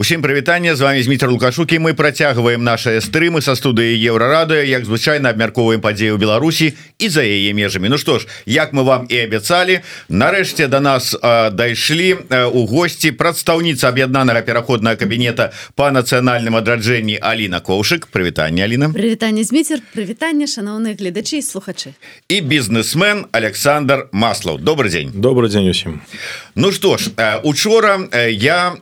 Усім 0.00 0.22
прывітанне 0.22 0.76
з 0.76 0.80
вами 0.80 1.02
Змітр 1.02 1.28
лукашукі 1.28 1.78
мы 1.78 1.92
працягваем 1.92 2.64
наши 2.64 3.04
стрымы 3.04 3.42
са 3.44 3.52
студыі 3.52 4.00
еўрарады 4.00 4.64
як 4.64 4.88
звычайна 4.88 5.28
абмярковаем 5.28 5.84
падзею 5.84 6.16
Беларусі 6.16 6.72
і 6.98 7.08
за 7.08 7.20
яе 7.20 7.52
межамі. 7.52 7.92
Ну 7.92 7.98
што 8.00 8.16
ж 8.18 8.24
як 8.46 8.72
мы 8.72 8.80
вам 8.88 9.04
і 9.12 9.16
абяцалі 9.20 9.84
нарэшце 10.08 10.72
до 10.72 10.80
нас 10.80 11.12
дайшлі 11.52 12.16
у 12.32 12.64
госці 12.64 13.12
прадстаўніца 13.12 13.92
аб'яднанага 13.92 14.40
пераходнага 14.40 14.96
кабінета 14.96 15.52
по 15.76 15.92
нацыянальным 15.92 16.56
адраджэнні 16.56 17.20
Аліна 17.20 17.60
коўшык. 17.60 18.08
Прывітанне 18.08 18.64
Аліна. 18.64 18.88
Прывітанне 18.88 19.44
Зміцер. 19.44 19.84
Прывітанне 19.92 20.48
шаноўныя 20.48 20.96
гледачы 20.96 21.36
і 21.36 21.44
слухачы. 21.44 21.92
І 22.32 22.40
бізнесмен 22.40 23.28
Александр 23.36 24.08
маслаў 24.16 24.56
добрый 24.56 24.88
дзень 24.88 25.12
добрый 25.12 25.52
дзень 25.52 25.68
усім. 25.68 26.00
Ну 26.56 26.72
што 26.72 26.96
ж 26.96 27.12
учора 27.44 28.00
я 28.32 28.72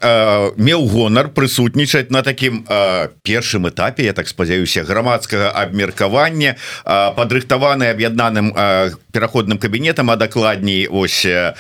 меў 0.54 0.86
год 0.86 1.07
гонар 1.08 1.32
прысутнічаць 1.32 2.12
на 2.12 2.20
такім 2.22 2.64
э, 2.68 3.08
першым 3.24 3.68
этапе 3.68 4.04
я 4.04 4.12
так 4.12 4.28
спадзяюся 4.28 4.84
грамадскага 4.84 5.48
абмеркавання 5.56 6.52
э, 6.52 7.14
падрыхтаваны 7.16 7.88
аб'яднаным 7.88 8.52
э, 8.52 8.92
пераходным 9.12 9.58
кабінетам 9.58 10.10
а 10.10 10.16
дакладней 10.16 10.86
ось 10.86 11.24
э, 11.24 11.54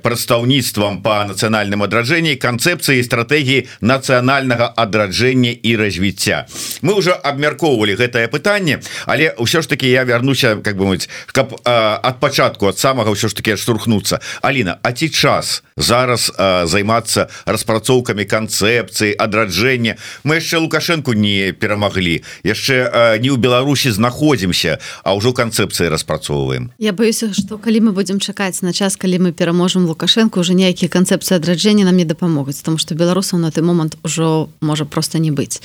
прадстаўніцтвам 0.00 1.02
по 1.02 1.28
нацыянальным 1.28 1.84
адраджэнні 1.84 2.40
канцэпцыі 2.40 3.04
стратэгіі 3.04 3.68
нацыянальнага 3.84 4.72
адраджэння 4.72 5.52
і 5.52 5.76
развіцця. 5.76 6.48
Мы 6.80 6.94
уже 6.96 7.12
абмяркоўвалі 7.12 7.92
гэтае 7.92 8.32
пытанне 8.32 8.80
але 9.04 9.36
ўсё 9.36 9.60
ж 9.60 9.68
таки 9.68 9.84
я 9.90 10.08
вярнуся 10.08 10.56
как 10.64 10.80
бы 10.80 10.88
мыць 10.88 11.12
каб 11.36 11.52
э, 11.52 11.60
ад 11.68 12.24
пачатку 12.24 12.72
ад 12.72 12.80
самага 12.80 13.12
ўсё 13.12 13.28
ж 13.28 13.36
таки 13.36 13.60
штурхнуцца 13.60 14.24
Аліна 14.40 14.80
А 14.82 14.92
ці 14.92 15.12
час 15.12 15.62
зараз 15.76 16.32
э, 16.32 16.64
займацца 16.64 17.28
распрацоўкамі 17.44 18.24
канцэ 18.24 18.77
канцэпцыі 18.78 19.14
адраджэння. 19.18 19.96
Мы 20.22 20.38
яшчэ 20.38 20.58
лукашенко 20.58 21.12
не 21.14 21.52
перамаглі. 21.52 22.22
Яшчэ 22.44 23.18
не 23.18 23.30
ў 23.30 23.36
Беларусі 23.36 23.90
знаходзімся 23.90 24.78
а 25.02 25.14
ўжо 25.18 25.32
канцэпцыі 25.34 25.88
распрацоўваем. 25.90 26.70
Я 26.78 26.92
боюся 26.92 27.34
что 27.34 27.58
калі 27.58 27.80
мы 27.80 27.92
будемм 27.92 28.20
чакаць 28.20 28.62
на 28.62 28.72
час 28.72 28.96
калі 28.96 29.18
мы 29.18 29.30
пераможам 29.32 29.86
лукашенко 29.86 30.38
уже 30.38 30.54
ніякія 30.54 30.88
канцэпцыі 30.88 31.42
адраджэння 31.42 31.84
нам 31.84 31.96
не 31.96 32.04
дапамогуць 32.04 32.62
тому 32.62 32.78
что 32.78 32.94
беларусаў 32.94 33.42
на 33.42 33.50
той 33.50 33.64
момант 33.64 33.98
ужо 34.04 34.48
можа 34.60 34.84
просто 34.84 35.18
не 35.18 35.30
быць. 35.30 35.58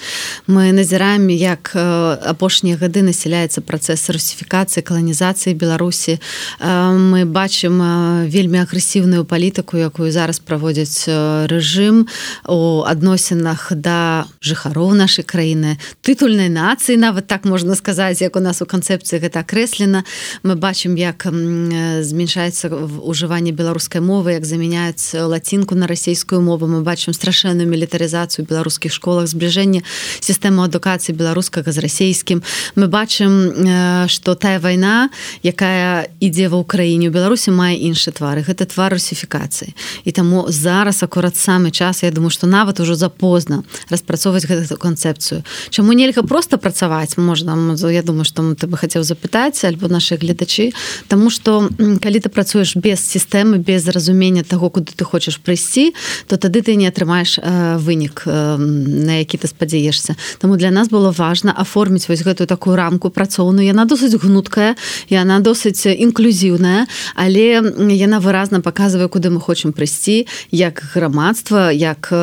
Мы 0.47 0.71
назіраем 0.73 1.29
як 1.29 1.75
апошнія 1.75 2.77
гады 2.81 3.05
насяляецца 3.05 3.61
працэс 3.61 4.09
русіфікацыі 4.09 4.81
каланізацыі 4.81 5.53
Беларусі. 5.53 6.17
Мы 6.63 7.25
бачым 7.29 7.77
вельмі 8.25 8.66
агрэсіўную 8.66 9.25
палітыку 9.25 9.77
якую 9.77 10.09
зараз 10.11 10.39
праводзяць 10.39 11.05
рэжым. 11.51 12.07
У 12.47 12.83
адной 12.88 13.02
адносінах 13.03 13.75
да 13.75 14.23
жыхароў 14.39 14.95
нашай 14.95 15.27
краіны 15.27 15.75
тытульнай 16.07 16.47
нацыі 16.47 16.95
нават 16.95 17.27
так 17.27 17.43
можна 17.43 17.75
сказаць 17.75 18.23
як 18.23 18.39
у 18.39 18.39
нас 18.39 18.63
у 18.63 18.65
канцэпцыі 18.65 19.19
гэта 19.19 19.43
акрэслена. 19.43 20.07
Мы 20.47 20.55
бачым 20.55 20.95
як 20.95 21.27
змяншаецца 21.27 22.71
ўжыванне 23.03 23.51
беларускай 23.51 23.99
мовы 23.99 24.39
як 24.39 24.47
замяняецца 24.47 25.27
лацінку 25.27 25.75
на 25.75 25.83
расійскую 25.83 26.39
мову. 26.39 26.71
Мы 26.71 26.79
бачым 26.79 27.11
страшэнную 27.11 27.67
мілітарызацыю 27.67 28.47
беларускіх 28.47 28.95
школах 28.95 29.27
збліжэння 29.27 29.83
сістэму 30.23 30.63
адукацыі 30.63 31.11
беларускага 31.11 31.75
з 31.75 31.83
расійскім. 31.83 32.39
Мы 32.79 32.88
бачым 32.88 34.07
что 34.07 34.35
тая 34.39 34.63
вайна 34.63 35.11
якая 35.43 36.07
ідзе 36.23 36.47
ва 36.47 36.63
ўкраіне 36.63 37.11
у 37.11 37.11
беларусі 37.11 37.51
мае 37.51 37.75
іншы 37.83 38.15
твары. 38.15 38.47
Гэта 38.47 38.63
твар 38.63 38.95
русіфікацыі. 38.95 39.75
І 40.07 40.11
таму 40.15 40.47
зараз 40.47 41.03
акурат 41.03 41.35
самы 41.35 41.75
час 41.75 42.07
я 42.07 42.11
думаю 42.15 42.31
что 42.31 42.47
нават 42.47 42.79
уже 42.79 42.92
ўжо 42.94 42.99
запозна 42.99 43.63
распрацоўваць 43.89 44.45
гэту 44.45 44.77
канцэпцыю 44.77 45.44
Чаму 45.69 45.94
нельга 45.94 46.22
просто 46.22 46.58
працаваць 46.58 47.17
можна 47.17 47.58
я 47.89 48.03
думаю 48.03 48.25
что 48.25 48.53
ты 48.53 48.67
бы 48.67 48.77
хацеў 48.77 49.03
запытаць 49.03 49.66
альбо 49.66 49.88
наши 49.88 50.16
гледачы 50.16 50.73
Таму 51.08 51.29
что 51.29 51.69
калі 51.78 52.19
ты 52.19 52.29
працуеш 52.29 52.75
без 52.75 53.01
сістэмы 53.01 53.57
без 53.57 53.88
разумення 53.88 54.44
того 54.44 54.69
куды 54.69 54.94
ты 54.95 55.03
хочаш 55.06 55.41
прыйсці 55.41 55.94
то 56.28 56.38
тады 56.38 56.62
ты 56.62 56.75
не 56.75 56.88
атрымаеш 56.88 57.40
э, 57.40 57.78
вынік 57.78 58.23
э, 58.25 58.57
на 58.57 59.19
які 59.19 59.38
ты 59.38 59.47
спадзяешься 59.47 60.16
Таму 60.40 60.56
для 60.57 60.72
нас 60.72 60.90
было 60.90 61.12
важно 61.12 61.53
аформіць 61.57 62.07
вось 62.09 62.22
гэтую 62.22 62.47
такую 62.47 62.75
рамку 62.75 63.09
працоўную 63.09 63.66
яна 63.66 63.85
досыць 63.85 64.16
гнуткая 64.16 64.75
і 65.09 65.16
она 65.17 65.40
досыць 65.40 65.85
інклюзіўная 65.90 66.85
але 67.16 67.62
яна 67.90 68.19
выразна 68.19 68.62
показывае 68.62 69.09
куды 69.09 69.29
мы 69.29 69.41
хочам 69.41 69.73
прыйсці 69.73 70.28
як 70.51 70.84
грамадства 70.94 71.72
як 71.72 72.13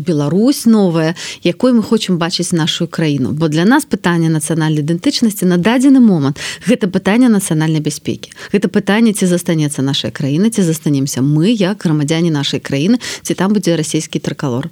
Беларусь 0.00 0.66
новая 0.66 1.14
якой 1.42 1.72
мы 1.72 1.82
хочам 1.82 2.18
бачыць 2.18 2.52
нашу 2.52 2.86
краіну. 2.86 3.32
Бо 3.32 3.48
для 3.48 3.64
нас 3.64 3.84
пытанне 3.84 4.28
нацыянальнай 4.28 4.82
ідэнтычнасці 4.82 5.44
на 5.46 5.56
дадзены 5.56 6.00
момант 6.00 6.40
гэта 6.66 6.88
пытанне 6.88 7.28
нацыянальнай 7.28 7.80
бяспекі. 7.80 8.32
Гэта 8.52 8.68
пытанне 8.68 9.12
ці 9.12 9.26
застанецца 9.26 9.82
наша 9.82 10.10
краіна 10.10 10.50
ці 10.50 10.62
застанемся 10.62 11.22
мы 11.22 11.52
як 11.52 11.84
грамадзяне 11.84 12.30
нашай 12.30 12.60
краіны 12.60 12.98
ці 13.22 13.34
там 13.34 13.52
будзе 13.52 13.76
расійскі 13.76 14.18
трыкалор 14.18 14.70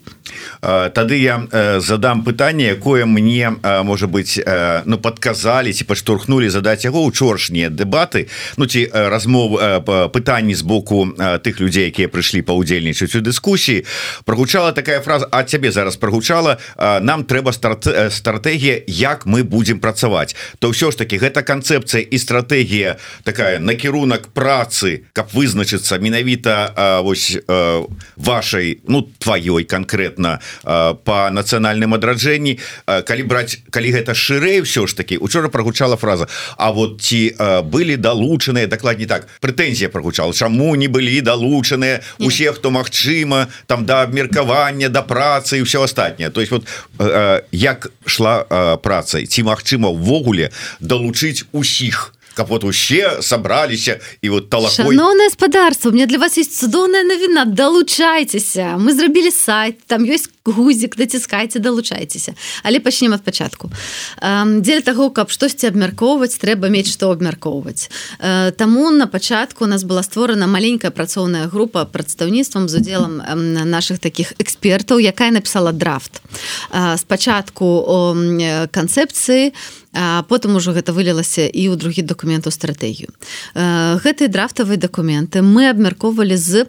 Тады 0.61 1.17
я 1.17 1.47
задам 1.81 2.25
пытанне 2.25 2.75
якое 2.75 3.07
мне 3.07 3.55
можа 3.63 4.07
быть 4.07 4.41
ну 4.85 4.99
подказалі 4.99 5.73
ці 5.73 5.85
падштурхнули 5.85 6.49
задаць 6.49 6.85
яго 6.85 7.05
учорашнія 7.05 7.71
дэбаты 7.71 8.27
Ну 8.57 8.67
ці 8.67 8.91
размов 8.93 9.59
пытанні 10.13 10.55
з 10.55 10.63
боку 10.63 11.07
тых 11.17 11.61
людзей 11.61 11.89
якія 11.89 12.09
прыйшлі 12.09 12.43
паўдзельнічаць 12.43 13.15
у 13.17 13.21
дыскусіі. 13.21 13.85
Прогучала 14.25 14.73
такая 14.73 15.01
фраза 15.01 15.27
от 15.31 15.51
цябе 15.51 15.73
зараз 15.73 15.97
прогучала 15.97 16.59
нам 16.77 17.25
трэба 17.25 17.53
старт 17.53 17.87
стратегія 18.11 18.83
як 18.87 19.27
мы 19.27 19.45
будем 19.45 19.81
працаваць 19.81 20.37
то 20.59 20.71
ўсё 20.71 20.91
ж 20.91 20.99
таки 20.99 21.19
гэта 21.19 21.43
канцэпцыя 21.43 22.03
і 22.03 22.19
стратегія 22.19 22.97
такая 23.25 23.59
накірунак 23.59 24.29
працы 24.35 25.09
каб 25.13 25.31
вызначыцца 25.33 25.99
менавіта 25.99 27.01
вось 27.05 27.39
вашай 28.17 28.81
ну 28.89 29.07
тваёй 29.19 29.65
конкретно 29.65 30.18
по 30.19 31.31
нацыянальным 31.31 31.95
адраджэнні. 31.95 32.59
Калі 32.87 33.23
браць 33.23 33.63
калі 33.71 33.93
гэта 33.93 34.15
шырэй 34.15 34.63
все 34.63 34.87
ж 34.87 34.97
таки 34.97 35.19
учора 35.19 35.49
прогучала 35.49 35.97
фраза 35.97 36.29
А 36.57 36.71
вот 36.71 37.01
ці 37.01 37.35
былі 37.65 37.97
далучаныя? 37.97 38.67
Дакладней 38.67 39.07
так 39.07 39.29
прэтэнзія 39.41 39.89
прогучала 39.89 40.33
чаму 40.33 40.75
не 40.75 40.89
былі 40.89 41.21
далучаныя 41.21 42.03
усе 42.19 42.53
хто 42.53 42.71
магчыма 42.71 43.49
там 43.67 43.87
да 43.87 44.03
абмеркавання 44.03 44.89
да 44.89 45.03
працы 45.03 45.59
і 45.59 45.63
все 45.63 45.83
астатняе? 45.83 46.31
То 46.31 46.41
есть 46.41 46.53
вот 46.53 46.67
як 47.53 47.91
шла 48.07 48.45
э, 48.49 48.77
праца? 48.79 49.23
Ці 49.25 49.43
магчыма 49.43 49.89
ўвогуле 49.89 50.51
далучыць 50.81 51.45
усіх 51.53 52.18
каб 52.39 52.49
вот 52.49 52.65
усе 52.65 53.19
сабраліся 53.21 53.99
і 54.23 54.31
вот 54.31 54.51
талакойное 54.51 55.27
гаспадарство 55.27 55.91
мне 55.91 56.07
для 56.07 56.19
вас 56.19 56.39
есть 56.39 56.55
цудоўная 56.55 57.03
навіна 57.03 57.45
далучайцеся 57.45 58.79
мы 58.79 58.95
зрабілі 58.95 59.35
сайт 59.35 59.83
там 59.91 60.07
ёсць 60.07 60.31
гузік 60.49 60.99
націскайце 60.99 61.59
далучайцеся. 61.59 62.35
Але 62.63 62.81
пачнем 62.81 63.13
ад 63.13 63.23
пачатку. 63.23 63.71
Дзеля 64.21 64.81
таго 64.81 65.11
каб 65.11 65.31
штосьці 65.31 65.69
абмяркоўваць 65.69 66.39
трэба 66.41 66.69
мець 66.73 66.91
што 66.91 67.13
абмяркоўваць. 67.13 67.91
Таму 68.57 68.91
на 68.91 69.07
пачатку 69.07 69.65
у 69.65 69.71
нас 69.71 69.85
была 69.85 70.03
створана 70.03 70.47
маленькая 70.47 70.91
працоўная 70.91 71.47
група 71.47 71.85
прадстаўніцтвам 71.85 72.69
з 72.69 72.81
удзелам 72.81 73.23
наших 73.71 73.99
таких 73.99 74.33
экспертаў 74.39 74.99
якая 74.99 75.31
написала 75.31 75.73
драфт. 75.73 76.23
Спачатку 76.97 78.17
канцэпцыі 78.73 79.53
потым 80.29 80.57
ужо 80.57 80.73
гэта 80.73 80.93
вылілася 80.93 81.49
і 81.49 81.73
ў 81.73 81.77
другі 81.77 82.03
дакумент 82.03 82.47
у 82.47 82.53
стратэгію. 82.53 83.09
Гэтыя 83.55 84.29
драфтавыя 84.29 84.77
дакументы 84.77 85.43
мы 85.43 85.69
абмяркоўвалі 85.73 86.37
з 86.37 86.69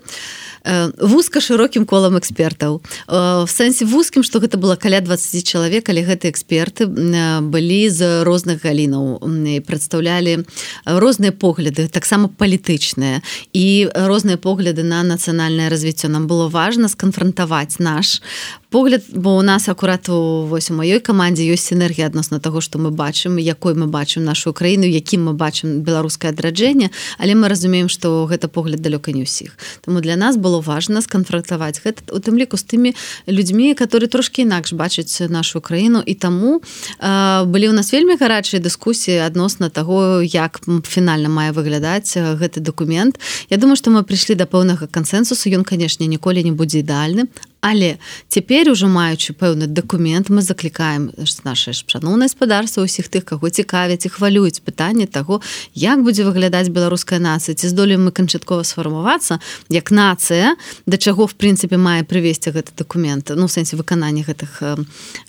вузка 1.00 1.41
шырокім 1.41 1.85
колам 1.85 2.18
экспертаў. 2.18 2.81
В 3.07 3.50
сэнсе 3.50 3.85
вузкім 3.85 4.24
што 4.24 4.40
гэта 4.40 4.57
было 4.57 4.75
каля 4.75 5.01
20 5.01 5.44
чалавек 5.44 5.89
але 5.89 6.06
гэты 6.06 6.30
эксперты 6.30 6.86
былі 6.86 7.89
з 7.89 8.24
розных 8.24 8.63
галінаў 8.63 9.24
прадстаўлялі 9.66 10.45
розныя 10.86 11.31
погляды 11.31 11.88
таксама 11.88 12.30
палітычныя. 12.30 13.21
І 13.54 13.89
розныя 13.94 14.38
погляды 14.38 14.83
на 14.83 15.04
нацыянальнае 15.04 15.69
развіццё. 15.69 16.07
Нам 16.07 16.27
было 16.27 16.48
важна 16.48 16.89
сканфрантаваць 16.89 17.80
наш 17.80 18.22
погляд 18.69 19.01
бо 19.13 19.38
у 19.38 19.42
нас 19.42 19.69
акурат 19.69 20.10
у 20.10 20.45
вось 20.45 20.69
у 20.69 20.74
маёй 20.74 21.00
камандзе 21.00 21.44
ёсць 21.50 21.74
энергія 21.74 22.06
адносна 22.06 22.39
таго 22.39 22.62
што 22.62 22.77
мы 22.77 22.92
бачым 22.92 23.42
якой 23.42 23.74
мы 23.74 23.88
бачым 23.89 24.24
нашу 24.24 24.54
краіну 24.54 24.86
якім 24.86 25.25
мы 25.25 25.33
бачым 25.33 25.81
беларускае 25.81 26.31
адраджэнне 26.31 26.89
але 27.18 27.33
мы 27.33 27.50
разумеем 27.50 27.89
што 27.89 28.30
гэта 28.30 28.48
погляд 28.48 28.81
далёка 28.81 29.12
не 29.12 29.25
ўсіх. 29.25 29.57
Таму 29.81 30.01
для 30.01 30.16
нас 30.16 30.38
было 30.38 30.62
важна 30.62 31.01
сканфрактаваць 31.01 31.81
гэта 31.81 32.13
у 32.13 32.21
тым 32.21 32.38
ліку 32.38 32.57
з 32.57 32.63
тымі 32.63 32.89
людзьмі 33.25 33.74
которые 33.74 34.07
трошки 34.07 34.42
інакш 34.45 34.74
бачаць 34.74 35.18
нашу 35.30 35.62
краіну. 35.62 36.04
І 36.06 36.13
таму 36.13 36.62
э, 37.01 37.45
былі 37.45 37.69
у 37.69 37.74
нас 37.74 37.92
вельмі 37.92 38.22
гарачыя 38.22 38.62
дыскусіі 38.62 39.25
адносна 39.25 39.69
таго 39.69 40.22
як 40.22 40.62
фінальна 40.86 41.30
мае 41.30 41.51
выглядаць 41.51 42.13
гэты 42.13 42.62
документ 42.62 43.19
Я 43.50 43.57
думаю 43.57 43.75
што 43.75 43.89
мы 43.89 44.06
прыйшлі 44.06 44.38
да 44.38 44.45
пэўнага 44.45 44.86
кансенсусу 44.86 45.50
ён 45.50 45.65
канешне 45.65 46.06
ніколі 46.06 46.44
не 46.44 46.51
будзе 46.51 46.86
ідэальным 46.86 47.33
але 47.62 47.98
цяпер 48.28 48.70
ужо 48.72 48.88
маючы 48.88 49.34
пэўны 49.34 49.68
дакумент 49.68 50.30
мы 50.30 50.42
заклікаем 50.42 51.12
наше 51.44 51.74
шаноўнае 51.74 52.30
гаспадарства 52.30 52.84
усіх 52.84 53.10
тых 53.10 53.26
каго 53.26 53.50
цікавяць 53.50 54.06
і 54.06 54.10
хвалююць 54.10 54.62
пытанне 54.64 55.08
таго 55.08 55.42
як 55.74 56.04
будзе 56.04 56.24
выглядаць 56.24 56.70
беларуская 56.70 57.20
нацыя 57.20 57.56
ці 57.56 57.68
здолеем 57.68 58.06
мы 58.08 58.12
канчаткова 58.12 58.64
сфармавацца 58.64 59.40
як 59.70 59.92
нацыя 59.92 60.56
да 60.86 60.98
чаго 60.98 61.28
в 61.28 61.36
прынцыпе 61.36 61.78
мае 61.78 62.04
прывесці 62.04 62.56
гэты 62.56 62.72
дакумент 62.78 63.32
ну 63.36 63.48
сэнсе 63.48 63.76
выканання 63.76 64.24
гэтых 64.24 64.62
э, 64.62 64.78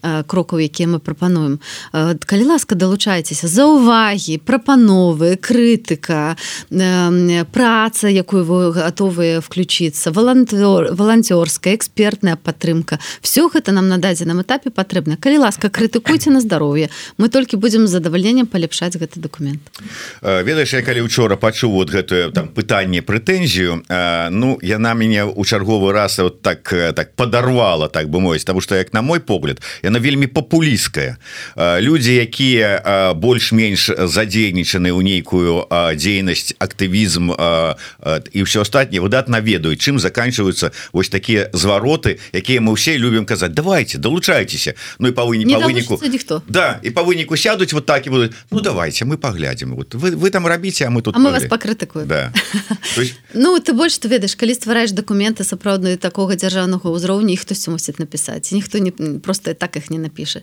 э, 0.03 0.23
крокаў 0.27 0.61
якія 0.61 0.88
мы 0.88 0.99
прапануем. 0.99 1.59
Э, 1.93 2.15
калі 2.15 2.44
ласка 2.55 2.75
далучайцеся. 2.75 3.49
За 3.49 3.67
увагі 3.67 4.38
прапановы 4.38 5.37
крытыка 5.37 6.37
э, 6.71 7.44
праца 7.53 8.09
якую 8.09 8.44
вы 8.44 8.73
гатовыя 8.73 9.41
включиться 9.41 10.12
валантёр 10.12 10.94
валанцёрская 10.94 11.75
экспертная 12.20 12.37
падтрымка 12.37 12.99
все 13.22 13.49
гэта 13.49 13.72
нам 13.72 13.88
на 13.88 13.99
дадзеным 13.99 14.43
этапе 14.43 14.70
патрэбна 14.70 15.17
калі 15.17 15.38
ласка 15.38 15.69
крытыкуйте 15.69 16.31
на 16.31 16.40
здароўе 16.40 16.90
мы 17.19 17.28
толькі 17.28 17.56
будзем 17.56 17.87
задавальненнем 17.87 18.46
паляпшаць 18.46 18.96
гэты 18.96 19.20
документ. 19.20 19.61
Ведаеш 20.22 20.75
я 20.75 20.82
калі 20.82 21.00
учора 21.00 21.37
пачуў 21.37 21.72
вот 21.72 21.90
гэтую 21.90 22.32
там 22.32 22.49
пытанне 22.49 23.00
прэтэнзію 23.02 23.84
ну 24.31 24.58
яна 24.62 24.94
мяне 24.94 25.25
у 25.25 25.44
чарговы 25.44 25.93
раз 25.93 26.19
вот 26.19 26.43
так 26.43 26.62
так 26.69 27.14
падарвала 27.17 27.88
так 27.88 28.08
бы 28.08 28.20
мовіць. 28.20 28.44
Тому 28.44 28.61
что 28.61 28.76
як 28.76 28.93
на 28.93 29.02
мой 29.02 29.20
погляд 29.20 29.61
яна 29.82 29.99
вельмі 29.99 30.26
папулістская 30.26 31.17
люди 31.56 32.20
якія 32.20 33.14
больш-менш 33.17 33.90
задзейнічаны 33.96 34.93
ў 34.93 35.02
нейкую 35.02 35.67
дзейнасць 35.96 36.55
актывізм 36.58 37.32
і 38.32 38.43
все 38.43 38.61
астатніе 38.61 39.00
выдатна 39.00 39.40
ведаюць 39.40 39.81
чым 39.81 39.99
заканчиваются 39.99 40.72
вось 40.93 41.08
такія 41.08 41.49
звароты 41.52 42.09
якія 42.32 42.60
мы 42.60 42.74
ўсе 42.74 42.98
любім 42.98 43.26
казаць 43.26 43.52
давайте 43.52 43.98
долучайтеся 43.98 44.74
Ну 44.98 45.08
і 45.08 45.12
па 45.12 45.24
выніку 45.24 45.52
па 45.54 45.66
выніку 45.66 46.00
ніхто 46.02 46.42
да 46.48 46.80
і 46.82 46.90
па 46.90 47.02
выніку 47.02 47.36
сядуць 47.36 47.72
вот 47.72 47.86
так 47.86 48.06
і 48.06 48.10
будуць 48.10 48.32
Ну 48.50 48.60
давайте 48.60 49.04
мы 49.04 49.16
паглядзім 49.16 49.74
вот 49.74 49.94
вы, 49.94 50.16
вы 50.16 50.30
там 50.30 50.46
рабіце 50.46 50.86
а 50.86 50.90
мы 50.90 51.02
тут 51.02 51.16
а 51.16 51.18
мы 51.18 51.30
вас 51.30 51.44
пакрытыкую 51.44 52.06
да. 52.06 52.32
есть... 52.96 53.14
Ну 53.34 53.58
ты 53.60 53.72
больш 53.72 53.98
ты 53.98 54.08
ведаеш 54.08 54.36
калі 54.36 54.54
ствараеш 54.54 54.92
документы 54.92 55.44
сапраўдныя 55.44 55.96
такога 55.96 56.36
дзяржаўнага 56.36 56.90
ўзроўня 56.90 57.34
і 57.34 57.40
хтосьці 57.40 57.70
мусіць 57.70 57.98
напісаць 57.98 58.52
ніхто 58.52 58.78
не 58.78 58.90
просто 59.20 59.54
так 59.54 59.76
их 59.76 59.90
не 59.90 59.98
напіша. 59.98 60.42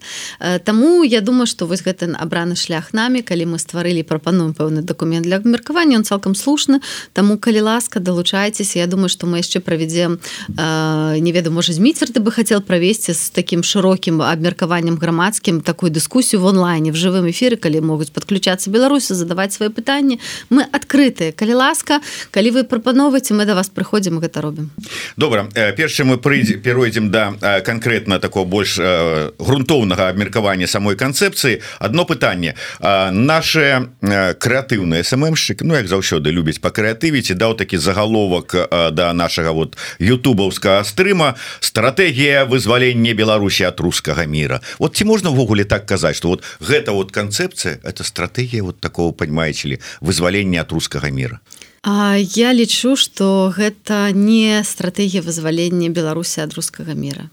Таму 0.63 1.03
я 1.03 1.21
думаю 1.21 1.47
что 1.47 1.65
вось 1.65 1.81
гэты 1.81 2.13
абраны 2.13 2.55
шлях 2.55 2.93
нами 2.93 3.21
калі 3.21 3.55
мы 3.55 3.59
стварылі 3.59 4.03
прапануем 4.03 4.53
пэўны 4.53 4.81
документ 4.81 5.25
для 5.25 5.37
абмеркавання 5.37 5.97
он 5.97 6.03
цалкам 6.03 6.35
слушны. 6.35 6.79
Таму 7.13 7.37
калі 7.37 7.61
ласка 7.61 7.99
далучайцеся. 7.99 8.79
Я 8.79 8.87
думаю 8.87 9.09
что 9.09 9.27
мы 9.27 9.37
яшчэ 9.37 9.59
правядзем 9.59 10.19
не 10.47 11.31
ведаю 11.31 11.53
можа 11.57 11.73
зміцер 11.73 12.13
ты 12.13 12.21
бы 12.21 12.29
хотел 12.29 12.61
правесці 12.61 13.17
з 13.17 13.33
таким 13.33 13.65
шырокім 13.65 14.21
абмеркаваннем 14.21 15.01
грамадскім 15.01 15.61
такую 15.65 15.89
дыскусію 15.89 16.39
в 16.41 16.45
онлайне 16.45 16.93
в 16.93 16.95
жывым 16.95 17.25
эфиры 17.33 17.57
калі 17.57 17.81
могуць 17.81 18.13
подключацца 18.13 18.69
беларусі 18.69 19.17
задаваць 19.17 19.57
свае 19.57 19.73
пытанні 19.73 20.21
мы 20.53 20.69
адкрытыя 20.69 21.33
калі 21.33 21.57
ласка 21.57 21.97
калі 22.29 22.53
вы 22.53 22.61
прапановваеце 22.61 23.33
мы 23.33 23.49
да 23.49 23.57
вас 23.57 23.73
прыходзім 23.73 24.21
гэта 24.21 24.45
робім 24.45 24.69
добра. 25.17 25.49
Першы 25.73 26.05
мы 26.05 26.21
прыйдзе 26.21 26.61
перайдзем 26.61 27.09
да 27.09 27.33
конкретно 27.65 28.19
такого 28.19 28.45
больш 28.45 28.77
грунтоўнага 28.77 30.09
абмеркавання 30.13 30.67
самой 30.67 30.95
канцэпцыі. 30.95 31.61
Одно 31.79 32.05
пытанне. 32.05 32.53
Наше 32.79 33.89
крэатыўны 34.01 35.03
сммщик 35.03 35.61
Ну 35.61 35.73
як 35.73 35.87
заўсёды 35.87 36.29
любіць 36.29 36.61
па 36.61 36.69
крэатывіце 36.69 37.33
даў 37.33 37.57
такі 37.57 37.77
загаловак 37.77 38.69
да 38.93 39.13
нашага 39.13 39.51
вот 39.51 39.77
ютубаўскага 39.99 40.83
стрыма 40.83 41.33
стратегія 41.59 42.45
вызвалення 42.45 43.13
Беларусі 43.13 43.65
от 43.65 43.79
рускага 43.79 44.25
мира 44.25 44.61
вот 44.79 44.95
ці 44.95 45.05
можна 45.05 45.29
ўвогуле 45.29 45.63
так 45.63 45.85
казаць 45.85 46.17
что 46.17 46.29
вот 46.29 46.43
гэта 46.59 46.91
вот 46.91 47.11
канцэпцыя 47.11 47.79
это 47.83 48.03
стратегія 48.03 48.63
вот 48.63 48.79
такого 48.79 49.11
понимаете 49.11 49.67
ли 49.67 49.79
вызвалення 50.01 50.61
от 50.61 50.71
рускага 50.71 51.09
мира 51.09 51.39
Я 51.87 52.51
лічу, 52.51 52.97
што 52.99 53.53
гэта 53.55 54.11
не 54.11 54.59
стратэгія 54.65 55.21
вызвалення 55.23 55.87
Беларусі 55.87 56.43
ад 56.43 56.51
рускага 56.57 56.91
мира. 56.91 57.29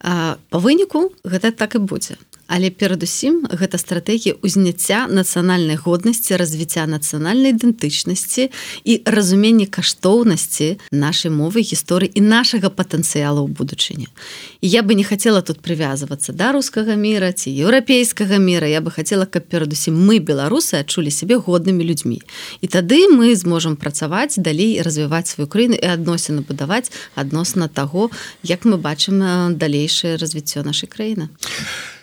Па 0.00 0.38
выніку 0.48 1.12
гэта 1.28 1.52
так 1.52 1.76
і 1.76 1.84
будзе 1.84 2.16
але 2.48 2.72
перадусім 2.72 3.44
гэта 3.52 3.76
стратэгія 3.76 4.40
ўзняцця 4.40 5.06
нацыянальнай 5.12 5.76
годнасці 5.76 6.40
развіцця 6.40 6.88
нацыянальнай 6.88 7.52
ідэнтычнасці 7.52 8.48
і 8.88 8.92
разуменне 9.04 9.68
каштоўнасці 9.68 10.80
нашай 10.90 11.30
мовы 11.30 11.60
гісторыі 11.60 12.08
і 12.08 12.20
нашага 12.24 12.72
патэнцыялу 12.72 13.44
ў 13.44 13.52
будучыні. 13.52 14.08
Я 14.64 14.80
бы 14.82 14.96
не 14.96 15.04
хацела 15.04 15.44
тут 15.44 15.60
прывязвацца 15.60 16.32
да 16.32 16.56
рускага 16.56 16.96
мира 16.96 17.30
ці 17.36 17.52
еўрапейскага 17.52 18.40
мира 18.40 18.64
я 18.64 18.80
бы 18.80 18.90
хацела 18.90 19.28
каб 19.28 19.44
перадусім 19.44 19.92
мы 19.92 20.18
беларусы 20.18 20.80
адчулі 20.80 21.12
сябе 21.12 21.36
годнымі 21.36 21.84
людзьмі. 21.84 22.24
І 22.64 22.66
тады 22.66 23.12
мы 23.12 23.36
зможам 23.36 23.76
працаваць 23.76 24.40
далей 24.40 24.80
развіваць 24.80 25.28
сваю 25.28 25.52
краіну 25.52 25.76
і 25.76 25.84
адносіны 25.84 26.48
будаваць 26.48 26.88
адносна 27.14 27.68
таго 27.68 28.08
як 28.42 28.64
мы 28.64 28.80
бачым 28.80 29.20
далейшае 29.60 30.16
развіццё 30.16 30.64
нашай 30.64 30.88
краіны. 30.88 31.28
а 31.28 31.97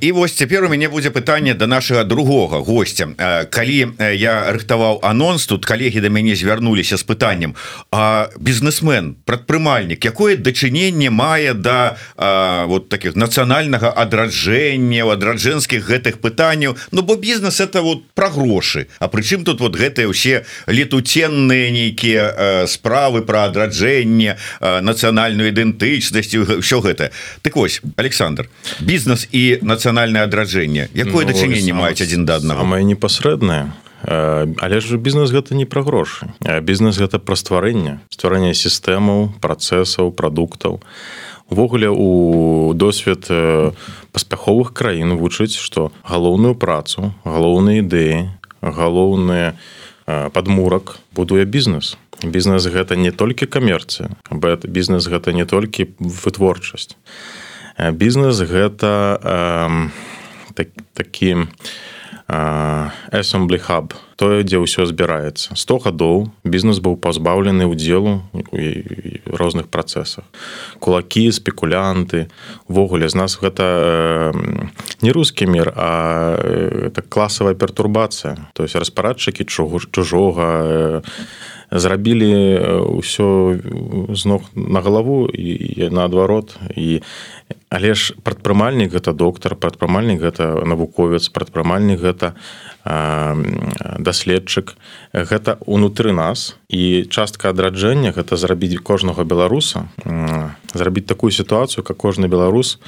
і 0.00 0.12
вось 0.12 0.32
цяпер 0.32 0.64
у 0.64 0.68
мяне 0.68 0.88
будзе 0.88 1.10
пытанне 1.10 1.54
до 1.54 1.66
да 1.66 1.66
нашага 1.66 2.04
другога 2.04 2.58
гостця 2.58 3.08
калі 3.50 3.98
я 4.14 4.52
рыхтаваў 4.52 5.00
анонс 5.02 5.46
тут 5.46 5.66
калегі 5.66 6.00
да 6.00 6.08
мяне 6.08 6.36
звярнуліся 6.36 6.96
з 6.96 7.02
пытаннем. 7.02 7.54
А 7.90 8.28
бізнесмен 8.38 9.16
прадпрымальнік 9.24 10.04
якое 10.04 10.36
дачыненне 10.36 11.10
мае 11.10 11.54
да 11.54 11.96
а, 12.16 12.64
вот 12.66 12.88
таких 12.88 13.16
нацыянальнага 13.16 13.90
адраджэння 13.90 15.04
адраджэнскіх 15.06 15.82
гэтых 15.82 16.18
пытанняў? 16.22 16.76
Ну 16.92 17.02
бо 17.02 17.16
бізнес 17.16 17.60
это 17.60 17.82
вот 17.82 18.06
про 18.14 18.30
грошы. 18.30 18.86
А 18.98 19.08
прычым 19.08 19.44
тут 19.44 19.60
вот 19.60 19.76
гэтыя 19.76 20.06
ўсе 20.06 20.46
летуценныя 20.66 21.70
нейкія 21.70 22.66
справы 22.66 23.22
про 23.22 23.50
адраджэнне 23.50 24.36
нацыянальную 24.60 25.50
ідэнтычнасць 25.50 26.62
все 26.62 26.80
гэта. 26.80 27.10
Так 27.42 27.56
вось 27.56 27.82
Александр 27.96 28.48
бізнес 28.80 29.28
і 29.32 29.55
нацыянальнае 29.62 30.26
адраджэнне 30.26 30.88
якое 30.92 31.24
ну, 31.24 31.32
дачыненне 31.32 31.72
маюць 31.72 32.00
адзін 32.02 32.28
да 32.28 32.40
аднаго 32.42 32.64
мае 32.64 32.84
непасрэднае 32.84 33.72
але 34.06 34.80
ж 34.80 34.96
бізнес 34.96 35.30
гэта 35.30 35.54
не 35.54 35.64
пра 35.64 35.82
грошы. 35.82 36.30
Бізнес 36.62 36.98
гэта 36.98 37.18
пра 37.18 37.34
стварэнне. 37.34 37.98
Стварэння 38.12 38.54
сістэмаў 38.54 39.34
працэсаў 39.40 40.12
прадуктаў. 40.12 40.80
Увогуле 41.50 41.90
у 41.90 42.72
досвед 42.74 43.26
паспяховых 44.12 44.74
краін 44.74 45.16
вучыць 45.18 45.58
што 45.58 45.90
галоўную 46.04 46.54
працу 46.54 47.14
галоўныя 47.24 47.82
ідэі 47.82 48.30
галоўныя 48.62 49.58
падмурак 50.06 50.98
будуе 51.10 51.44
бізнес. 51.44 51.96
Бізнес 52.22 52.66
гэта 52.66 52.96
не 52.96 53.10
толькі 53.10 53.46
камерцыя 53.46 54.10
бізнес 54.64 55.06
гэта 55.06 55.32
не 55.32 55.44
толькі 55.44 55.90
вытворчасць 55.98 56.96
бізнес 57.78 58.40
гэта 58.40 59.20
э, 59.20 59.88
так, 60.54 60.68
такі 60.94 61.46
hub 62.26 63.94
тое 64.16 64.42
дзе 64.42 64.58
ўсё 64.58 64.88
збіраецца. 64.88 65.54
100 65.54 65.78
гадоў 65.84 66.32
бізнес 66.42 66.80
быў 66.80 66.96
пазбаўлены 66.96 67.68
ўдзелу 67.68 68.24
розных 69.28 69.68
працэсах. 69.68 70.24
Кулакі 70.80 71.30
спекулянты 71.30 72.26
увогуле 72.66 73.08
з 73.08 73.14
нас 73.14 73.38
гэта 73.38 73.62
э, 73.62 74.32
не 75.02 75.12
рускі 75.12 75.46
мір 75.46 75.70
а 75.76 76.34
это 76.90 77.02
класавая 77.02 77.54
пертурбацыя. 77.54 78.50
То 78.54 78.64
есть 78.64 78.74
распарадчыкі 78.74 79.44
чужого 79.44 79.78
чужога 79.92 80.46
э, 80.64 81.02
зрабілі 81.70 82.32
ўсё 82.98 83.58
з 84.14 84.22
ног 84.24 84.42
на 84.54 84.80
галаву 84.80 85.26
і 85.28 85.90
наадварот. 85.90 86.56
І 86.76 87.02
але 87.68 87.94
ж 87.94 88.14
прадпрымальнік 88.22 88.94
гэта 88.94 89.12
доктар 89.12 89.54
прадпрымальнік 89.58 90.20
гэта 90.22 90.64
навуковец 90.66 91.28
прадпрымальнік 91.28 91.98
гэта 92.00 92.34
даследчык. 93.98 94.76
Гэта 95.12 95.58
унутры 95.66 96.12
нас 96.14 96.56
і 96.70 97.06
частка 97.10 97.50
адраджэння 97.50 98.14
гэта 98.14 98.38
зрабіць 98.38 98.78
кожнага 98.78 99.24
беларуса 99.24 99.90
зрабіць 100.74 101.06
такую 101.10 101.30
сітуацыю 101.30 101.82
как 101.82 101.96
кожны 101.96 102.30
беларус 102.30 102.78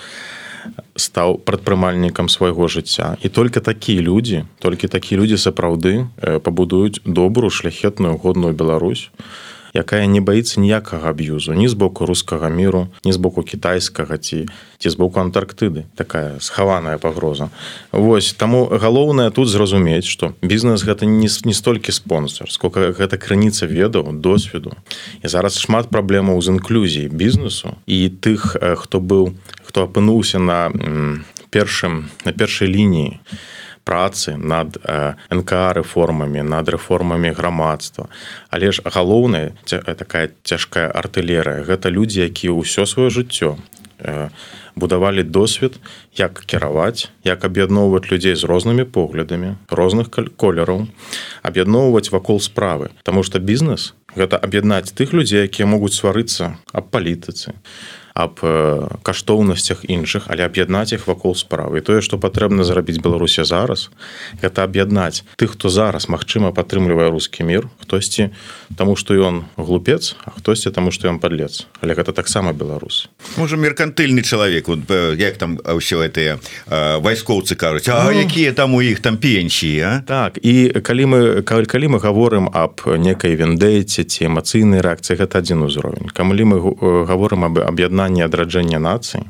стаў 0.95 1.39
прадпрымальнікам 1.43 2.29
свайго 2.29 2.69
жыцця. 2.69 3.17
І 3.23 3.29
только 3.29 3.61
такія 3.61 4.03
людзі 4.03 4.45
толькі 4.59 4.89
такія 4.89 5.21
людзі 5.21 5.37
сапраўды 5.37 6.07
пабудуюць 6.19 7.03
добрую 7.05 7.51
шляхетную 7.51 8.17
годную 8.17 8.55
Беларусь 8.55 9.11
якая 9.75 10.07
не 10.07 10.21
баіцца 10.21 10.61
ніякага 10.61 11.11
аб'юзу 11.11 11.53
ні 11.53 11.69
з 11.69 11.75
боку 11.75 12.07
рускага 12.07 12.49
міру 12.49 12.89
ні 13.05 13.13
з 13.13 13.17
боку 13.17 13.43
кітайскага 13.43 14.19
ці 14.19 14.49
ці 14.79 14.89
з 14.91 14.95
боку 14.95 15.21
антарктыды. 15.21 15.85
Такая 15.97 16.39
схаваная 16.39 16.99
пагроза. 16.99 17.51
Вось 17.93 18.33
таму 18.33 18.71
галоўнае 18.71 19.31
тут 19.31 19.49
зразумець 19.49 20.07
што 20.07 20.35
бізнес 20.43 20.85
гэта 20.85 21.07
не 21.07 21.29
не 21.45 21.55
столькі 21.55 21.93
спонсор 21.93 22.51
сколько 22.51 22.93
гэта 22.93 23.19
крыніца 23.19 23.67
ведаў 23.67 24.13
досведу. 24.13 24.73
І 25.23 25.29
зараз 25.29 25.59
шмат 25.59 25.91
праблемаў 25.91 26.41
з 26.43 26.49
інклюзіяй 26.59 27.09
бізнесу 27.09 27.77
і 27.87 28.09
тых 28.09 28.57
хто 28.57 29.01
быў 29.01 29.35
хто 29.65 29.85
апынуўся 29.85 30.39
на 30.39 30.71
першым 31.51 32.09
на 32.25 32.33
першай 32.33 32.69
лініі 32.69 33.21
працы 33.89 34.37
над 34.37 34.77
нк 35.33 35.51
рэформамі 35.81 36.45
над 36.45 36.69
рэформамі 36.69 37.33
грамадства. 37.33 38.13
Але 38.53 38.69
ж 38.73 38.85
галоўная 38.85 39.57
такая 39.65 40.29
цяжкая 40.45 40.93
артылерыя 40.93 41.65
гэта 41.65 41.89
людзі 41.89 42.29
якія 42.29 42.53
ўсё 42.53 42.85
сваё 42.85 43.09
жыццё 43.09 43.57
будавалі 44.79 45.23
досвед 45.23 45.81
як 46.15 46.45
кіраваць 46.47 47.09
як 47.25 47.45
аб'ядноўваць 47.45 48.13
людзей 48.13 48.37
з 48.37 48.45
рознымі 48.45 48.85
поглядамі 48.85 49.57
розных 49.73 50.13
колераў 50.37 50.87
аб'ядноўваць 51.43 52.13
вакол 52.13 52.39
справы. 52.41 52.93
Таму 53.03 53.25
што 53.27 53.41
бізнес 53.41 53.95
гэта 54.15 54.39
аб'яднаць 54.39 54.93
тых 54.93 55.17
людзей 55.17 55.49
якія 55.49 55.67
могуць 55.67 55.97
сварыцца 55.97 56.61
аб 56.73 56.93
палітыцы 56.95 57.59
аб 58.19 58.43
каштоўнасцях 59.07 59.87
іншых 59.87 60.27
але 60.27 60.43
аб'яднаць 60.43 60.91
іх 60.93 61.07
вакол 61.07 61.39
справы. 61.39 61.81
Тое 61.81 62.03
што 62.03 62.19
патрэбна 62.19 62.67
зрабіць 62.67 62.99
беларусі 62.99 63.47
зараз 63.47 63.89
гэта 64.43 64.67
аб'яднаць 64.67 65.23
тых 65.39 65.55
хто 65.55 65.71
зараз 65.71 66.11
магчыма 66.11 66.51
падтрымлівае 66.51 67.15
рускі 67.15 67.47
мір 67.47 67.71
хтосьці 67.79 68.35
таму 68.75 68.99
што 68.99 69.15
ён 69.15 69.47
глупец 69.55 70.19
а 70.27 70.35
хтосьці 70.35 70.75
таму 70.75 70.91
што 70.91 71.07
ён 71.07 71.23
падлец. 71.23 71.71
Але 71.81 71.95
гэта 71.95 72.11
таксама 72.11 72.53
беларус 72.53 73.07
можа 73.39 73.57
меркантыльны 73.57 74.27
чалавек 74.27 74.69
вот, 74.69 74.91
як 75.15 75.39
там 75.39 75.63
ўсё 75.63 76.03
гэтыя 76.03 76.43
вайскоўцы 76.99 77.55
кажуць 77.55 77.87
А 77.89 78.11
ну... 78.11 78.19
якія 78.19 78.53
там 78.53 78.75
у 78.75 78.83
іх 78.83 79.01
там 79.01 79.17
пенсіі 79.17 80.03
так 80.07 80.43
і 80.43 80.75
калі 80.83 81.05
мы 81.07 81.21
калі 81.45 81.87
мы 81.95 81.99
гаворым 82.03 82.49
аб 82.53 82.83
некай 82.99 83.37
вендэйце 83.37 84.05
ці 84.05 84.27
эмацыйнай 84.27 84.81
рэакцыі 84.81 85.21
гэта 85.21 85.45
адзін 85.45 85.69
узровень. 85.69 86.09
Камлі 86.11 86.45
мы 86.49 86.57
гаворым 87.05 87.45
аб 87.45 87.59
аб'яднанні 87.61 88.08
пазнання 88.09 88.25
адраджэння 88.25 88.79
нацыі 88.81 89.29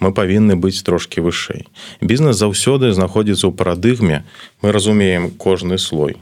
мы 0.00 0.12
павінны 0.16 0.56
быць 0.56 0.80
трошки 0.82 1.20
вышэй. 1.20 1.68
Бізнес 2.00 2.40
заўсёды 2.40 2.92
знаходзіцца 2.96 3.44
ў 3.44 3.52
парадыгме 3.52 4.24
мы 4.62 4.72
разумеем 4.72 5.28
кожны 5.36 5.76
слой 5.76 6.16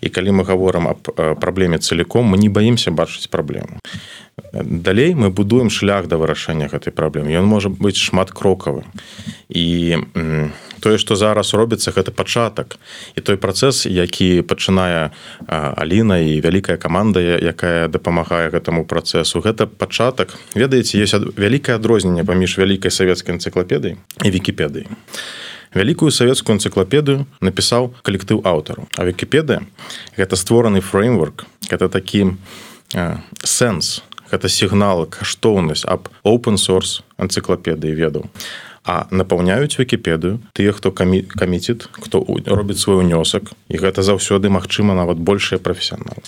і 0.00 0.08
калі 0.08 0.30
мы 0.40 0.44
гаворам 0.44 0.88
аб 0.88 1.12
праблеме 1.40 1.78
целиком 1.78 2.26
мы 2.26 2.38
не 2.38 2.48
баімся 2.48 2.90
бачыць 2.90 3.28
праблему 3.28 3.78
далей 4.52 5.14
мы 5.14 5.30
будуем 5.30 5.70
шлях 5.70 6.08
да 6.08 6.16
вырашэння 6.16 6.68
гэтай 6.68 6.92
праблемы 6.92 7.32
ён 7.32 7.46
можа 7.46 7.68
быць 7.68 8.00
шмат 8.00 8.30
крокавы 8.30 8.84
і 9.48 9.96
тое 10.82 10.98
што 10.98 11.16
зараз 11.16 11.54
робіцца 11.54 11.94
гэта 11.94 12.10
пачатак. 12.10 12.76
І 13.14 13.22
той 13.22 13.38
працэс 13.38 13.86
які 13.86 14.42
пачынае 14.42 15.14
Аліна 15.46 16.18
і 16.18 16.42
вялікая 16.42 16.76
каманда 16.76 17.22
якая 17.22 17.86
дапамагае 17.88 18.50
гэтаму 18.50 18.84
працэсу 18.84 19.40
гэта 19.40 19.70
пачатак. 19.70 20.34
Ведаеце 20.58 20.98
есть 20.98 21.14
вялікае 21.14 21.78
адрозненне 21.78 22.26
паміж 22.26 22.58
вялікай 22.58 22.90
савецкай 22.90 23.38
энцыклапедыяй 23.38 23.96
і 24.26 24.28
вікіпедыяй 24.28 24.90
вялікую 25.74 26.10
савецкую 26.12 26.56
энцыклапедыю 26.56 27.26
напісаў 27.40 27.92
калектыў 28.02 28.44
аўтару. 28.44 28.88
А 28.96 29.04
вікіпедыя 29.04 29.64
гэта 30.16 30.36
створаны 30.36 30.80
фреймворк 30.80 31.46
это 31.70 31.88
такі 31.88 32.36
сэнс 33.44 34.02
гэта 34.32 34.48
сігнал 34.48 35.06
каштоўнасць 35.06 35.84
аб 35.88 36.08
open 36.24 36.56
source 36.56 37.04
энцыклапедыі 37.20 37.96
ведаў. 37.96 38.28
А 38.82 39.06
напаўняюць 39.14 39.78
вікіпедыю 39.78 40.40
тыя 40.58 40.72
хто 40.74 40.90
камі 40.90 41.22
каміціт 41.22 41.86
хто 41.92 42.24
робіць 42.46 42.82
свой 42.82 43.04
унёсак 43.04 43.52
і 43.68 43.78
гэта 43.78 44.02
заўсёды 44.02 44.50
магчыма 44.50 44.96
нават 44.98 45.22
большыя 45.22 45.62
прафесіяналы. 45.62 46.18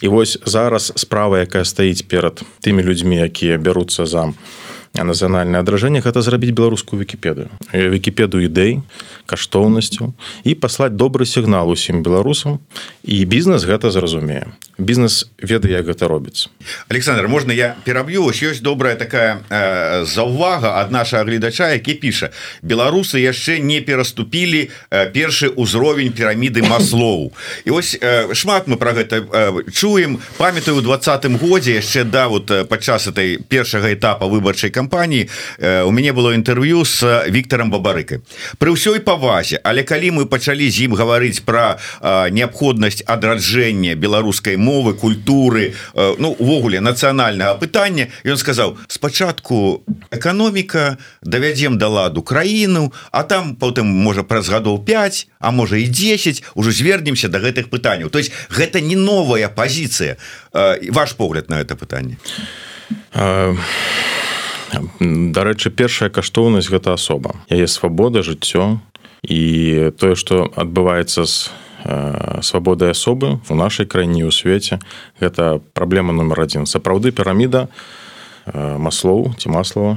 І 0.00 0.08
вось 0.08 0.38
зараз 0.46 0.92
справа 0.94 1.42
якая 1.42 1.64
стаіць 1.64 2.06
перад 2.06 2.44
тымі 2.62 2.86
людзьмі 2.86 3.18
якія 3.18 3.58
бяруцца 3.58 4.06
за 4.06 4.30
нацыянальнае 4.94 5.62
адражэнне 5.62 6.02
гэта 6.02 6.22
зрабіць 6.22 6.50
беларускую 6.50 6.98
вікіпедыю 6.98 7.46
вікіпеду 7.72 8.42
ідэй 8.42 8.82
каштоўнасцю 9.30 10.10
і 10.42 10.54
паслаць 10.58 10.98
добры 10.98 11.26
сігнал 11.26 11.70
усім 11.70 12.02
беларусам 12.02 12.58
і 13.06 13.24
бізнес 13.24 13.62
гэта 13.62 13.90
зразумее. 13.94 14.50
Бізнес 14.78 15.30
ведае 15.38 15.78
як 15.78 15.86
гэта 15.86 16.08
робіцца. 16.10 16.50
Александр 16.88 17.28
можна 17.28 17.54
я 17.54 17.76
пераб'ю 17.84 18.26
ёсць 18.26 18.60
добрая 18.60 18.96
такая 18.96 19.46
э, 19.48 20.04
заўвага 20.04 20.82
ад 20.82 20.90
наша 20.90 21.22
гледача 21.22 21.70
які 21.70 21.94
піша. 21.94 22.34
Беларусы 22.62 23.22
яшчэ 23.22 23.62
не 23.62 23.80
пераступілі 23.80 24.70
э, 24.90 25.06
першы 25.14 25.54
ўзровень 25.54 26.10
піраміды 26.10 26.66
маслоў 26.66 27.30
і 27.66 27.70
ось 27.70 27.94
э, 27.94 28.34
шмат 28.34 28.66
мы 28.66 28.76
про 28.76 28.92
гэта 28.92 29.22
э, 29.22 29.70
чуем. 29.70 30.18
Памятаю 30.36 30.78
у 30.78 30.82
двадцатым 30.82 31.38
годзе 31.38 31.78
яшчэ 31.78 32.04
да 32.04 32.26
вот 32.26 32.50
падчас 32.68 33.06
этой 33.06 33.38
першага 33.38 33.94
этапа 33.94 34.26
выбарчай 34.26 34.70
кампаніі 34.80 35.28
у 35.60 35.90
мяне 35.92 36.12
было 36.16 36.32
інтэрв'ю 36.32 36.84
с 36.88 37.04
Віктором 37.28 37.70
бабарыкай 37.70 38.24
при 38.58 38.72
ўсёй 38.72 39.04
павазе 39.04 39.60
але 39.64 39.84
калі 39.84 40.20
мы 40.20 40.22
пачалі 40.26 40.68
з 40.70 40.88
ім 40.88 40.96
гаварыць 40.96 41.44
про 41.44 41.76
неабходнасць 42.32 43.04
адраджэння 43.04 43.94
беларускай 43.94 44.56
мовы 44.56 44.96
культуры 44.96 45.76
ну 45.94 46.32
увогуле 46.38 46.80
нацыянальнага 46.80 47.60
пытання 47.60 48.08
ён 48.24 48.40
сказаў 48.40 48.78
спачатку 48.88 49.84
эканоміка 50.10 50.96
давядзем 51.22 51.76
да 51.76 51.92
ладу 51.92 52.24
краіну 52.24 52.92
а 53.12 53.22
там 53.22 53.54
потым 53.56 53.86
можа 53.86 54.24
праз 54.24 54.48
гадоў 54.48 54.80
5 54.84 55.28
а 55.40 55.50
можа 55.50 55.76
і 55.76 55.86
10 55.86 56.42
уже 56.54 56.72
звернемся 56.72 57.28
до 57.28 57.38
гэтых 57.38 57.68
пытанняў 57.68 58.08
то 58.10 58.18
есть 58.18 58.32
гэта 58.48 58.80
не 58.80 58.96
новая 58.96 59.48
пазіцыя. 59.48 60.16
Ваш 60.52 61.12
погляд 61.14 61.48
на 61.50 61.60
это 61.60 61.76
пытанне? 61.76 62.18
А 63.12 63.54
дарэчы 65.00 65.70
першая 65.70 66.10
каштоўнасць 66.10 66.70
гэта 66.70 66.94
асоба. 66.94 67.34
Яе 67.50 67.66
свабода 67.66 68.22
жыццё 68.22 68.78
і 69.26 69.42
тое 69.98 70.14
што 70.14 70.48
адбываецца 70.54 71.26
з 71.26 71.50
свабодай 72.42 72.92
асобы 72.92 73.40
у 73.48 73.54
нашай 73.56 73.86
краіне 73.86 74.28
ў 74.28 74.32
свеце 74.32 74.80
гэта 75.20 75.60
праблема 75.72 76.12
нумар 76.12 76.44
адзін. 76.44 76.68
Сапраўды 76.68 77.12
піраміда 77.12 77.68
маслоў 78.54 79.32
ці 79.40 79.48
маслова 79.48 79.96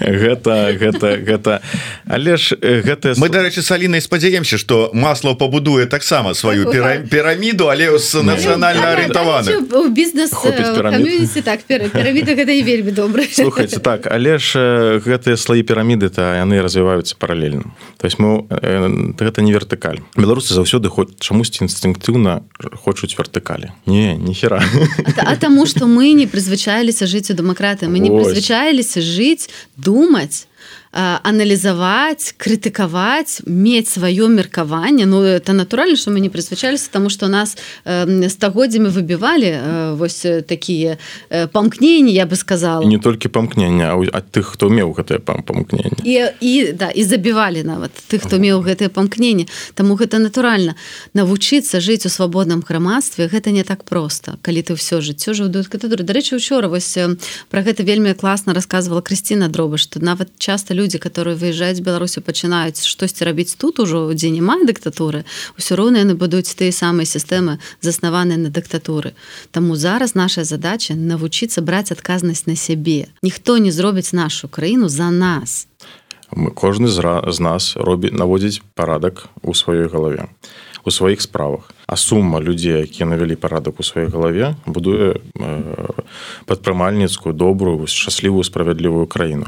гэта 0.00 0.72
гэта 0.78 1.16
гэта 1.16 1.60
але 2.06 2.36
ж 2.36 2.56
гэта 2.60 3.14
мы 3.16 3.28
дарэчы 3.28 3.62
салінай 3.62 4.00
спадзяемся 4.00 4.58
что 4.58 4.90
масло 4.92 5.34
пабудуе 5.34 5.86
таксама 5.86 6.34
сваю 6.34 6.70
піраміду 7.10 7.68
але 7.68 7.98
з 7.98 8.22
нацыянальна 8.22 8.92
арыентаваны 8.94 9.90
бізнес 9.90 10.30
так 11.42 11.60
гэта 11.68 12.52
і 12.52 12.62
вельмі 12.62 12.92
добра 12.92 13.24
слухайте 13.32 13.78
так 13.80 14.06
але 14.10 14.38
ж 14.38 14.58
гэтыя 15.02 15.36
слоі 15.36 15.62
піраміды 15.62 16.08
то 16.08 16.22
яны 16.34 16.62
развіваюцца 16.62 17.16
паралельна 17.18 17.74
то 17.98 18.06
есть 18.06 18.18
мы 18.18 18.46
гэта 19.18 19.42
не 19.42 19.52
вертыкаль 19.52 20.00
беларусы 20.16 20.54
заўсёды 20.54 20.88
хоць 20.88 21.16
чамусьці 21.18 21.64
інстынктыўна 21.66 22.42
хочуць 22.84 23.16
вертыкалі 23.18 23.72
не 23.86 24.14
ніхера 24.16 24.62
а 25.18 25.36
таму 25.36 25.66
что 25.66 25.86
мы 25.86 26.12
не 26.12 26.26
прызвычаіліся 26.26 27.06
жыць 27.06 27.30
у 27.30 27.34
дэмакраты 27.56 27.88
мы 27.88 27.98
не 27.98 28.10
прызвычаіліся 28.10 29.00
жыць 29.00 29.48
думаць 29.76 30.46
аналізаваць 30.96 32.32
крытыкаваць 32.40 33.44
мець 33.44 33.92
сваё 33.92 34.28
меркаванне 34.28 35.04
Ну 35.04 35.22
это 35.22 35.52
натуральна 35.52 35.96
что 35.96 36.10
мы 36.10 36.20
не 36.20 36.30
прызвычаліся 36.30 36.88
тому 36.90 37.10
что 37.10 37.28
нас 37.28 37.56
стагоддзямі 38.28 38.88
выбівалі 38.88 39.60
вось 39.92 40.26
такія 40.48 40.96
памкненні 41.52 42.12
я 42.12 42.24
бы 42.24 42.36
сказала. 42.36 42.84
Не 42.86 42.98
толькі 42.98 43.28
памкнення 43.28 43.92
ад 44.12 44.24
тых 44.32 44.56
хто 44.56 44.68
меў 44.72 44.96
гэтае 44.96 45.18
памкненне 45.20 46.00
і, 46.04 46.32
і 46.40 46.72
да 46.72 46.88
і 46.88 47.04
забівалі 47.04 47.62
нават 47.62 47.92
тых 48.08 48.24
хто 48.24 48.40
меў 48.40 48.64
гэтае 48.64 48.88
памкненне 48.88 49.46
Таму 49.74 50.00
гэта 50.00 50.16
натуральна 50.18 50.76
навучыцца 51.12 51.80
жыць 51.80 52.06
у 52.06 52.08
свабодным 52.08 52.64
грамадстве 52.64 53.28
гэта 53.28 53.50
не 53.52 53.64
так 53.64 53.84
просто 53.84 54.40
калі 54.40 54.62
ты 54.64 54.72
ўсё 54.72 55.04
жыццё 55.04 55.36
жыўдуць 55.36 55.68
катедры 55.68 56.08
дарэчы 56.08 56.40
учора 56.40 56.72
вось 56.72 56.96
про 57.52 57.60
гэта 57.60 57.84
вельмі 57.84 58.16
класна 58.16 58.54
рассказывала 58.54 59.04
Крысціна 59.04 59.52
дроба 59.52 59.76
что 59.76 60.00
нават 60.00 60.32
часто 60.38 60.72
люди 60.72 60.85
люди 60.86 60.98
которые 60.98 61.34
выязджаюць 61.34 61.82
беларусю 61.82 62.22
пачынаюць 62.22 62.86
штосьці 62.86 63.26
рабіць 63.26 63.58
тут 63.58 63.82
ужо 63.82 64.06
дзе 64.14 64.30
няма 64.30 64.62
дыктатуры 64.62 65.26
ўсё 65.58 65.74
роўна 65.74 66.06
яны 66.06 66.14
будуць 66.14 66.54
тыя 66.54 66.70
самыя 66.70 67.02
сістэмы 67.02 67.58
заснаваныя 67.82 68.38
на 68.38 68.50
дыктатуры 68.54 69.18
Таму 69.50 69.74
зараз 69.74 70.14
наша 70.14 70.44
задача 70.44 70.94
навучыцца 70.94 71.58
браць 71.66 71.90
адказнасць 71.90 72.46
на 72.46 72.54
сябе 72.54 73.10
ніхто 73.26 73.58
не 73.58 73.74
зробіць 73.74 74.14
нашу 74.14 74.48
краіну 74.48 74.88
за 74.88 75.10
нас. 75.10 75.66
Мы 76.30 76.50
кожны 76.50 76.88
з, 76.88 77.02
нас 77.40 77.74
робіць 77.76 78.14
наводзіць 78.14 78.62
парадак 78.74 79.26
у 79.42 79.54
сваёй 79.54 79.90
галаве 79.90 80.30
у 80.86 80.90
сваіх 80.90 81.20
справах. 81.20 81.70
А 81.86 81.96
сума 81.96 82.40
людзей 82.40 82.82
якія 82.82 83.06
навялі 83.06 83.36
парадак 83.36 83.80
у 83.80 83.82
сваёй 83.82 84.08
галаве 84.10 84.54
будуе 84.66 85.18
э, 85.18 85.62
прадпрымальніцкую 86.46 87.34
добрую 87.34 87.86
шчаслівую 87.86 88.44
справядлівую 88.44 89.06
краіну 89.06 89.46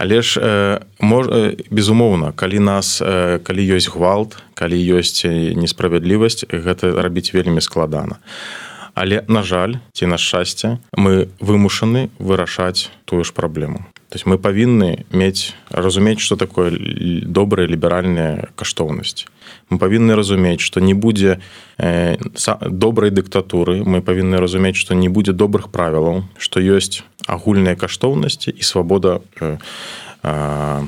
але 0.00 0.22
ж 0.22 0.40
э, 0.40 0.80
мож, 1.00 1.26
э, 1.26 1.56
безумоўна 1.70 2.32
калі 2.32 2.58
нас 2.58 3.02
э, 3.02 3.38
калі 3.44 3.76
ёсць 3.76 3.92
гвалт 3.92 4.40
калі 4.56 4.80
ёсць 4.96 5.28
несправядлівасць 5.60 6.48
гэта 6.48 6.96
рабіць 6.96 7.36
вельмі 7.36 7.60
складана. 7.60 8.16
Але 8.94 9.24
на 9.28 9.42
жаль 9.42 9.76
ці 9.92 10.08
на 10.08 10.16
шчасце 10.16 10.80
мы 10.96 11.28
вымушаны 11.40 12.08
вырашаць 12.18 12.88
тую 13.04 13.24
ж 13.24 13.32
праблему. 13.36 13.84
То 14.08 14.16
есть 14.16 14.24
мы 14.24 14.40
павінны 14.40 15.04
мець 15.12 15.52
разумець 15.68 16.24
что 16.24 16.36
такое 16.36 16.72
добрая 17.20 17.68
ліберальная 17.68 18.48
каштоўнасць 18.56 19.28
мы 19.70 19.78
павінны 19.78 20.14
разумець 20.14 20.60
что 20.60 20.80
не 20.80 20.94
будзе 20.94 21.40
э, 21.78 22.16
добрай 22.66 23.10
дыктатуры 23.10 23.82
мы 23.84 24.02
павінны 24.02 24.38
разумець 24.38 24.76
что 24.76 24.94
не 24.94 25.08
будзе 25.08 25.32
добрых 25.32 25.70
правілаў 25.70 26.24
что 26.38 26.60
ёсць 26.60 27.02
агульныя 27.26 27.76
каштоўнасці 27.76 28.50
і 28.50 28.62
свабода 28.62 29.20
э, 29.40 29.58
э, 30.22 30.82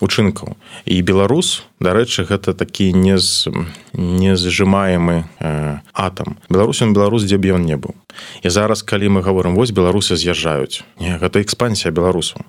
учынкаў. 0.00 0.56
І 0.86 1.02
беларус 1.02 1.62
дарэчы 1.80 2.26
гэта 2.26 2.54
такі 2.54 2.92
не 2.92 3.18
з 3.18 3.50
не 3.92 4.36
зжимаемы 4.36 5.24
э, 5.38 5.78
атам. 5.92 6.38
Беларусам 6.50 6.94
беларус 6.94 7.22
дзе 7.26 7.38
б 7.38 7.54
ён 7.54 7.66
не 7.66 7.78
быў. 7.78 7.94
І 8.42 8.50
зараз 8.50 8.82
калі 8.82 9.18
мы 9.18 9.20
говорим 9.22 9.54
вось 9.54 9.70
беларусы 9.70 10.18
з'язджаюць. 10.18 10.82
Гэта 10.98 11.42
экспансія 11.42 11.90
беларусу. 11.94 12.42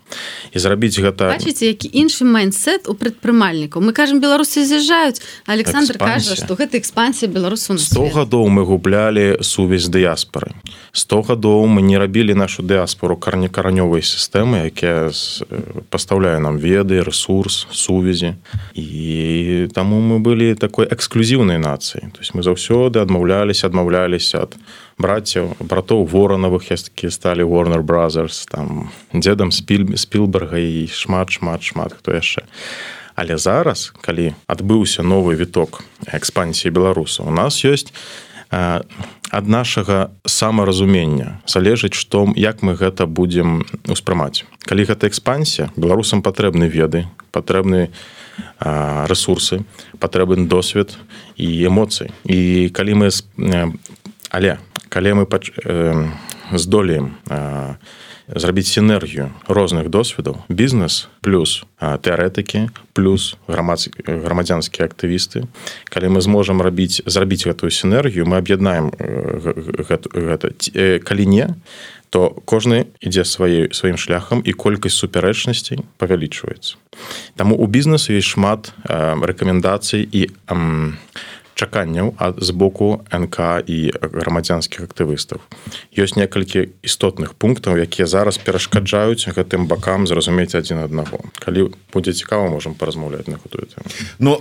І 0.54 0.58
зрабіць 0.60 0.98
гэта 0.98 1.30
бачыце 1.30 1.70
які 1.70 1.90
іншы 1.94 2.26
майнсет 2.26 2.90
у 2.90 2.94
прадпрымальнікаў. 2.94 3.82
Мы 3.82 3.94
кажам 3.94 4.22
беларусы 4.22 4.66
з'язджаюць 4.66 5.22
александр 5.46 5.98
кажа 5.98 6.36
что 6.36 6.56
гэта 6.56 6.78
экспансія 6.78 7.30
беларусу 7.30 7.78
100 7.78 8.10
гадоў 8.14 8.50
мы 8.50 8.66
гублялі 8.66 9.42
сувязь 9.42 9.90
дыяспоры 9.90 10.54
100 10.94 11.22
гадоў 11.22 11.66
мы 11.66 11.82
не 11.82 11.98
рабілі 11.98 12.34
нашу 12.34 12.62
дыаспору 12.66 13.18
карнекаранёвай 13.18 14.02
сістэмы 14.02 14.70
якія 14.70 15.14
пастаўляе 15.90 16.40
нам 16.40 16.58
веды 16.58 17.02
ресурсы 17.02 17.39
курс 17.40 17.68
сувязі 17.72 18.36
і 18.76 19.72
таму 19.72 20.04
мы 20.04 20.20
былі 20.20 20.60
такой 20.60 20.92
эксклюзіўнай 20.92 21.56
нацыі 21.56 22.12
то 22.12 22.20
есть 22.20 22.36
мы 22.36 22.44
заўсёды 22.44 23.00
адмаўлялись 23.00 23.64
адмаўлялись 23.64 24.36
ад 24.36 24.60
братцяў 25.00 25.56
братоў 25.64 26.04
воронавых 26.04 26.68
які 26.68 27.08
сталі 27.08 27.48
warner 27.48 27.80
brothers 27.80 28.44
там 28.52 28.92
дзедам 29.16 29.56
спіль 29.56 29.96
спілберга 29.96 30.60
і 30.60 30.92
шмат 30.92 31.32
шмат 31.32 31.64
шмат 31.64 31.96
хто 31.96 32.12
яшчэ 32.12 32.44
але 33.16 33.40
зараз 33.40 33.96
калі 34.04 34.36
адбыўся 34.52 35.00
новы 35.00 35.40
віток 35.40 35.80
экспансіі 36.12 36.76
беларусаў 36.76 37.32
у 37.32 37.32
нас 37.32 37.64
ёсць 37.64 37.96
ад 39.30 39.48
нашага 39.48 40.10
самаразумення 40.26 41.40
залежыць 41.46 41.94
што 41.94 42.28
як 42.36 42.62
мы 42.62 42.76
гэта 42.76 43.06
будзем 43.06 43.66
успрымаць. 43.88 44.46
Калі 44.66 44.86
гэта 44.86 45.08
экспансія 45.08 45.70
беларусам 45.76 46.22
патрэбны 46.22 46.68
веды 46.68 47.08
патрэбны 47.32 47.90
ресурсы 48.60 49.64
патрэбен 50.00 50.48
досвед 50.48 50.98
і 51.36 51.48
эмоцыі. 51.68 52.12
І 52.24 52.70
калі 52.70 52.94
мы 53.06 53.08
але 54.30 54.58
калі 54.90 55.14
мы 55.14 55.28
здолеем 56.54 57.18
зрабіць 58.36 58.68
сінергію 58.68 59.32
розных 59.48 59.90
досведаў 59.90 60.44
бізнес 60.50 61.10
плюс 61.22 61.64
тэарэтыкі 61.80 62.70
плюс 62.94 63.36
грамадскі 63.48 64.04
грамадзянскія 64.06 64.88
актывісты. 64.88 65.48
Калі 65.90 66.18
мы 66.18 66.22
зможам 66.22 66.62
рабіць 66.62 67.02
зрабіць 67.06 67.46
гэтую 67.48 67.72
сінергію 67.72 68.26
мы 68.26 68.38
аб'яднаем 68.38 68.92
гэта 68.98 70.54
калі 71.04 71.26
не 71.26 71.56
то 72.10 72.34
кожны 72.46 72.90
ідзе 73.02 73.22
сваёй 73.22 73.70
сваім 73.74 73.98
шляхам 73.98 74.42
і 74.42 74.52
колькасць 74.54 74.98
супярэчнасцей 74.98 75.86
павялічваецца. 76.02 76.78
Таму 77.38 77.56
у 77.56 77.66
бізнесу 77.70 78.14
ёсць 78.18 78.34
шмат 78.34 78.74
рэкамендацый 78.90 80.10
і 80.10 80.34
у 80.50 80.58
чаканняў 81.60 82.16
з 82.40 82.50
боку 82.56 83.04
нк 83.12 83.60
і 83.68 83.92
грамадзянскіх 84.00 84.88
актывістаў. 84.88 85.44
Ёсць 85.92 86.16
некалькі 86.16 86.72
істотных 86.80 87.36
пунктаў 87.36 87.76
якія 87.84 88.08
зараз 88.08 88.40
перашкаджаюць 88.40 89.28
гэтым 89.28 89.68
бакам 89.68 90.08
зразумець 90.08 90.56
адзін 90.56 90.88
аднаго. 90.88 91.20
Калі 91.44 91.76
будзе 91.92 92.16
цікава 92.16 92.48
можемм 92.48 92.80
паразмаўляць 92.80 93.28
на 93.28 93.44
гэтую 93.44 93.68
тэму. 93.68 93.88
Ну 94.20 94.40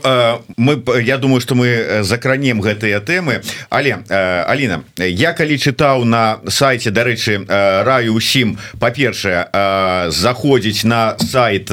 мы 0.54 0.78
я 1.02 1.18
думаю 1.18 1.40
что 1.40 1.59
мы 1.59 2.04
закранем 2.07 2.62
гэтыя 2.62 3.00
тэмы. 3.02 3.42
Але 3.70 3.98
Аліна 4.46 4.85
я 4.98 5.33
калі 5.35 5.59
чытаў 5.59 6.04
на 6.04 6.38
сайте 6.46 6.94
дарэчы 6.94 7.42
раю 7.83 8.14
усім 8.14 8.59
па-першае 8.78 9.50
заходзіць 10.14 10.85
на 10.85 11.18
сайт 11.18 11.72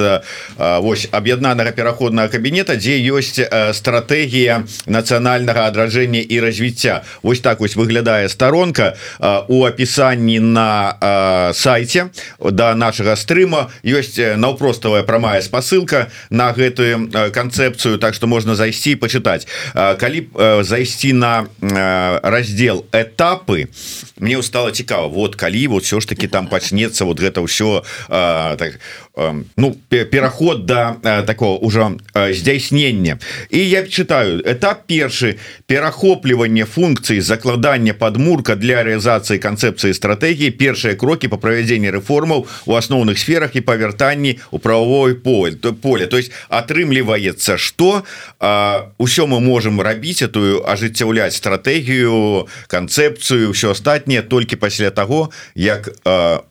вось 0.57 1.07
аб'яднанага 1.11 1.71
пераходнага 1.71 2.33
кабінета 2.33 2.75
дзе 2.79 2.97
ёсць 3.13 3.37
стратэгія 3.77 4.63
нацыянальная 4.87 5.34
нацыянальнага 5.35 5.67
адраджэння 5.67 6.21
і 6.21 6.39
развіцця 6.39 7.03
Вось 7.23 7.39
так 7.39 7.59
вось 7.59 7.75
выглядае 7.75 8.29
сторонка 8.29 8.95
у 9.47 9.65
опісанні 9.65 10.39
на 10.39 11.51
сайте 11.53 12.09
до 12.39 12.75
нашага 12.75 13.15
стрыма 13.15 13.69
ёсць 13.83 14.17
наўпроставая 14.17 15.03
прамая 15.03 15.41
спасылка 15.41 16.09
на 16.29 16.53
гэтую 16.53 17.11
канцэпцыю 17.31 17.97
так 17.97 18.13
что 18.13 18.27
можна 18.27 18.55
зайсці 18.55 18.95
почытаць 18.95 19.47
калі 19.73 20.29
зайсці 20.63 21.13
на 21.13 21.47
раздел 22.23 22.85
этапы 22.91 23.67
мне 24.19 24.37
устала 24.37 24.71
цікава 24.71 25.07
вот 25.07 25.35
калі 25.35 25.67
вот 25.67 25.83
все 25.83 25.99
ж 25.99 26.07
таки 26.07 26.27
там 26.27 26.47
пачнецца 26.51 27.05
вот 27.05 27.19
гэта 27.19 27.41
ўсё 27.41 27.83
так 28.07 28.79
ну 29.57 29.75
пераход 29.89 30.65
до 30.65 30.95
да, 31.03 31.21
такого 31.21 31.57
уже 31.57 31.91
здзяйснення 32.31 33.17
і 33.49 33.69
я 33.69 33.83
читаю. 33.83 34.41
Этап 34.41 34.85
першы 34.87 35.35
перахопліванне 35.67 36.65
функцыі 36.65 37.21
закладання 37.21 37.93
подмурка 37.93 38.55
для 38.55 38.83
реалізацыі 38.83 39.39
канцэпцыі 39.39 39.93
стратегії 39.93 40.51
першыя 40.51 40.95
крокі 40.95 41.27
по 41.27 41.37
правядзенні 41.37 41.89
рэформаў 41.91 42.45
у 42.65 42.73
асноўных 42.75 43.17
сферах 43.17 43.55
і 43.55 43.61
павяртанні 43.61 44.39
у 44.51 44.59
правовой 44.59 45.15
поле 45.15 45.55
то 45.55 45.73
поле 45.73 46.07
то 46.07 46.17
есть 46.17 46.31
атрымліваецца 46.49 47.57
что? 47.57 48.03
Ўсё 48.39 49.27
мы 49.27 49.39
можем 49.39 49.81
рабіць 49.81 50.21
эту 50.21 50.63
ажыццяўляць 50.67 51.35
стратегію 51.35 52.47
канцэпцыю 52.67 53.51
все 53.51 53.71
астатніе 53.71 54.21
толькі 54.21 54.55
пасля 54.55 54.91
того 54.91 55.31
як 55.55 55.89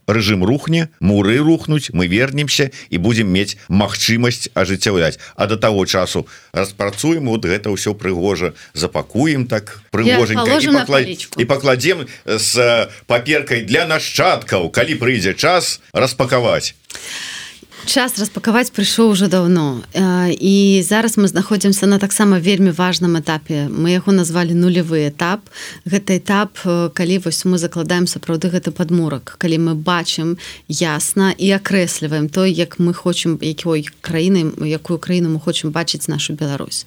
рэжым 0.06 0.44
рухне 0.44 0.88
муры 1.00 1.38
рухнуць 1.38 1.90
мы 1.92 2.06
вернемся 2.06 2.53
і 2.62 2.96
будем 2.98 3.28
мець 3.30 3.56
магчымасць 3.68 4.50
ажыццяўляць. 4.54 5.18
А 5.36 5.46
до 5.46 5.56
того 5.56 5.86
часу 5.86 6.26
распрацуем 6.52 7.26
вот 7.26 7.44
гэта 7.44 7.70
ўсё 7.70 7.94
прыгожа 7.94 8.54
запакуем 8.74 9.46
так 9.46 9.80
прыгоженька 9.90 10.58
і, 10.58 10.68
пакла... 10.70 11.00
і 11.02 11.44
пакладзем 11.44 12.06
с 12.24 12.90
паперкай 13.06 13.62
для 13.62 13.86
нашчадкаў 13.86 14.70
калі 14.70 14.94
прыйдзе 15.00 15.34
час 15.34 15.80
распакаваць 15.92 16.74
час 17.86 18.18
распакаваць 18.18 18.72
прыйшоў 18.74 19.12
уже 19.14 19.28
давно. 19.28 19.82
І 20.30 20.82
зараз 20.84 21.16
мы 21.18 21.28
знаходзімся 21.28 21.86
на 21.86 21.98
таксама 21.98 22.38
вельмі 22.38 22.70
важным 22.70 23.16
этапе. 23.18 23.68
Мы 23.68 23.96
яго 23.96 24.12
назвалі 24.12 24.54
нулевы 24.54 25.08
этап 25.08 25.40
гэта 25.84 26.18
этап 26.18 26.58
калі 26.94 27.18
вось 27.24 27.44
мы 27.44 27.58
закладаем 27.58 28.06
сапраўды 28.06 28.50
гэты 28.50 28.70
падмурак. 28.70 29.36
Калі 29.38 29.58
мы 29.58 29.72
бачым 29.74 30.36
ясна 30.68 31.34
і 31.38 31.50
акрэсліваем 31.56 32.28
той 32.28 32.52
як 32.52 32.78
мы 32.78 32.94
хочам 32.94 33.38
якой 33.40 33.88
краіны 34.00 34.52
якую 34.66 34.98
краіну 34.98 35.30
мы 35.30 35.40
хочам 35.40 35.70
бачыць 35.70 36.08
нашу 36.08 36.34
Беларусь. 36.34 36.86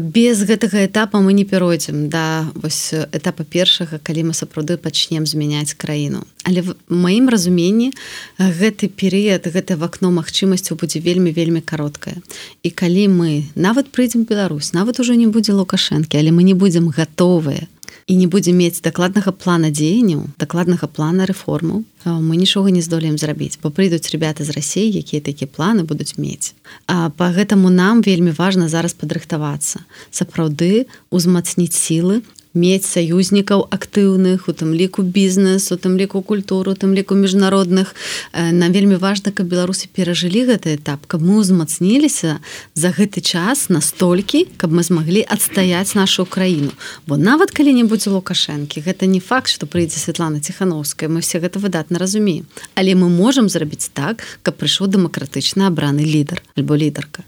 Без 0.00 0.42
гэтага 0.42 0.86
этапа 0.86 1.20
мы 1.20 1.32
не 1.32 1.44
перайдзем 1.44 2.08
да 2.08 2.46
вось 2.54 2.94
этапа 2.94 3.44
першага 3.44 3.98
калі 3.98 4.30
мы 4.30 4.34
сапраўды 4.34 4.76
пачнем 4.76 5.26
змяняць 5.26 5.74
краіну 5.74 6.24
але 6.42 6.60
в 6.60 6.74
маім 6.88 7.28
разуменні 7.28 7.92
гэты 8.38 8.88
перыяд 8.88 9.46
гэта 9.46 9.62
гэтае 9.62 9.76
вакно 9.78 10.10
магчымасцяў 10.10 10.76
будзе 10.76 11.00
вельмі 11.00 11.30
вельмі 11.30 11.60
кароткае. 11.60 12.18
І 12.62 12.70
калі 12.70 13.08
мы 13.08 13.30
нават 13.54 13.90
прыйдзем 13.94 14.24
Беларусь 14.24 14.72
нават 14.72 15.00
ужо 15.00 15.14
не 15.14 15.26
будзе 15.26 15.52
лукашэнкі 15.52 16.18
але 16.18 16.30
мы 16.30 16.42
не 16.42 16.54
будзем 16.54 16.88
гатовыя 16.88 17.68
і 18.06 18.16
не 18.16 18.26
будзем 18.26 18.58
мець 18.58 18.82
дакладнага 18.82 19.32
плана 19.32 19.70
дзеянняў 19.70 20.26
дакладнага 20.38 20.86
плана 20.86 21.26
рэформаў 21.26 21.84
мы 22.04 22.34
нічога 22.36 22.70
не 22.70 22.82
здолеем 22.82 23.18
зрабіць 23.18 23.58
бо 23.62 23.70
прыйдуць 23.70 24.10
ребята 24.10 24.44
з 24.44 24.50
рассей 24.50 24.90
якія 24.90 25.22
такія 25.22 25.46
планы 25.46 25.86
будуць 25.86 26.18
мець. 26.18 26.54
А 26.86 27.10
по 27.10 27.30
гэтаму 27.30 27.70
нам 27.70 28.02
вельмі 28.02 28.34
важна 28.34 28.68
зараз 28.68 28.94
падрыхтавацца 28.94 29.86
сапраўды 30.10 30.86
узмацніць 31.10 31.76
сілы 31.78 32.22
мець 32.54 32.84
саюзнікаў 32.84 33.66
актыўных 33.70 34.48
у 34.48 34.52
тым 34.52 34.74
ліку 34.76 35.02
бізнес 35.02 35.72
у 35.72 35.76
тым 35.76 35.96
ліку 35.96 36.22
культуру 36.22 36.74
тым 36.76 36.92
ліку 36.94 37.14
міжнародных 37.14 37.94
нам 38.32 38.72
вельмі 38.72 38.96
важна 38.96 39.32
каб 39.32 39.48
беларусы 39.48 39.88
перажылі 39.88 40.44
гэты 40.52 40.76
этап 40.76 41.06
каб 41.08 41.24
мы 41.24 41.40
узмацніліся 41.40 42.40
за 42.74 42.88
гэты 42.92 43.24
час 43.24 43.68
настолькі 43.68 44.44
каб 44.56 44.72
мы 44.72 44.82
змаглі 44.82 45.24
адстаяць 45.28 45.94
нашу 45.94 46.24
краіну. 46.24 46.72
Бо 47.06 47.16
нават 47.16 47.50
калі-небудзь 47.50 48.06
лукашэнкі 48.12 48.84
гэта 48.84 49.06
не 49.06 49.20
факт 49.20 49.48
что 49.48 49.66
прыйдзе 49.66 49.98
Светлана 49.98 50.40
ціхановская 50.40 51.08
мы 51.08 51.20
все 51.20 51.40
гэта 51.40 51.58
выдатна 51.58 51.98
разумеем. 51.98 52.46
Але 52.74 52.94
мы 52.94 53.08
можемм 53.08 53.48
зрабіць 53.48 53.90
так 53.92 54.22
каб 54.42 54.60
прыйшоў 54.60 54.92
дэмакратычна 54.92 55.72
абраны 55.72 56.04
лідар 56.04 56.42
альбо 56.56 56.76
лідарка 56.76 57.24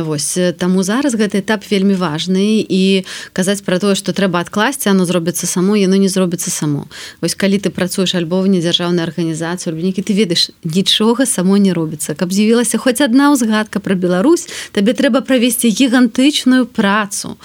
Вось 0.00 0.38
таму 0.56 0.82
зараз 0.82 1.12
гэты 1.12 1.44
этап 1.44 1.68
вельмі 1.68 1.92
важны 2.00 2.64
і 2.64 3.04
казаць 3.36 3.60
пра 3.60 3.76
тое 3.76 3.92
што 3.92 4.16
трэба 4.16 4.40
адкласці 4.40 4.88
оно 4.88 5.04
зробіцца 5.04 5.44
само 5.44 5.76
яно 5.76 6.00
не 6.00 6.08
зробіцца 6.08 6.48
само. 6.48 6.88
Вось 7.20 7.34
калі 7.36 7.60
ты 7.60 7.68
працуеш 7.68 8.14
альбо 8.16 8.40
не 8.46 8.64
дзяржаўная 8.64 9.04
арганізацыю 9.04 9.74
альбо 9.74 9.84
нейкі 9.84 10.00
ты 10.00 10.16
ведаеш 10.16 10.50
нічога 10.64 11.26
само 11.26 11.60
не 11.60 11.76
робіцца. 11.76 12.14
Каб 12.14 12.32
з'явілася 12.32 12.78
хоць 12.78 13.04
адна 13.04 13.36
ўзгадка 13.36 13.84
пра 13.84 13.94
Беларусь 13.94 14.48
табе 14.72 14.96
трэба 14.96 15.20
правесці 15.20 15.68
гігантычную 15.68 16.64
працу. 16.64 17.36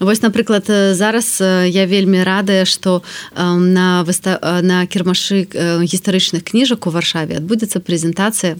Вось 0.00 0.22
напрыклад 0.22 0.66
зараз 0.66 1.38
я 1.70 1.86
вельмі 1.86 2.26
радая 2.26 2.64
што 2.64 3.02
на 3.36 4.02
выста... 4.02 4.40
на 4.62 4.86
кірмашы 4.86 5.46
гістарычных 5.86 6.42
кніжак 6.42 6.86
у 6.86 6.90
варшаве 6.90 7.38
адбудзецца 7.38 7.78
прэзентацыя 7.78 8.58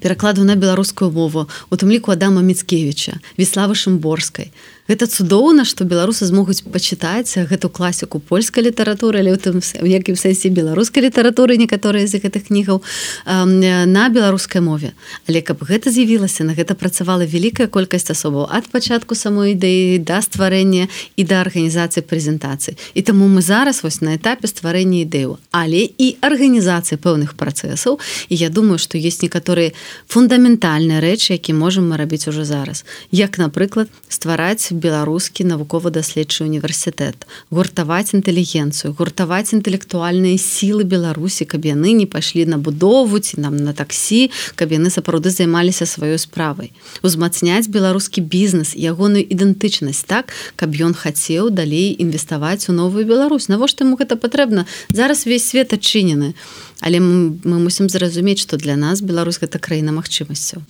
перакладу 0.00 0.44
на 0.44 0.56
беларускую 0.56 1.10
мову 1.10 1.48
у 1.70 1.74
тым 1.76 1.90
ліку 1.90 2.12
адама 2.12 2.42
міцкевича 2.42 3.20
веславы 3.36 3.74
шымборскай 3.74 4.52
гэта 4.88 5.06
цудоўна 5.08 5.64
што 5.64 5.84
беларусы 5.88 6.28
змогуць 6.28 6.60
пачытаць 6.68 7.40
гэту 7.48 7.72
класіку 7.72 8.20
польскай 8.20 8.68
літаратуры 8.68 9.24
але 9.24 9.32
ў 9.32 9.40
тым 9.40 9.56
якім 9.80 10.16
сэнсе 10.16 10.52
беларускай 10.52 11.08
літаратуры 11.08 11.56
некаторыя 11.56 12.04
з 12.04 12.20
гэтых 12.20 12.52
кнігаў 12.52 12.84
на 13.24 14.04
беларускай 14.12 14.60
мове. 14.60 14.92
Але 15.28 15.40
каб 15.40 15.64
гэта 15.64 15.88
з'явілася 15.88 16.44
на 16.44 16.52
гэта 16.52 16.76
працавала 16.76 17.24
вялікая 17.24 17.66
колькасць 17.66 18.12
асобаў 18.12 18.52
ад 18.52 18.68
пачатку 18.68 19.16
самой 19.16 19.56
ідэі 19.56 20.04
да 20.04 20.20
стварэння 20.20 20.92
і 21.16 21.22
да 21.24 21.40
арганізацыі 21.40 22.04
прэзентацыі. 22.04 22.76
І 22.92 23.00
таму 23.00 23.28
мы 23.28 23.40
зараз 23.40 23.80
вось 23.80 24.04
на 24.04 24.20
этапе 24.20 24.48
стварэння 24.52 25.08
ідэю 25.08 25.40
але 25.48 25.88
і 25.96 26.20
арганізацыі 26.20 27.00
пэўных 27.00 27.40
працэсаў. 27.40 27.96
І 28.28 28.34
я 28.36 28.52
думаю 28.52 28.76
што 28.76 29.00
есть 29.00 29.24
некаторыя 29.24 29.72
фундаментальныя 30.12 31.00
рэчы 31.00 31.40
які 31.40 31.56
можемм 31.56 31.88
мы 31.88 31.96
рабіць 31.96 32.28
уже 32.28 32.44
зараз. 32.44 32.84
Як 33.10 33.38
напрыклад 33.38 33.88
ствараць 34.08 34.73
беларускі 34.74 35.46
навукова-даследчы 35.48 36.44
універсітэт 36.44 37.26
гуртаваць 37.50 38.14
інтэлігенцыю 38.14 38.94
гуртаваць 38.98 39.54
інтэлектуальныя 39.56 40.38
сілы 40.38 40.84
беларусі 40.84 41.46
каб 41.46 41.64
яны 41.64 41.94
не 41.94 42.06
пайшлі 42.06 42.44
на 42.50 42.58
будову 42.58 43.18
ці 43.18 43.40
нам 43.40 43.56
на 43.56 43.72
таксі 43.72 44.30
каб 44.54 44.74
яны 44.74 44.90
сапраўды 44.90 45.30
займаліся 45.30 45.86
сваёй 45.86 46.18
справай. 46.18 46.72
Узмацняць 47.02 47.68
беларускі 47.68 48.20
бізнес 48.20 48.74
ягоную 48.74 49.24
ідэнтычнасць 49.24 50.04
так 50.04 50.34
каб 50.56 50.74
ён 50.74 50.94
хацеў 50.94 51.50
далей 51.50 51.94
інвеставаць 51.94 52.68
у 52.68 52.72
новую 52.72 53.06
Беларусь. 53.06 53.48
Навошта 53.48 53.84
ему 53.84 53.96
гэта 53.96 54.16
патрэбна? 54.16 54.66
Зараз 54.90 55.26
весь 55.26 55.48
свет 55.48 55.72
адчынены 55.72 56.34
але 56.80 57.00
мы, 57.00 57.58
мусім 57.58 57.88
зразумець 57.88 58.40
что 58.40 58.56
для 58.56 58.76
нас 58.76 59.00
Беларусь 59.00 59.38
гэта 59.40 59.58
краіна 59.58 59.92
магчымасцяў. 59.92 60.62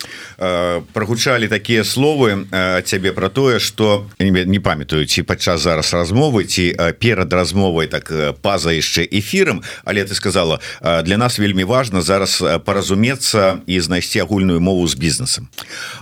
Прогучалі 0.93 1.49
такія 1.49 1.85
словы 1.85 2.47
цябе 2.85 3.13
про 3.13 3.29
тое 3.29 3.59
что 3.59 4.07
не 4.19 4.61
памятаю 4.61 5.07
ці 5.07 5.23
падчас 5.23 5.61
зараз 5.61 5.95
размовы 5.95 6.45
ці 6.45 6.75
перад 6.99 7.33
размовай 7.33 7.87
так 7.87 8.13
паза 8.43 8.73
яшчэ 8.73 9.07
эфірам 9.11 9.63
але 9.85 10.05
ты 10.05 10.15
сказала 10.15 10.61
для 10.81 11.17
нас 11.17 11.39
вельмі 11.39 11.65
важно 11.65 12.03
зараз 12.03 12.43
паразумецца 12.65 13.61
і 13.67 13.81
знайсці 13.81 14.21
агульную 14.21 14.61
мову 14.61 14.89
з 14.89 14.95
бізнесам. 14.95 15.49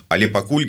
Але 0.09 0.29
пакуль 0.29 0.67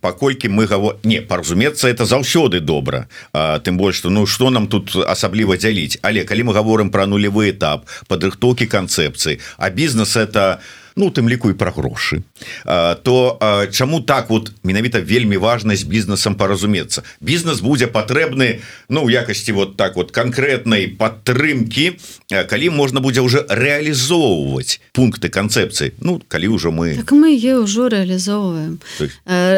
паколькі 0.00 0.48
мы 0.48 0.66
гаво 0.66 0.98
не 1.04 1.20
паразумецца 1.20 1.88
это 1.88 2.04
заўсёды 2.04 2.60
добра. 2.60 3.08
Тым 3.34 3.76
больш 3.76 3.98
что 3.98 4.10
ну 4.10 4.26
что 4.26 4.50
нам 4.50 4.68
тут 4.68 4.96
асабліва 4.96 5.56
дзяліць? 5.56 5.98
Але 6.02 6.24
калі 6.24 6.42
мы 6.42 6.52
говорим 6.52 6.90
про 6.90 7.06
нулевы 7.06 7.50
этап 7.50 7.86
падрыхтоўкі 8.08 8.57
канцэпцыі 8.66 9.38
а 9.58 9.70
бізнес 9.70 10.16
это 10.16 10.58
ну 10.98 11.10
тым 11.14 11.30
ліку 11.30 11.50
і 11.50 11.54
пра 11.54 11.70
грошы. 11.70 12.26
То 12.66 13.38
чаму 13.70 14.02
так 14.02 14.30
вот 14.30 14.52
менавіта 14.66 15.00
вельмі 15.00 15.38
важнасць 15.38 15.86
бізнесам 15.86 16.34
паразумецца? 16.34 17.06
Бізнес 17.20 17.62
будзе 17.62 17.86
патрэбны 17.86 18.58
ну 18.88 19.06
у 19.06 19.10
якасці 19.10 19.52
вот 19.52 19.76
так 19.76 19.94
вот 19.94 20.10
конкретнай 20.10 20.88
падтрымки 20.90 22.02
калі 22.28 22.70
можна 22.70 23.00
будзе 23.00 23.22
уже 23.22 23.46
реалізоўваць 23.48 24.80
пункты 24.92 25.30
канцэпцыі. 25.30 25.94
Ну 26.02 26.20
калі 26.26 26.58
ўжо 26.58 26.74
мы 26.74 26.98
так 26.98 27.14
мы 27.14 27.38
е 27.38 27.62
ўжо 27.62 27.86
реалізоўваем 27.88 28.82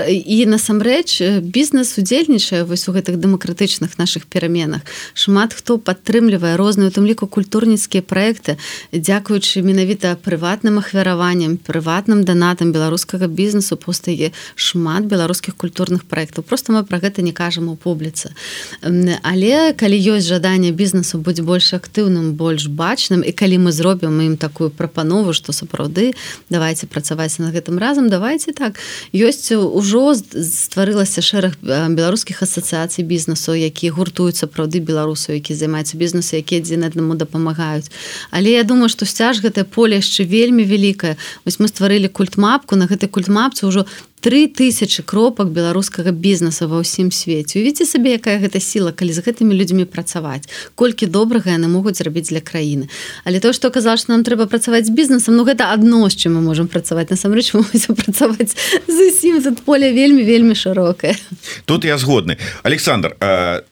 і 0.06 0.36
насамрэч 0.46 1.40
бізнес 1.40 1.96
удзельнічае 1.96 2.68
вось 2.68 2.84
у 2.88 2.92
гэтых 2.92 3.16
дэмакратычных 3.16 3.96
наших 3.96 4.26
пераменах. 4.26 4.84
Шмат 5.14 5.56
хто 5.56 5.78
падтрымлівае 5.80 6.60
розную 6.60 6.92
тым 6.92 7.08
ліку 7.08 7.24
культурніцкія 7.26 8.04
проекты 8.04 8.60
дзякуючы 8.92 9.64
менавіта 9.64 10.20
прыватным 10.20 10.76
ахвяраванням 10.78 11.29
фінансаваннем 11.30 11.58
прыватным 11.58 12.24
данатам 12.24 12.72
беларускага 12.72 13.26
бізнесу 13.26 13.76
постае 13.76 14.32
шмат 14.54 15.04
беларускіх 15.04 15.56
культурных 15.56 16.04
проектаў 16.04 16.44
просто 16.44 16.72
мы 16.72 16.84
про 16.84 16.98
гэта 16.98 17.22
не 17.22 17.32
кажам 17.32 17.68
у 17.68 17.76
публіцы. 17.76 18.30
Але 19.22 19.72
калі 19.72 19.96
ёсць 19.96 20.26
жаданне 20.26 20.72
бізнесу 20.72 21.18
будзе 21.18 21.42
больш 21.42 21.72
актыўным 21.74 22.32
больш 22.32 22.66
бачным 22.66 23.22
і 23.22 23.32
калі 23.32 23.58
мы 23.58 23.72
зробім 23.72 24.20
ім 24.20 24.36
такую 24.36 24.70
прапанову 24.70 25.32
что 25.32 25.52
сапраўды 25.52 26.14
давайте 26.50 26.86
працаваць 26.86 27.38
на 27.38 27.50
гэтым 27.50 27.78
разам 27.78 28.08
давайте 28.08 28.52
так. 28.52 28.78
Ёсць 29.12 29.52
ужо 29.52 30.14
стварылася 30.14 31.22
шэраг 31.22 31.54
беларускіх 31.62 32.42
асацыяцый 32.42 33.04
бізнесу 33.04 33.54
які 33.54 33.90
гуртуюцца 33.90 34.46
праўды 34.46 34.80
беларусаў 34.80 35.34
які 35.34 35.54
займаюцца 35.54 35.96
бізнесу 35.96 36.36
якія 36.36 36.60
адзін 36.60 36.84
аднаму 36.84 37.14
дапамагаюць. 37.14 37.90
Але 38.30 38.50
я 38.50 38.64
думаю 38.64 38.88
что 38.88 39.06
сцяж 39.06 39.40
гэтае 39.40 39.64
поле 39.64 40.00
яшчэ 40.00 40.24
вельмі 40.24 40.64
вялікае 40.64 41.09
вось 41.44 41.58
мы 41.62 41.68
стварылі 41.70 42.08
культмапку 42.08 42.76
на 42.76 42.90
гэтай 42.90 43.08
культмапцы 43.08 43.66
ўжо 43.66 43.86
три 44.20 44.48
тысячи 44.48 45.02
кропак 45.02 45.48
беларускага 45.48 46.12
бізнеса 46.12 46.68
ва 46.68 46.84
ўсім 46.84 47.08
свеце. 47.10 47.58
Увіце 47.60 47.88
сабе 47.88 48.20
якая 48.20 48.36
гэта 48.38 48.60
сіла 48.60 48.92
калі 48.92 49.12
з 49.16 49.24
гэтымі 49.24 49.56
людзьмі 49.56 49.88
працаваць. 49.88 50.44
Колькі 50.76 51.08
добрага 51.08 51.56
яны 51.56 51.68
могуць 51.72 51.96
зрабіць 51.96 52.28
для 52.28 52.44
краіны. 52.44 52.88
Але 53.24 53.40
то 53.40 53.52
что 53.52 53.70
казала 53.70 53.96
что 53.96 54.12
нам 54.12 54.24
трэба 54.24 54.46
працаваць 54.46 54.86
з 54.86 54.92
бізнесам 54.92 55.36
Ну 55.36 55.44
гэта 55.44 55.72
адно 55.72 56.08
з 56.08 56.16
чым 56.16 56.36
мы 56.36 56.40
можемм 56.44 56.68
працаваць. 56.68 57.10
Насамрэч 57.10 57.52
працаваць 57.96 58.56
зусім. 58.86 59.42
Тут 59.42 59.64
поле 59.64 59.92
вельмі 59.92 60.22
вельмі 60.22 60.54
шырокае. 60.54 61.16
Тут 61.64 61.84
я 61.84 61.96
згодны. 61.98 62.36
Александр 62.62 63.16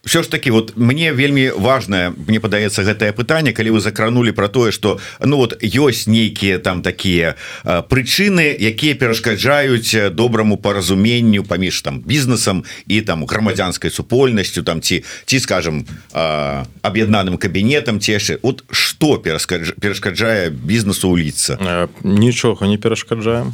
все 0.05 0.23
ж 0.23 0.31
таки 0.31 0.51
вот 0.51 0.77
мне 0.77 1.13
вельмі 1.13 1.53
важное 1.57 2.13
мне 2.27 2.41
падаецца 2.41 2.83
гэтае 2.83 3.13
пытанне 3.13 3.53
калі 3.53 3.71
вы 3.71 3.81
закранули 3.81 4.31
про 4.31 4.49
тое 4.49 4.73
что 4.73 4.99
ну 5.21 5.37
вот 5.37 5.63
ёсць 5.63 6.09
нейкія 6.09 6.59
там 6.59 6.83
такія 6.83 7.37
прычыны 7.65 8.57
якія 8.59 8.95
перашкаджаюць 8.95 10.15
добра 10.15 10.38
добраму 10.38 10.57
паразуменню 10.57 11.42
паміж 11.42 11.83
там 11.83 11.98
бізнесам 12.01 12.64
і 12.87 13.01
там 13.03 13.27
грамадзянскай 13.27 13.90
супольнасцю 13.90 14.62
там 14.62 14.81
ці 14.81 15.03
ці 15.27 15.40
скажем 15.40 15.85
аб'яднаным 16.83 17.38
кабінетам 17.38 17.98
цешы 17.98 18.38
от 18.42 18.62
что 18.70 19.18
перашкаджае 19.18 20.51
бізнесу 20.51 21.11
уліцца 21.11 21.59
нічога 22.05 22.66
не 22.66 22.79
перашкаджаем 22.79 23.53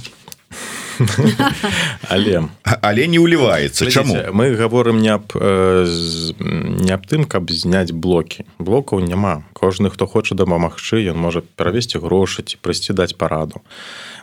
але 2.14 2.48
але 2.80 3.06
не 3.06 3.18
уліваецца 3.18 3.90
чаму 3.90 4.14
мы 4.32 4.54
говорим 4.54 5.00
не 5.00 5.12
аб 5.14 5.34
не 5.34 6.92
аб 6.92 7.02
тым 7.06 7.24
каб 7.24 7.50
зняць 7.50 7.92
блокі 7.92 8.44
блокаў 8.58 9.00
няма 9.00 9.42
кожны 9.52 9.90
хто 9.90 10.06
хоча 10.06 10.34
дапамагчы 10.34 11.00
ён 11.10 11.16
можа 11.16 11.40
перавесці 11.40 11.98
грошы 11.98 12.42
ці 12.42 12.60
прыйсці 12.60 12.92
даць 12.92 13.16
параду. 13.16 13.64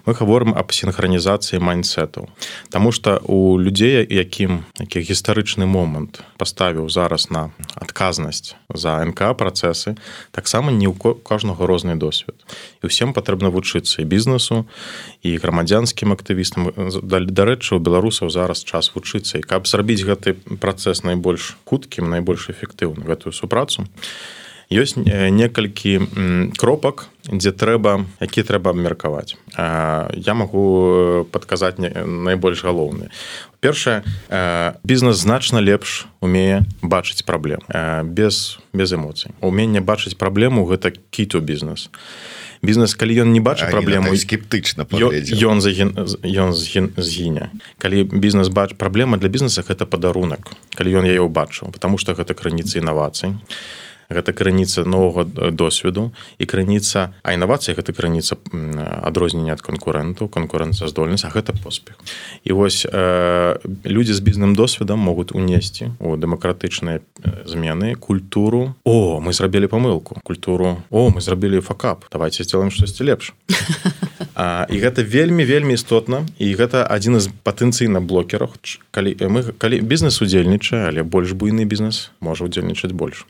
Мы 0.06 0.14
говорим 0.14 0.54
аб 0.58 0.74
синхронізацыі 0.74 1.60
майнсетаў 1.62 2.30
Таму 2.70 2.92
что 2.92 3.22
у 3.26 3.60
людзей 3.60 4.06
якім 4.10 4.66
які 4.80 5.00
гістарычны 5.02 5.66
момант 5.66 6.22
паставіў 6.38 6.90
зараз 6.90 7.30
на 7.30 7.50
адказнасць 7.76 8.56
за 8.74 9.02
нк 9.06 9.34
працэсы 9.38 9.98
таксама 10.32 10.72
не 10.72 10.90
ў 10.90 11.22
кожнага 11.24 11.66
розны 11.66 11.96
досвед. 11.96 12.36
І 12.82 12.90
ўсім 12.90 13.14
патрэбна 13.14 13.50
вучыцца 13.54 14.02
і 14.02 14.06
бізнесу 14.06 14.66
і 15.22 15.38
грамадзянскім 15.38 16.14
актывістам. 16.14 16.74
Дарэчы 17.06 17.78
у 17.78 17.80
беларусаў 17.80 18.34
зараз 18.34 18.66
час 18.66 18.92
вучыцца. 18.96 19.38
І 19.38 19.46
каб 19.46 19.70
зрабіць 19.70 20.02
гэты 20.02 20.36
працэс 20.58 21.04
найбольш 21.06 21.58
хуткім 21.66 22.10
найбольш 22.10 22.50
эфектыўна 22.50 23.06
гэтую 23.06 23.34
супрацу 23.34 23.86
ёсць 24.72 24.96
некалькі 24.96 26.00
кропак 26.56 27.12
дзе 27.28 27.52
трэба 27.52 28.08
які 28.24 28.42
трэба 28.48 28.72
абмеркаваць. 28.72 29.36
Я 30.16 30.34
магу 30.34 31.28
падказаць 31.32 31.76
найбольш 31.78 32.64
галоўны 32.64 33.12
першае 33.60 34.02
бізнес 34.84 35.20
значна 35.20 35.60
лепш 35.60 36.08
умее 36.24 36.64
бачыць 36.82 37.22
праблем 37.28 37.60
без 38.16 38.60
без 38.74 38.94
эмоцый. 38.96 39.36
Умение 39.42 39.84
бачыць 39.84 40.16
праблему 40.16 40.66
гэта 40.66 40.96
кіту 41.12 41.44
бізнес 41.44 41.92
бізнес 42.62 42.96
калі 42.96 43.26
ён 43.26 43.34
не 43.34 43.42
бачыць 43.42 43.70
праблему 43.72 44.14
так 44.14 44.22
скептычна 44.22 44.86
ён 44.86 45.62
ён 46.24 46.54
згіне. 46.98 47.50
Калі 47.78 48.04
бізнес 48.04 48.48
бач 48.48 48.74
праблема 48.78 49.18
для 49.18 49.30
бізнеса 49.30 49.66
гэта 49.66 49.86
падарунак 49.86 50.54
калі 50.78 51.02
ён 51.02 51.06
яе 51.06 51.22
ўбачыў 51.22 51.74
потому 51.74 51.98
что 51.98 52.14
гэта 52.14 52.34
крыніцы 52.34 52.78
інавацый 52.78 53.34
гэта 54.12 54.34
крыніца 54.34 54.84
новага 54.86 55.52
досведу 55.52 56.12
і 56.38 56.46
крыніца 56.46 57.14
а 57.24 57.34
інавацыя 57.34 57.76
гэта 57.76 57.94
крыніца 57.94 58.38
адрознення 59.02 59.54
ад 59.54 59.62
канкурэнтаў 59.62 60.30
канкурэнцыя 60.30 60.88
здольнасць 60.88 61.26
а 61.26 61.34
гэта 61.34 61.54
поспех. 61.56 61.96
І 62.44 62.54
вось 62.54 62.86
э, 62.86 63.60
людзі 63.84 64.14
з 64.14 64.20
бізнесным 64.20 64.56
досведам 64.56 65.00
могуць 65.00 65.32
унесці 65.32 65.94
у 66.00 66.16
дэмакратычныя 66.16 67.02
змены 67.46 67.96
культуру. 67.96 68.76
О 68.84 69.20
мы 69.20 69.34
зрабілі 69.34 69.68
памылку. 69.68 70.20
Культуру 70.24 70.84
о 70.90 71.10
мы 71.10 71.22
зрабілі 71.22 71.62
факап. 71.62 72.06
Давайте 72.12 72.44
сделаем 72.44 72.72
штосьці 72.72 73.04
лепш 73.04 73.34
а, 74.42 74.66
і 74.74 74.82
гэта 74.82 75.06
вельмі 75.06 75.46
вельмі 75.46 75.78
істотна 75.78 76.26
і 76.42 76.50
гэта 76.58 76.82
адзін 76.82 77.22
з 77.22 77.30
патэнцыйна 77.46 78.02
блокерах 78.02 78.58
калі 78.90 79.14
мы 79.30 79.46
калі 79.62 79.86
бізнес 79.86 80.18
удзельнічае 80.18 80.90
але 80.90 81.06
больш 81.06 81.38
буйны 81.38 81.70
бізнес 81.70 82.10
можа 82.18 82.50
удзельнічаць 82.50 82.98
больш. 82.98 83.30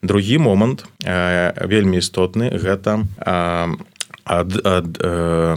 Другі 0.00 0.40
момант 0.40 0.88
э, 1.04 1.52
вельмі 1.60 2.00
істотны 2.00 2.48
гэта 2.56 3.04
э, 3.20 3.68
ад, 4.24 4.50
ад 4.64 4.88
э, 4.96 5.56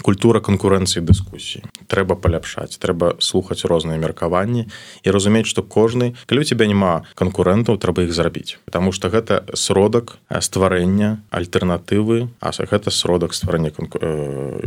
культура 0.00 0.40
канкурэнцыі 0.40 1.04
дыскусій 1.04 1.62
трэба 1.86 2.16
паляпшаць 2.16 2.80
трэба 2.80 3.16
слухаць 3.20 3.64
розныя 3.68 4.00
меркаванні 4.00 4.66
і 5.04 5.08
разумець 5.12 5.46
што 5.50 5.62
кожны 5.62 6.14
калі 6.26 6.40
у 6.40 6.48
тебя 6.48 6.66
няма 6.66 7.04
канкурэнтаў 7.14 7.76
трэба 7.76 8.08
іх 8.08 8.14
зрабіць 8.16 8.58
потому 8.64 8.92
что 8.92 9.12
гэта 9.12 9.44
сродак 9.54 10.16
стварэння 10.28 11.20
альтэрнатывы 11.30 12.28
а 12.40 12.50
гэта 12.56 12.90
сродак 12.90 13.34
стварэння 13.34 13.72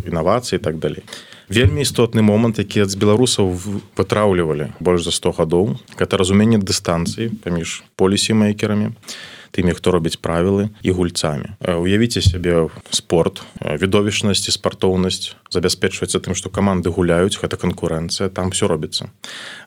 інавацыі 0.06 0.60
так 0.60 0.78
далей 0.80 1.04
вельмі 1.50 1.82
істотны 1.82 2.22
момант 2.22 2.60
які 2.60 2.86
з 2.86 2.96
беларусаў 2.96 3.54
вытраўлівалі 3.98 4.74
больш 4.80 5.04
за 5.04 5.12
100 5.12 5.42
гадоў 5.42 5.78
гэта 5.98 6.18
разуменне 6.18 6.58
дыстанцыі 6.58 7.34
паміж 7.44 7.84
полісімейкерамі 7.96 8.94
тымі 9.56 9.72
хто 9.72 9.96
робіць 9.96 10.20
правілы 10.20 10.68
і 10.84 10.92
гульцамі. 10.92 11.56
Уявіце 11.64 12.20
сябе 12.20 12.68
спорт 12.92 13.42
відовішнасць 13.64 14.52
і 14.52 14.52
спартоўнасць 14.52 15.40
забяспечваецца 15.48 16.20
тым 16.20 16.36
што 16.36 16.52
каманды 16.52 16.92
гуляюць 16.92 17.40
гэта 17.40 17.56
канкурэнцыя 17.56 18.28
там 18.28 18.52
все 18.52 18.68
робіцца. 18.68 19.08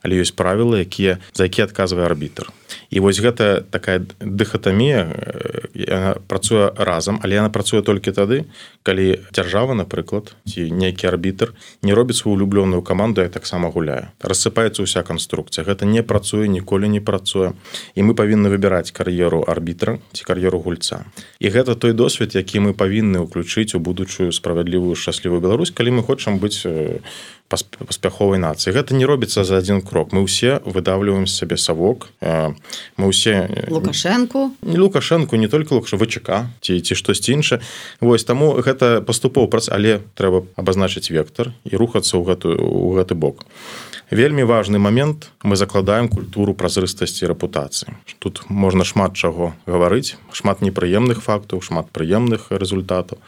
Але 0.05 0.21
ёсць 0.21 0.37
правілы 0.37 0.85
якія 0.85 1.17
за 1.33 1.49
які 1.49 1.65
адказвае 1.65 2.05
арбітр. 2.05 2.53
і 2.53 2.78
вось 2.97 3.21
гэта 3.21 3.61
такая 3.61 4.01
дыхатамія 4.21 5.13
працуе 6.25 6.73
разам 6.77 7.21
але 7.23 7.37
яна 7.37 7.53
працуе 7.53 7.85
толькі 7.85 8.17
тады 8.17 8.49
калі 8.83 9.21
дзяржава 9.29 9.77
напрыклад 9.77 10.33
ці 10.49 10.73
нейкі 10.73 11.13
арбітр 11.13 11.53
не 11.85 11.93
робіць 11.93 12.25
свою 12.25 12.41
улюблёную 12.41 12.81
каманду 12.81 13.21
я 13.21 13.29
таксама 13.29 13.69
гуляю. 13.69 14.09
Рассыпаецца 14.25 14.81
ўся 14.89 15.05
канструкцыя 15.05 15.69
гэта 15.69 15.85
не 15.85 16.01
працуе 16.01 16.49
ніколі 16.49 16.89
не 16.89 17.05
працуе 17.05 17.53
і 17.93 18.01
мы 18.09 18.17
павінны 18.17 18.49
выбіраць 18.49 18.89
кар'еру 18.97 19.45
арбітра 19.45 20.01
ці 20.17 20.25
кар'еру 20.25 20.65
гульца 20.65 21.05
і 21.39 21.53
гэта 21.53 21.77
той 21.77 21.93
досвед 21.93 22.33
які 22.33 22.65
мы 22.65 22.73
павінны 22.73 23.21
ўключыць 23.29 23.77
у 23.77 23.85
будучую 23.85 24.33
справядлівую 24.33 24.97
шчаслівую 24.97 25.45
Беларусь 25.45 25.77
калі 25.77 26.01
мы 26.01 26.03
хочам 26.03 26.41
быць 26.41 26.65
паспяховай 27.49 28.41
нацыі 28.41 28.77
гэта 28.77 28.93
не 28.97 29.09
робіцца 29.09 29.45
за 29.45 29.61
адзін 29.61 29.81
крок. 29.81 30.13
Мы 30.13 30.25
ўсе 30.25 30.61
выдавліваем 30.65 31.27
сабе 31.27 31.57
савок 31.57 32.13
мы 32.97 33.09
ўсе 33.09 33.67
лукашэнку. 33.69 34.55
не 34.63 34.79
лукашэнку 34.79 35.37
не 35.37 35.49
только 35.49 35.75
лукша 35.75 35.97
вчка 35.97 36.51
ці 36.61 36.81
ці 36.81 36.95
штосьці 36.95 37.33
інша 37.33 37.61
восьось 38.01 38.25
таму 38.25 38.59
гэта 38.59 39.01
паступоў 39.01 39.49
прац 39.49 39.69
але 39.69 40.01
трэба 40.15 40.45
абазначыць 40.57 41.11
вектор 41.11 41.53
і 41.65 41.77
рухацца 41.77 42.17
ў 42.17 42.23
гэтую 42.25 42.57
у 42.59 42.95
гэты 42.97 43.15
бок. 43.15 43.45
Вельмі 44.11 44.43
важны 44.49 44.79
момент 44.79 45.29
мы 45.45 45.57
закладаем 45.57 46.09
культуру 46.09 46.55
празрыстасці 46.57 47.29
рэпутацыі. 47.29 47.93
Тут 48.19 48.49
можна 48.49 48.85
шмат 48.89 49.13
чаго 49.13 49.53
гаварыць 49.69 50.17
шмат 50.33 50.65
непрыемных 50.65 51.21
фактаў 51.21 51.61
шмат 51.61 51.93
прыемных 51.93 52.49
результатаў. 52.49 53.21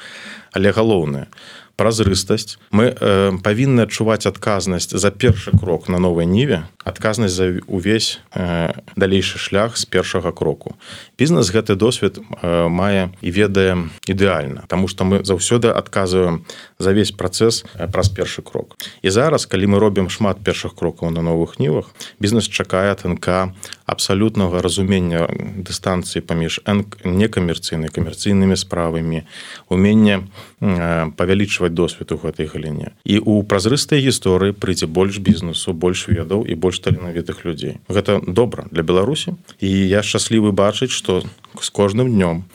Але 0.56 0.72
галоўнае 0.72 1.28
у 1.28 1.59
празрыстасць. 1.76 2.58
Мы 2.70 2.90
э, 2.92 3.32
павінны 3.42 3.86
адчуваць 3.86 4.26
адказнасць 4.26 4.90
за 4.94 5.10
першы 5.10 5.52
крок 5.56 5.88
на 5.88 5.98
новай 5.98 6.26
ніве 6.26 6.66
адказнасць 6.84 7.34
за 7.34 7.60
увесь 7.66 8.20
э, 8.32 8.72
далейшы 8.96 9.38
шлях 9.38 9.76
з 9.76 9.84
першага 9.84 10.32
кроку 10.32 10.76
бізнес 11.20 11.52
гэты 11.52 11.76
досвед 11.76 12.16
э, 12.16 12.68
мае 12.68 13.12
і 13.20 13.28
ведае 13.28 13.92
ідэальна 14.08 14.64
Таму 14.72 14.88
што 14.88 15.04
мы 15.04 15.20
заўсёды 15.20 15.68
адказваем 15.68 16.48
за 16.80 16.96
весь 16.96 17.12
працэс 17.12 17.64
э, 17.76 17.86
праз 17.92 18.08
першы 18.08 18.40
крок. 18.40 18.80
І 19.04 19.12
зараз 19.12 19.44
калі 19.44 19.76
мы 19.76 19.76
робім 19.78 20.08
шмат 20.08 20.40
першых 20.40 20.72
крокаў 20.74 21.12
на 21.12 21.20
новых 21.20 21.60
нівах 21.60 21.92
бізнес 22.20 22.48
чакае 22.48 22.96
тнк 22.96 23.52
абсалютнага 23.84 24.62
разумення 24.62 25.28
дыстанцыі 25.60 26.24
паміж 26.24 26.64
некамерцыйнай 27.04 27.92
камерцыйнымі 27.92 28.56
справамі 28.56 29.26
умение 29.68 30.24
павялічваць 30.60 31.74
досвед 31.74 32.12
у 32.12 32.16
гэтай 32.16 32.46
галіне. 32.46 32.96
І 33.04 33.18
у 33.18 33.42
празрыстай 33.42 34.00
гісторыі 34.00 34.56
прыйдзе 34.56 34.86
больш 34.86 35.18
бізнесу 35.18 35.72
больш 35.72 36.08
ведаў 36.08 36.46
і 36.48 36.54
больш 36.54 36.80
таленавітых 36.80 37.44
людзей. 37.44 37.76
Гэта 37.88 38.20
добра 38.24 38.64
для 38.70 38.82
беларусі. 38.82 39.34
І 39.60 39.68
я 39.68 40.02
шчаслівы 40.02 40.52
бачыць 40.52 40.92
что 41.10 41.28
з 41.60 41.70
кожным 41.70 42.14
днём 42.14 42.46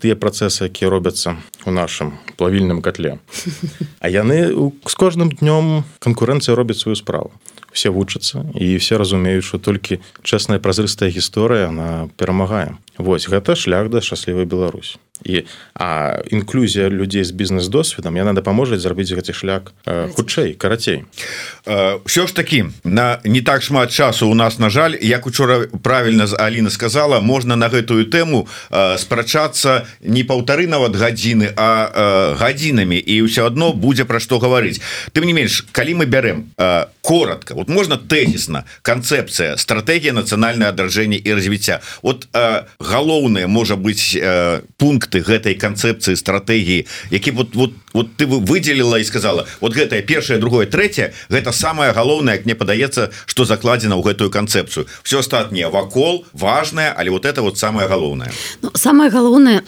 тыя 0.00 0.16
працэсы 0.16 0.72
якія 0.72 0.88
робяцца 0.88 1.36
у 1.68 1.70
нашым 1.70 2.16
плавільным 2.36 2.80
котле. 2.80 3.20
А 4.00 4.08
яны 4.08 4.48
з 4.86 4.94
кожным 4.96 5.28
днём 5.28 5.84
канкурэнцыя 6.00 6.56
робіць 6.56 6.80
сваю 6.80 6.96
справу. 6.96 7.32
Все 7.72 7.90
вучацца 7.90 8.48
і 8.56 8.76
все 8.80 8.96
разумеюць 8.96 9.44
что 9.44 9.58
толькі 9.58 10.00
чэсная 10.24 10.58
празрыстая 10.58 11.12
гісторыя 11.12 11.68
она 11.68 12.08
перамагае 12.16 12.80
Вось 12.96 13.28
гэта 13.28 13.52
шлях 13.52 13.92
да 13.92 14.00
шчаслівай 14.00 14.48
Беларусь 14.48 14.96
і 15.24 15.44
а 15.74 16.22
інклюзія 16.30 16.88
людзей 16.88 17.24
з 17.24 17.30
бізнес-досведам 17.30 18.16
яна 18.16 18.32
дапаможа 18.32 18.78
зрабіць 18.78 19.12
гэты 19.12 19.32
шлях 19.32 19.72
э, 19.86 20.08
хутчэй 20.12 20.54
карацей 20.54 21.04
ўсё 21.66 22.26
ж 22.26 22.34
такі 22.34 22.70
на 22.84 23.20
не 23.24 23.40
так 23.40 23.62
шмат 23.62 23.90
часу 23.90 24.28
у 24.28 24.34
нас 24.34 24.58
на 24.58 24.70
жаль 24.70 24.96
як 25.00 25.26
учора 25.26 25.66
правильно 25.82 26.26
з 26.26 26.34
Аліна 26.38 26.70
сказала 26.70 27.20
можна 27.20 27.56
на 27.56 27.68
гэтую 27.68 28.10
тэму 28.10 28.46
спрачацца 28.98 29.86
не 30.00 30.22
паўтары 30.24 30.66
нават 30.66 30.96
гадзіны 30.96 31.52
а 31.56 32.34
гадзінамі 32.38 32.98
і 32.98 33.14
ўсё 33.26 33.46
адно 33.46 33.72
будзе 33.72 34.04
пра 34.04 34.20
што 34.20 34.38
гаварыць. 34.38 34.80
Тым 35.12 35.24
не 35.24 35.32
менш 35.32 35.64
калі 35.72 36.02
мы 36.02 36.06
бярем 36.06 36.50
коротко 37.00 37.54
вот 37.54 37.68
можна 37.68 37.96
тэзісна 37.96 38.64
канцэпцыя 38.82 39.56
стратегія 39.56 40.12
нацыянальное 40.12 40.68
адражэнне 40.70 41.16
і 41.16 41.34
развіцця. 41.34 41.80
Вот 42.02 42.28
галоўнае 42.78 43.46
можа 43.46 43.76
быць 43.76 44.16
пункт 44.76 45.05
пункты 45.06 45.22
гэтай 45.22 45.54
канцэпцыі 45.54 46.16
стратэгіі 46.16 46.86
які 47.10 47.30
вот 47.30 47.54
вот 47.54 47.72
вот 47.92 48.16
ты 48.16 48.26
выделила 48.26 48.96
і 48.98 49.04
сказала 49.04 49.46
вот 49.60 49.74
гэтае 49.74 50.02
першае 50.02 50.38
другое 50.38 50.66
трэцяе 50.66 51.12
гэта 51.30 51.52
самое 51.52 51.92
галоўнае 51.92 52.42
мне 52.44 52.54
падаецца 52.54 53.10
что 53.26 53.44
закладзена 53.44 53.96
ў 53.96 54.02
гэтую 54.02 54.30
канцэпцыю. 54.30 54.86
Все 55.02 55.18
астатніе 55.18 55.68
вакол 55.68 56.26
важное 56.32 56.92
але 56.96 57.10
вот 57.10 57.24
это 57.24 57.42
вот 57.42 57.58
самое 57.58 57.88
галоўнае 57.88 58.30
ну, 58.62 58.70
самое 58.74 59.10
галоўнае 59.10 59.62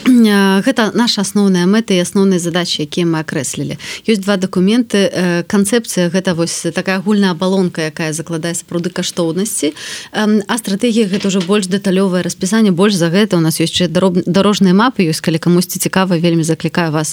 гэта 0.64 0.90
наша 0.94 1.22
асноўная 1.22 1.66
мэта 1.66 1.94
і 1.94 2.02
асноўныя 2.02 2.38
задачи 2.38 2.82
якія 2.82 3.06
мы 3.06 3.20
акрэслілі. 3.20 3.78
Ёсць 4.06 4.20
два 4.20 4.36
документы 4.36 5.44
канцэпцыя 5.46 6.10
гэта 6.10 6.34
вось 6.34 6.66
такая 6.74 6.98
агульная 6.98 7.32
абалонка 7.32 7.88
якая 7.88 8.12
закладае 8.12 8.54
сапраўды 8.54 8.90
каштоўнасці. 8.90 9.72
А 10.12 10.58
стратегія 10.58 11.06
гэта 11.06 11.28
уже 11.28 11.40
больш 11.40 11.66
дэталёвае 11.66 12.22
распісанне 12.22 12.70
больш 12.70 12.94
за 12.94 13.08
гэта. 13.08 13.36
У 13.36 13.40
нас 13.40 13.60
ёсць 13.60 13.88
дарожныя 13.88 14.74
мапы 14.74 15.08
ёсць 15.08 15.24
калі 15.28 15.36
камусьці 15.36 15.76
цікава 15.76 16.16
вельмі 16.16 16.40
заклікаю 16.48 16.88
вас 16.96 17.12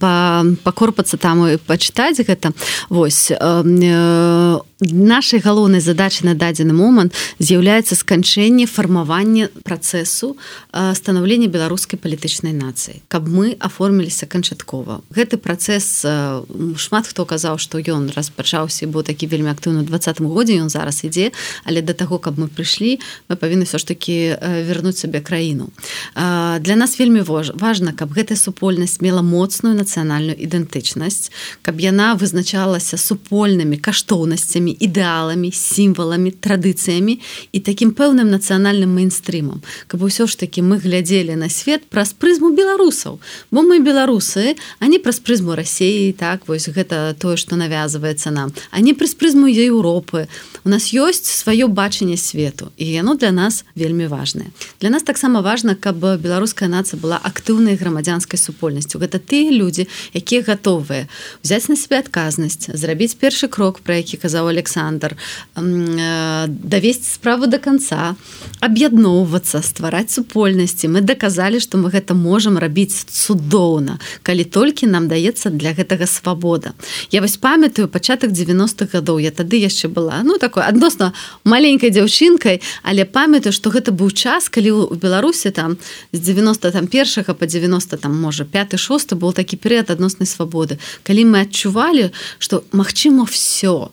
па 0.00 0.44
пакорпацца 0.64 1.20
там 1.20 1.44
і 1.44 1.60
пачытаць 1.60 2.24
гэта. 2.24 2.56
Восьось 2.88 3.36
нашай 4.80 5.40
галоўнай 5.40 5.80
задачай 5.80 6.28
на 6.28 6.34
дадзены 6.34 6.76
момант 6.76 7.16
з'яўляецца 7.40 7.96
сканчэнне 7.96 8.66
фармавання 8.68 9.48
працэсу 9.64 10.36
станаўлення 10.92 11.48
беларускай 11.48 11.96
палітычнай 11.96 12.52
нацыі 12.52 13.00
каб 13.08 13.24
мы 13.24 13.56
аформіліся 13.56 14.28
канчаткова. 14.28 15.00
Гэты 15.08 15.40
працэс 15.40 16.04
шмат 16.76 17.08
хто 17.08 17.24
казаў 17.24 17.56
што 17.56 17.80
ён 17.80 18.12
распачаўся 18.12 18.84
бо 18.84 19.00
такі 19.00 19.32
вельмі 19.32 19.48
актыўны 19.56 19.80
двадцатым 19.88 20.28
годзе 20.28 20.60
ён 20.60 20.68
зараз 20.68 21.08
ідзе 21.08 21.32
але 21.64 21.80
да 21.80 21.96
таго 21.96 22.20
каб 22.20 22.36
мы 22.36 22.52
прыйшлі 22.52 23.00
мы 23.32 23.40
павінны 23.40 23.64
все 23.64 23.80
ж 23.80 23.86
таки 23.88 24.36
вярнуць 24.36 25.00
сабе 25.00 25.24
краіну. 25.24 25.72
Для 26.60 26.76
нас 26.76 27.00
вельмі 27.00 27.24
важна 27.24 27.96
каб 27.96 28.12
гэтая 28.12 28.36
супольнасць 28.36 29.00
мела 29.00 29.24
моцную 29.24 29.72
нацыянальную 29.72 30.36
ідэнтычнасць 30.36 31.32
каб 31.64 31.80
яна 31.80 32.12
вызначалася 32.12 33.00
супольнымі 33.00 33.80
каштоўнасцямі 33.80 34.65
пэўнымі 34.66 34.74
ідэаламі 34.82 35.50
сімваламі 35.54 36.30
традыцыямі 36.42 37.20
і 37.52 37.58
такім 37.60 37.94
пэўным 37.94 38.26
нацыянальным 38.30 38.90
мейнстрымам. 38.98 39.62
Каб 39.86 40.02
усё 40.02 40.26
ж 40.26 40.34
таки 40.38 40.62
мы 40.62 40.78
глядзелі 40.78 41.36
на 41.36 41.48
свет 41.48 41.86
праз 41.86 42.12
прызму 42.12 42.50
беларусаў. 42.50 43.20
Бо 43.50 43.62
мы 43.62 43.78
беларусы 43.78 44.56
они 44.80 44.98
праз 44.98 45.20
прызму 45.20 45.54
рассеі 45.54 46.12
так 46.12 46.48
вось 46.48 46.68
гэта 46.68 47.14
тое 47.18 47.36
что 47.36 47.56
навязывается 47.56 48.30
нам 48.30 48.52
они 48.70 48.94
праз 48.94 49.14
прызму 49.14 49.46
Еўропы. 49.46 50.26
У 50.64 50.68
нас 50.68 50.90
ёсць 50.92 51.30
сваё 51.30 51.68
бачанне 51.68 52.16
свету 52.16 52.72
і 52.76 52.86
яно 52.86 53.14
для 53.14 53.30
нас 53.30 53.64
вельмі 53.76 54.06
важное 54.06 54.50
для 54.80 54.90
нас 54.90 55.02
таксама 55.02 55.42
важно 55.42 55.76
каб 55.76 55.96
беларуская 55.96 56.68
нацыя 56.68 56.98
была 56.98 57.20
актыўнай 57.22 57.76
грамадзянскай 57.76 58.38
супольнасцю. 58.38 58.98
Гэта 58.98 59.18
тыя 59.18 59.50
людзі 59.50 59.86
якія 60.12 60.42
гатовыя 60.42 61.06
взять 61.42 61.68
на 61.68 61.76
себе 61.76 61.98
адказнасць 61.98 62.70
зрабіць 62.74 63.14
першы 63.14 63.48
крок 63.48 63.80
про 63.80 63.94
які 64.02 64.16
казаў 64.16 64.55
Александр 64.56 65.16
э, 65.56 66.46
давесці 66.48 67.10
справу 67.12 67.46
до 67.46 67.58
конца 67.58 68.16
аб'ядноўвацца 68.60 69.60
ствараць 69.60 70.16
супольнасці. 70.16 70.88
Мы 70.88 71.04
даказалі 71.04 71.60
што 71.60 71.76
мы 71.76 71.92
гэта 71.92 72.16
можам 72.16 72.56
рабіць 72.56 73.04
цудоўна 73.04 74.00
калі 74.22 74.44
толькі 74.44 74.88
нам 74.88 75.08
даецца 75.08 75.52
для 75.52 75.76
гэтага 75.76 76.08
свабода. 76.08 76.72
Я 77.12 77.20
вось 77.20 77.36
памятаю 77.36 77.88
пачатак 77.88 78.32
90-х 78.32 78.96
гадоў 78.96 79.20
я 79.20 79.30
тады 79.30 79.60
яшчэ 79.60 79.92
была 79.92 80.24
ну 80.24 80.38
такой 80.40 80.64
адносна 80.64 81.12
маленькой 81.44 81.92
дзяўчынкай 81.92 82.64
але 82.82 83.04
памятаю 83.04 83.52
што 83.52 83.70
гэта 83.70 83.92
быў 83.92 84.10
час 84.10 84.48
калі 84.48 84.88
у 84.88 84.96
беларусі 84.96 85.52
там 85.52 85.76
з 86.12 86.18
90 86.20 86.72
там 86.72 86.86
першага 86.86 87.34
по 87.34 87.46
90 87.46 87.96
там 87.96 88.16
можа 88.16 88.44
5 88.44 88.80
6 88.80 89.14
был 89.20 89.32
такі 89.32 89.56
перыяд 89.56 89.90
адноснай 89.90 90.26
свабоды. 90.26 90.78
Калі 91.04 91.24
мы 91.24 91.44
адчувалі 91.44 92.10
что 92.38 92.64
магчыма 92.72 93.26
все 93.26 93.90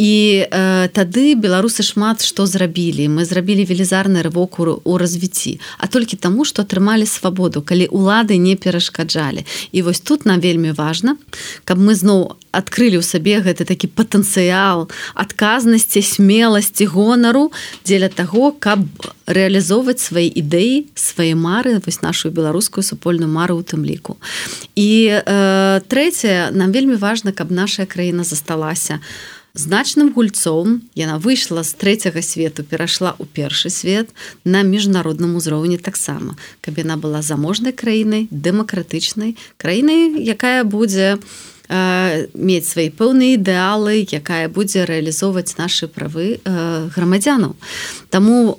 і 0.00 0.48
э, 0.48 0.88
тады 0.96 1.36
беларусы 1.36 1.84
шмат 1.84 2.24
што 2.24 2.48
зрабілі. 2.48 3.04
Мы 3.12 3.28
зрабілі 3.28 3.68
велізарны 3.68 4.24
рывок 4.24 4.56
у 4.60 4.96
развіцці. 4.96 5.60
А 5.76 5.92
толькі 5.92 6.16
таму 6.16 6.48
што 6.48 6.64
атрымалі 6.64 7.04
свабоду 7.04 7.60
калі 7.60 7.84
улады 7.92 8.40
не 8.40 8.56
перашкаджалі. 8.56 9.44
І 9.72 9.82
вось 9.82 10.00
тут 10.00 10.24
нам 10.24 10.40
вельмі 10.40 10.72
важна 10.72 11.20
каб 11.68 11.76
мы 11.84 11.92
зноў 11.92 12.40
адкрылі 12.48 12.96
ў 12.96 13.04
сабе 13.04 13.44
гэты 13.44 13.68
такі 13.68 13.92
патэнцыял 13.92 14.88
адказнасці 15.12 16.00
смеласці 16.00 16.88
гонару 16.88 17.52
дзеля 17.84 18.08
таго 18.08 18.56
каб 18.56 18.80
рэалізоўваць 19.28 20.00
свае 20.00 20.32
ідэі 20.32 20.88
свае 20.96 21.36
мары 21.36 21.76
вось 21.84 22.00
нашу 22.00 22.32
беларускую 22.32 22.80
супольную 22.80 23.28
мару 23.28 23.60
у 23.60 23.62
тым 23.62 23.84
ліку. 23.84 24.16
І 24.80 25.20
э, 25.20 25.84
трэцяе 25.92 26.56
нам 26.56 26.72
вельмі 26.72 26.96
важна 26.96 27.36
каб 27.36 27.52
наша 27.52 27.84
краіна 27.84 28.24
засталася 28.24 29.04
у 29.04 29.39
значным 29.54 30.12
гульцом 30.12 30.82
яна 30.94 31.18
выйшла 31.18 31.62
з 31.62 31.74
трэцяга 31.74 32.22
свету 32.22 32.62
перайшла 32.62 33.14
ў 33.18 33.26
першы 33.26 33.70
свет 33.70 34.14
на 34.44 34.62
міжнародным 34.62 35.36
узроўні 35.36 35.78
таксама 35.78 36.36
каб 36.60 36.78
яна 36.78 36.96
была 36.96 37.22
заможнай 37.22 37.72
краінай 37.72 38.28
дэмакратычнай 38.30 39.36
краінай 39.56 40.14
якая 40.22 40.64
будзе 40.64 41.18
у 41.18 41.50
мець 41.70 42.66
свае 42.66 42.90
пэўныя 42.90 43.38
ідэалы 43.38 44.02
якая 44.10 44.50
будзе 44.50 44.84
рэалізоўваць 44.84 45.54
нашы 45.58 45.86
правы 45.86 46.42
грамадзянаў. 46.44 47.54
Таму 48.10 48.58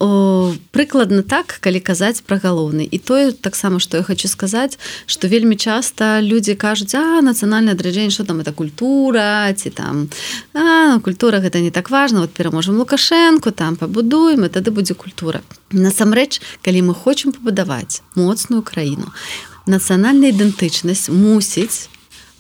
прыкладна 0.72 1.24
так 1.24 1.60
калі 1.60 1.84
казаць 1.84 2.24
пра 2.24 2.40
галоўны. 2.40 2.88
І 2.88 2.98
тое 2.98 3.32
таксама 3.36 3.80
што 3.84 4.00
я 4.00 4.04
хочу 4.04 4.32
сказаць 4.32 4.80
што 5.06 5.28
вельмі 5.28 5.56
часта 5.60 6.24
людзі 6.24 6.56
кажуць 6.56 6.96
а 6.96 7.20
нацыянальнае 7.20 7.76
адраджэнне 7.76 8.16
что 8.16 8.24
там 8.24 8.40
это 8.40 8.54
культура 8.54 9.52
ці 9.54 9.70
там 9.70 10.08
а, 10.54 11.00
культура 11.00 11.40
гэта 11.40 11.60
не 11.60 11.72
так 11.72 11.90
важно 11.90 12.22
вот 12.22 12.32
пераможам 12.32 12.78
лукашэнку 12.78 13.52
там 13.52 13.76
пабудуем 13.76 14.46
і 14.46 14.50
тады 14.50 14.72
будзе 14.72 14.94
культура 14.94 15.42
насамрэч 15.72 16.42
калі 16.64 16.82
мы 16.82 16.94
хочам 16.94 17.32
пабудаваць 17.32 18.02
моцную 18.16 18.62
краіну 18.64 19.12
нацыянальная 19.68 20.32
ідэнтычнасць 20.32 21.10
мусіць 21.10 21.90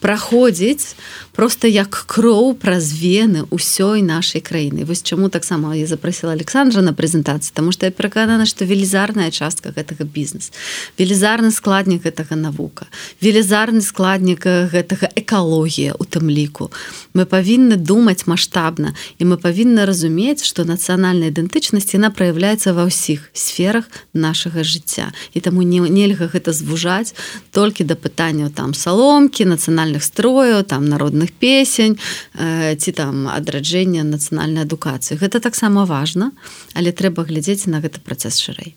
праходзіць 0.02 0.98
просто 1.32 1.68
як 1.68 2.04
кроў 2.08 2.54
праз 2.54 2.92
вены 2.94 3.48
ўсёй 3.50 4.02
нашай 4.04 4.42
краіны. 4.42 4.86
Вось 4.86 5.02
чаму 5.04 5.30
таксама 5.30 5.76
я 5.76 5.88
запросила 5.88 6.34
Александра 6.34 6.82
на 6.82 6.94
прэзентацыі 6.94 7.52
тому 7.54 7.72
что 7.72 7.86
я 7.86 7.92
пераканана 7.92 8.46
что 8.46 8.66
велізарная 8.66 9.32
частка 9.32 9.72
гэтага 9.72 10.04
бізнес 10.04 10.52
велізарны 11.00 11.52
складнік 11.52 12.04
гэтага 12.04 12.36
навука 12.36 12.86
велізарны 13.22 13.82
складнік 13.82 14.44
гэтага 14.46 15.08
экалогія 15.16 15.96
у 16.00 16.04
тым 16.04 16.30
ліку. 16.30 16.72
Мы 17.14 17.26
павінны 17.26 17.76
думаць 17.76 18.28
маштабна 18.28 18.94
і 19.20 19.26
мы 19.26 19.38
павінны 19.38 19.86
разумець 19.86 20.44
что 20.44 20.64
нацыянальная 20.64 21.32
ідэнтычнасць 21.32 21.96
яна 21.96 22.12
проявляецца 22.12 22.74
ва 22.74 22.86
ўсіх 22.92 23.32
сферах 23.34 23.88
нашага 24.14 24.64
жыцця. 24.64 25.12
І 25.34 25.40
таму 25.40 25.62
не 25.62 25.80
нельга 25.80 26.28
гэта 26.28 26.52
звужаць 26.54 27.16
толькі 27.52 27.84
да 27.84 27.96
пытанняў 27.96 28.50
там 28.52 28.74
саломкі 28.74 29.46
нацыянальных 29.46 30.04
строяў 30.04 30.64
там 30.64 30.86
народных 30.86 31.21
песень 31.30 32.00
э, 32.34 32.76
ці 32.76 32.92
там 32.92 33.28
адраджэння 33.28 34.02
нацыянальнай 34.02 34.66
адукацыі. 34.66 35.22
Гэта 35.22 35.38
таксама 35.40 35.86
важна 35.86 36.32
але 36.74 36.92
трэба 36.92 37.28
глядзець 37.28 37.68
на 37.68 37.84
гэты 37.84 38.00
працэс 38.00 38.40
шырэй. 38.40 38.76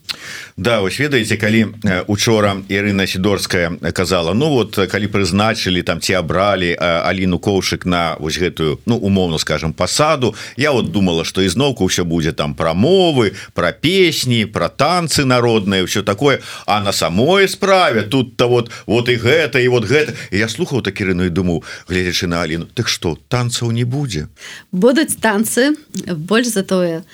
Да 0.57 0.81
вось 0.83 0.99
ведаеце 0.99 1.37
калі 1.39 1.75
учора 2.07 2.59
Ірына 2.69 3.07
сидорская 3.07 3.71
казала 3.95 4.35
Ну 4.35 4.51
вот 4.51 4.75
калі 4.91 5.07
прызначылі 5.07 5.83
там 5.83 6.01
ці 6.01 6.19
абралі 6.19 6.75
Аліну 6.75 7.39
коўшык 7.39 7.87
на 7.87 8.17
вось 8.19 8.39
гэтую 8.39 8.81
ну 8.87 8.97
умоўно 8.97 9.39
скажем 9.39 9.73
пасаду 9.73 10.35
я 10.57 10.73
вот 10.73 10.91
думала 10.91 11.25
что 11.25 11.43
ізноўку 11.43 11.87
ўсё 11.87 12.05
будзе 12.05 12.33
там 12.33 12.55
прамовы 12.55 13.33
про 13.55 13.73
песні 13.73 14.45
про 14.47 14.69
танцы 14.69 15.25
народныя 15.25 15.87
все 15.87 16.03
такое 16.03 16.41
а 16.67 16.83
на 16.83 16.93
самой 16.93 17.49
справе 17.49 18.03
тут-то 18.03 18.49
вот 18.49 18.71
вот 18.87 19.09
і 19.09 19.17
гэта 19.17 19.63
і 19.63 19.69
вот 19.69 19.85
гэта 19.85 20.15
я 20.31 20.49
слухаў 20.49 20.83
такі 20.83 21.05
Ірыну 21.05 21.27
і 21.27 21.31
думаў 21.31 21.63
гледзячы 21.89 22.27
на 22.27 22.34
Аліну 22.35 22.67
Так 22.75 22.89
што 22.89 23.19
танцаў 23.29 23.71
не 23.71 23.85
будзе 23.85 24.29
будуць 24.73 25.17
танцы. 25.21 25.77
Больш 26.07 26.49
за 26.55 26.63
тое 26.63 27.05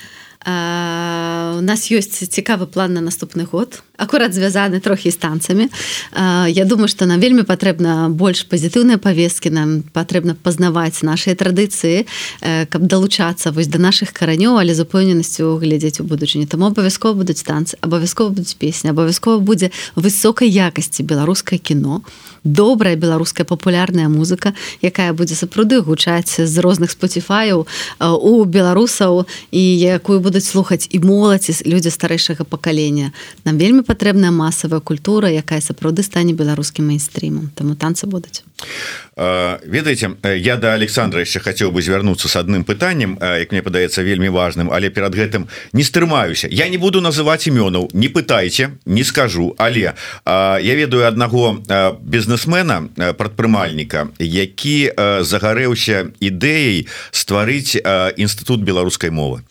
у 0.46 1.60
нас 1.60 1.92
ёсць 1.92 2.24
цікавы 2.24 2.64
план 2.64 2.94
на 2.96 3.04
наступны 3.04 3.44
год. 3.44 3.82
Акурат 4.00 4.32
звязаны 4.32 4.80
трохі 4.80 5.10
з 5.10 5.16
танцамі 5.16 5.68
Я 6.48 6.64
думаю 6.64 6.88
что 6.88 7.04
нам 7.04 7.20
вельмі 7.20 7.44
патрэбна 7.44 8.08
больш 8.08 8.48
пазітыўныя 8.48 8.96
павесткі 8.96 9.50
нам 9.52 9.84
патрэбна 9.92 10.32
пазнаваць 10.32 11.04
нашыя 11.04 11.36
традыцыі 11.36 12.08
каб 12.72 12.88
далучацца 12.88 13.52
вось 13.52 13.68
да 13.68 13.76
наших 13.76 14.16
каранёў 14.16 14.56
але 14.56 14.72
з 14.72 14.88
упэўненасцю 14.88 15.60
глядзець 15.60 16.00
у 16.00 16.08
будучыні 16.08 16.48
там 16.48 16.64
абавязкова 16.64 17.20
будуць 17.20 17.44
танцы 17.44 17.76
абавязкова 17.84 18.32
будуць 18.32 18.56
песні 18.56 18.96
абавязкова 18.96 19.44
будзе 19.44 19.68
высокай 19.92 20.48
якасці 20.48 21.04
беларускае 21.04 21.60
кіно 21.60 22.00
добрая 22.44 22.96
беларуская 22.96 23.44
папулярная 23.44 24.08
музыка 24.08 24.54
якая 24.82 25.12
будзе 25.12 25.34
сапраўды 25.34 25.80
гучаць 25.80 26.40
з 26.40 26.58
розных 26.58 26.90
споціфаяў 26.90 27.66
у 28.00 28.44
беларусаў 28.44 29.26
і 29.50 29.62
якую 29.78 30.20
будуць 30.20 30.44
слухаць 30.44 30.88
і 30.90 30.98
моладзі 31.00 31.52
людзі 31.66 31.90
старэйшага 31.90 32.44
пакалення. 32.44 33.12
Нам 33.44 33.58
вельмі 33.58 33.82
патрэбная 33.82 34.30
масавая 34.30 34.80
культура 34.80 35.28
якая 35.30 35.60
сапраўды 35.60 36.02
стане 36.02 36.32
беларускім 36.32 36.88
мейнстрімам 36.88 37.50
таму 37.54 37.74
танцы 37.74 38.06
будуць. 38.06 38.42
Ведаеце 39.16 40.16
я 40.36 40.56
да 40.56 40.74
Александра 40.74 41.20
яшчэ 41.20 41.40
хацеў 41.40 41.72
бы 41.72 41.82
звярнуцца 41.82 42.28
с 42.28 42.36
адным 42.36 42.64
пытаннем 42.64 43.18
як 43.20 43.52
мне 43.52 43.62
падаецца 43.62 44.02
вельмі 44.02 44.28
важным 44.28 44.70
але 44.72 44.90
перад 44.90 45.14
гэтым 45.14 45.48
не 45.72 45.84
стрымаюся. 45.84 46.48
Я 46.48 46.68
не 46.68 46.78
буду 46.78 47.00
называть 47.00 47.48
імёнаў 47.48 47.90
не 47.92 48.08
пытайце 48.08 48.76
не 48.84 49.04
скажу 49.04 49.54
але 49.58 49.92
я 50.26 50.74
ведаю 50.74 51.06
аднаго 51.06 51.60
бізнесмена 52.30 52.86
прадпрымальніка 53.18 54.14
які 54.18 54.92
загарэўся 55.26 56.14
ідэяй 56.22 56.86
стварыць 57.10 57.74
інстытут 58.14 58.62
беларускай 58.62 59.10
мовы. 59.10 59.42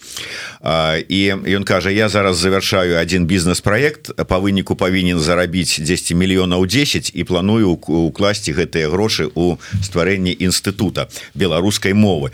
І 0.64 1.20
ён 1.60 1.68
кажа 1.68 1.92
я 1.92 2.08
зараз 2.08 2.38
завяршаю 2.38 2.96
один 2.96 3.28
бізнес-праект 3.28 4.16
по 4.16 4.40
выніку 4.40 4.80
павінен 4.80 5.20
зарабіць 5.20 5.80
10 5.84 6.16
мільёнаў 6.16 6.64
10 6.64 7.12
і 7.14 7.24
планую 7.24 7.76
укласці 7.76 8.56
гэтыя 8.56 8.88
грошы 8.88 9.28
у 9.36 9.60
стварэнні 9.84 10.32
інстытута 10.40 11.12
беларускай 11.36 11.92
мовы 11.92 12.32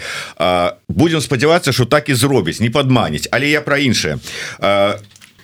будем 0.88 1.22
спадзявацца 1.22 1.74
что 1.74 1.86
так 1.86 2.10
і 2.10 2.14
зробіць 2.14 2.62
не 2.62 2.70
падманіць. 2.70 3.28
Але 3.32 3.50
я 3.50 3.62
про 3.62 3.78
іншае 3.78 4.22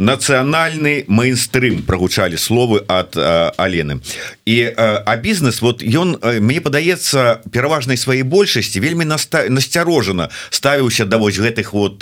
нацыянальны 0.01 1.05
мейнстрым 1.07 1.85
прогучалі 1.85 2.37
словы 2.37 2.81
от 2.89 3.13
Алены. 3.57 4.01
І 4.45 4.73
а 4.75 5.15
бізнес 5.21 5.61
вот 5.61 5.83
ён 5.85 6.17
мне 6.41 6.61
падаецца 6.61 7.45
пераважнай 7.53 7.97
сваёй 7.97 8.25
большасці 8.25 8.81
вельмі 8.81 9.05
наста 9.05 9.45
насцярожана 9.49 10.29
ставіўся 10.49 11.05
да 11.05 11.21
вось 11.21 11.37
гэтых 11.37 11.73
вот 11.73 12.01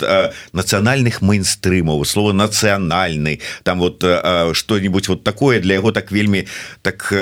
нацыянальных 0.52 1.20
мейнстрымаў 1.20 2.04
слова 2.04 2.32
нацыянальны 2.32 3.40
там 3.62 3.78
вот 3.78 4.00
что-нибудь 4.00 5.08
вот 5.08 5.24
такое 5.24 5.60
для 5.60 5.74
яго 5.74 5.92
так 5.92 6.10
вельмі 6.10 6.48
так 6.82 7.12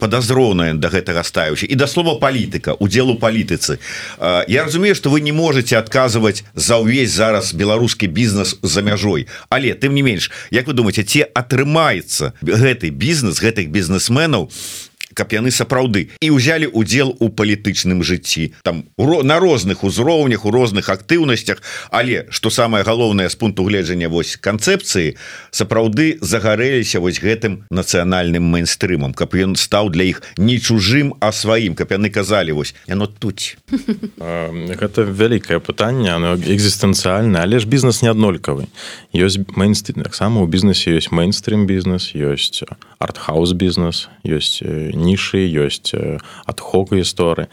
подазроўная 0.00 0.74
до 0.74 0.88
гэтага 0.88 1.22
ставіўся 1.22 1.66
і 1.70 1.74
да 1.78 1.86
слова 1.86 2.18
палітыка 2.18 2.74
удзелу 2.74 3.14
палітыцы 3.14 3.78
Я 4.48 4.64
разумею 4.64 4.94
что 4.94 5.10
вы 5.10 5.20
не 5.20 5.32
можете 5.32 5.78
адказваць 5.78 6.44
за 6.54 6.78
ўвесь 6.82 7.12
зараз 7.12 7.54
беларускі 7.54 8.06
бізнес 8.06 8.58
за 8.62 8.82
мяжой. 8.82 9.26
Але 9.48 9.74
тым 9.74 9.94
не 9.94 10.02
менш 10.02 10.23
менш 10.24 10.30
Як 10.50 10.66
вы 10.66 10.72
думаете 10.72 11.02
ці 11.02 11.26
атрымаецца 11.34 12.32
гэты 12.42 12.90
бізнес 12.90 13.40
гэтых 13.40 13.70
бізнесменаў 13.70 14.50
каб 15.14 15.32
яны 15.32 15.50
сапраўды 15.50 16.10
і 16.20 16.28
ўзялі 16.34 16.70
удзел 16.74 17.14
у 17.18 17.28
палітычным 17.30 18.02
жыцці. 18.02 18.52
Там 18.62 18.84
на 18.98 19.38
розных 19.38 19.84
узроўнях 19.84 20.44
у 20.44 20.50
розных 20.50 20.88
актыўнасцях. 20.88 21.62
Але 21.90 22.26
что 22.30 22.50
самое 22.50 22.84
галоўнае 22.84 23.28
з 23.28 23.34
пункту 23.34 23.64
гледжання 23.64 24.08
вось 24.08 24.36
канцэпцыі 24.36 25.16
сапраўды 25.50 26.18
загарэліся 26.20 27.00
вось 27.00 27.20
гэтым 27.20 27.66
нацыянальным 27.70 28.48
мейнстрымам 28.48 29.14
каб 29.14 29.36
ён 29.36 29.56
стаў 29.60 29.90
для 29.90 30.08
іх 30.08 30.22
не 30.38 30.56
чужым 30.58 31.14
а 31.20 31.30
сваім 31.32 31.74
каб 31.74 31.92
яны 31.92 32.10
казалі 32.10 32.56
вось 32.56 32.74
яно 32.88 33.06
тут 33.06 33.56
гэта 34.16 35.04
вялікае 35.04 35.60
пытанне 35.60 36.14
экзістэнцыяльна 36.40 37.44
але 37.44 37.60
ж 37.60 37.68
бізнес 37.68 38.00
не 38.02 38.08
аднолькавы 38.08 38.66
ёсць 39.12 39.38
мейнстрим 39.56 40.02
таксама 40.02 40.40
у 40.40 40.46
бізнесе 40.46 40.96
ёсць 40.96 41.12
мейнстрим 41.12 41.66
бізнес 41.66 42.14
ёсць 42.14 42.64
артхаус 42.98 43.52
бізнес 43.52 44.08
ёсць 44.24 44.64
не 44.64 45.03
нішы 45.04 45.44
ёсць 45.44 45.92
адхок 46.48 46.96
гісторы 46.96 47.52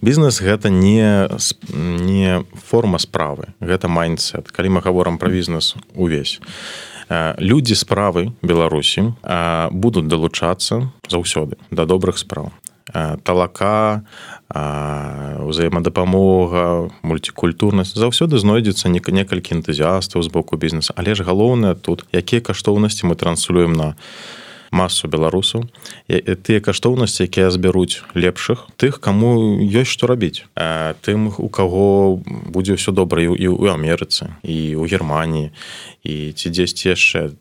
бізнес 0.00 0.38
гэта 0.38 0.70
не 0.70 1.26
не 1.74 2.46
форма 2.54 3.02
справы 3.02 3.50
гэта 3.60 3.90
майнсет 3.90 4.54
калі 4.54 4.78
мы 4.78 4.86
гаворам 4.86 5.18
пра 5.18 5.34
бізнес 5.34 5.74
увесь 5.94 6.38
людзі 7.38 7.74
справы 7.74 8.32
беларусі 8.42 9.14
будуць 9.70 10.08
далучацца 10.08 10.90
заўсёды 11.10 11.56
да 11.70 11.84
добрых 11.84 12.18
спраў 12.18 12.52
талака 13.22 14.02
узаемадапамога 14.52 16.90
мультикультурнасць 17.02 17.96
заўсёды 17.96 18.38
знойдзецца 18.38 18.88
некалькі 18.88 19.54
энтузіастаў 19.56 20.22
з 20.22 20.28
боку 20.28 20.56
бізнеса. 20.56 20.92
Але 20.96 21.14
ж 21.14 21.24
галоўнае 21.24 21.74
тут 21.74 22.04
якія 22.12 22.40
каштоўнасці 22.40 23.06
мы 23.06 23.16
транслюем 23.16 23.72
на 23.72 23.94
масу 24.72 25.08
беларусаў 25.08 25.68
тыя 26.08 26.60
каштоўнасці 26.64 27.28
якія 27.28 27.52
збяруць 27.52 28.02
лепшых 28.16 28.66
тых 28.80 28.98
кому 29.04 29.60
ёсць 29.60 29.92
што 29.92 30.08
рабіць. 30.08 30.48
Тым 31.04 31.28
у 31.36 31.48
каго 31.52 32.18
будзе 32.24 32.80
ўсё 32.80 32.96
добра 32.96 33.20
і 33.22 33.28
ў 33.36 33.68
Амерыцы 33.70 34.32
і 34.42 34.80
ў 34.80 34.88
Геррманіі 34.88 35.52
і 36.02 36.14
ці 36.32 36.48
дзесьці 36.50 36.96
яшчэ. 36.96 37.36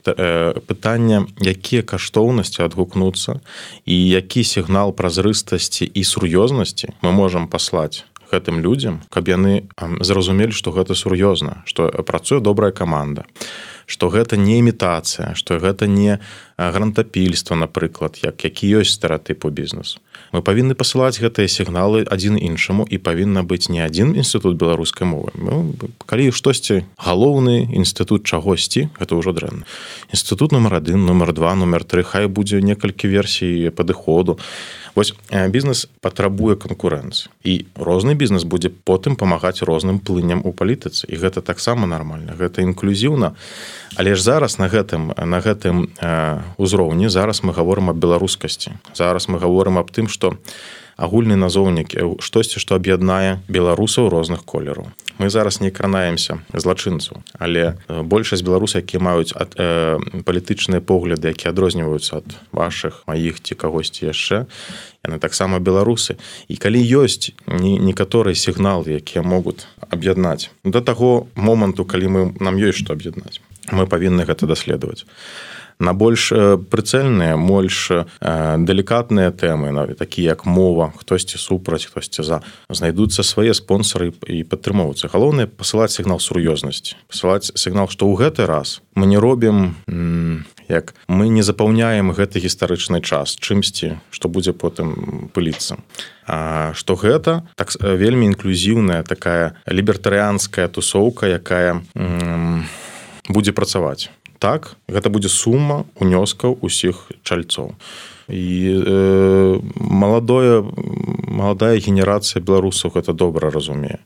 Пытанне 0.68 1.26
якія 1.40 1.82
каштоўнасці 1.88 2.68
адгукнуцца 2.68 3.40
і 3.88 3.96
які 3.96 4.44
сігнал 4.44 4.92
празрыстасці 4.92 5.88
і 5.88 6.02
сур'ёзнасці 6.04 6.94
мы 7.02 7.16
можам 7.16 7.48
паслаць 7.48 8.06
гэтым 8.32 8.64
людзям 8.64 9.02
каб 9.12 9.28
яны 9.28 9.68
зразумелі 10.00 10.56
што 10.56 10.72
гэта 10.72 10.96
сур'ёзна 10.96 11.64
што 11.68 11.92
працуе 12.08 12.40
добрая 12.40 12.72
каманда 12.72 13.28
што 13.92 14.08
гэта 14.08 14.40
не 14.40 14.64
імітацыя 14.64 15.36
што 15.36 15.60
гэта 15.60 15.92
не 15.92 16.18
грантапільства 16.70 17.56
напрыклад 17.56 18.24
як 18.24 18.44
які 18.48 18.80
ёсць 18.80 18.96
стэеатыпу 18.96 19.50
бізнесу. 19.50 20.00
Мы 20.32 20.40
павінны 20.40 20.78
пасылаць 20.80 21.20
гэтыя 21.20 21.50
сігналы 21.52 22.06
адзін 22.08 22.38
іншаму 22.40 22.86
і 22.88 22.98
павінна 23.04 23.44
быць 23.44 23.68
не 23.68 23.84
адзін 23.84 24.14
інстытут 24.16 24.56
беларускай 24.56 25.08
мовы. 25.08 25.36
Ну, 25.36 25.76
калі 26.06 26.32
штосьці 26.32 26.86
галоўны 26.96 27.68
інстытут 27.76 28.24
чагосьці 28.24 28.88
гэта 28.96 29.18
ўжо 29.20 29.36
дрэнна. 29.36 29.68
Інстытут 30.14 30.56
нумар 30.56 30.80
один 30.80 31.06
нумар 31.06 31.34
два 31.34 31.56
нумар 31.56 31.84
три 31.84 32.04
хай 32.04 32.28
будзе 32.28 32.62
некалькі 32.62 33.12
версій 33.12 33.72
падыходу. 33.76 34.40
Вось 34.96 35.16
бізнес 35.32 35.88
патрабуе 36.00 36.56
канкурэнцыі. 36.56 37.32
І 37.44 37.66
розны 37.76 38.14
бізнес 38.16 38.44
будзе 38.44 38.70
потым 38.70 39.16
памагаць 39.16 39.64
розным 39.64 40.00
плыням 40.00 40.44
у 40.44 40.52
палітыцы. 40.52 41.08
І 41.08 41.16
гэта 41.16 41.42
таксама 41.42 41.88
нармальна 41.88 42.36
гэта 42.36 42.62
інклюзіўна 42.62 43.36
але 43.96 44.16
ж 44.16 44.24
зараз 44.24 44.60
на 44.60 44.68
гэтым 44.68 45.12
на 45.16 45.40
гэтым 45.42 45.92
узроўні 46.58 47.10
зараз 47.10 47.44
мы 47.44 47.54
гаворым 47.54 47.90
аб 47.90 47.98
беларускасці. 47.98 48.78
Зараз 48.94 49.28
мы 49.28 49.40
гаворым 49.40 49.78
аб 49.78 49.92
тым 49.92 50.08
што 50.08 50.38
агульны 50.98 51.36
назоўнік 51.36 52.22
штосьці 52.22 52.62
што 52.62 52.76
аб'яднае 52.76 53.42
беларусаў 53.50 54.10
розных 54.10 54.46
колераў. 54.46 54.92
Мы 55.18 55.30
зараз 55.30 55.62
не 55.62 55.72
кранаемся 55.72 56.40
злачынцу 56.54 57.24
але 57.40 57.76
большасць 57.88 58.46
беларус 58.46 58.76
які 58.76 59.02
маюць 59.02 59.34
ад 59.36 59.56
э, 59.58 60.00
палітычныя 60.24 60.82
погляды 60.82 61.34
які 61.34 61.50
адрозніваюцца 61.50 62.22
ад 62.22 62.28
ваших 62.52 63.04
маіх 63.08 63.42
ці 63.42 63.56
кагосьці 63.56 64.08
яшчэ 64.08 64.46
яны 65.02 65.18
таксама 65.18 65.60
беларусы. 65.60 66.16
І 66.48 66.56
калі 66.56 66.80
ёсць 66.80 67.34
не 67.48 67.78
некаторы 67.82 68.36
сігнал 68.36 68.86
якія 68.86 69.26
могуць 69.26 69.66
аб'яднаць 69.90 70.50
до 70.64 70.82
таго 70.82 71.28
моманту 71.36 71.86
калі 71.86 72.08
мы 72.08 72.22
нам 72.40 72.56
ёсць 72.62 72.86
што 72.86 72.94
аб'яднаць 72.94 73.42
мы 73.70 73.86
павінны 73.86 74.26
гэта 74.26 74.50
даследаваць. 74.50 75.06
На 75.82 75.94
больш 75.98 76.30
прыцэльныя 76.70 77.38
больш 77.42 77.90
далікатныя 78.22 79.34
тэмы 79.34 79.74
нават 79.74 79.98
такі 79.98 80.22
як 80.22 80.46
мова 80.46 80.94
хтосьці 80.94 81.42
супраць 81.42 81.90
хтосьці 81.90 82.22
за 82.22 82.42
знайдуцца 82.70 83.26
свае 83.26 83.58
спонсары 83.58 84.14
і 84.30 84.46
падтрымоўцы. 84.46 85.10
Галоўнае 85.10 85.50
пасылаць 85.50 85.90
сігнал 85.98 86.22
сур'ёзнасці 86.22 87.02
пасылаць 87.10 87.50
сігнал 87.58 87.90
што 87.90 88.06
ў 88.06 88.14
гэты 88.14 88.46
раз 88.46 88.86
мы 88.94 89.10
не 89.10 89.18
робім 89.18 89.74
як 90.70 90.94
мы 91.10 91.34
не 91.34 91.42
запаўняем 91.42 92.14
гэты 92.14 92.38
гістарычны 92.46 93.02
час 93.02 93.34
чымсьці 93.42 93.98
што 94.14 94.30
будзе 94.30 94.54
потым 94.54 95.34
пыліцца. 95.34 95.82
Што 96.78 96.94
гэта 96.94 97.42
так 97.58 97.74
вельмі 97.82 98.30
інклюзіўная 98.30 99.02
такая 99.02 99.58
лібертарыянская 99.66 100.70
тусоўка 100.70 101.26
якая 101.26 101.82
будзе 103.30 103.52
працаваць. 103.52 104.10
Так 104.42 104.74
гэта 104.90 105.14
будзе 105.14 105.30
сума 105.30 105.86
унёскаў 106.02 106.58
усіх 106.62 107.12
чальцоў. 107.22 107.78
І 108.32 108.82
э, 108.82 109.60
маладое 109.76 110.64
маладая 111.32 111.78
генерацыя 111.80 112.42
беларусаў 112.42 112.92
гэта 112.96 113.14
добра 113.14 113.50
разумее. 113.50 114.00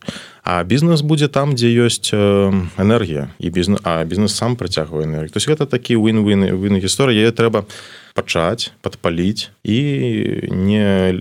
А 0.44 0.62
бізнес 0.64 1.02
будзе 1.02 1.28
там 1.28 1.54
дзе 1.56 1.72
ёсць 1.72 2.12
энергія 2.12 3.32
і 3.38 3.50
бізнес 3.50 3.80
а 3.82 4.04
бізнес 4.04 4.36
сам 4.36 4.56
працягвае 4.56 5.04
энергію. 5.04 5.32
То 5.32 5.38
есть 5.38 5.48
гэта 5.48 5.66
такі 5.66 5.96
вын 5.96 6.76
гісторыя. 6.80 7.32
Трэба 7.32 7.64
пачаць 8.14 8.72
падпаліць 8.80 9.50
і 9.66 10.48
не 10.50 11.18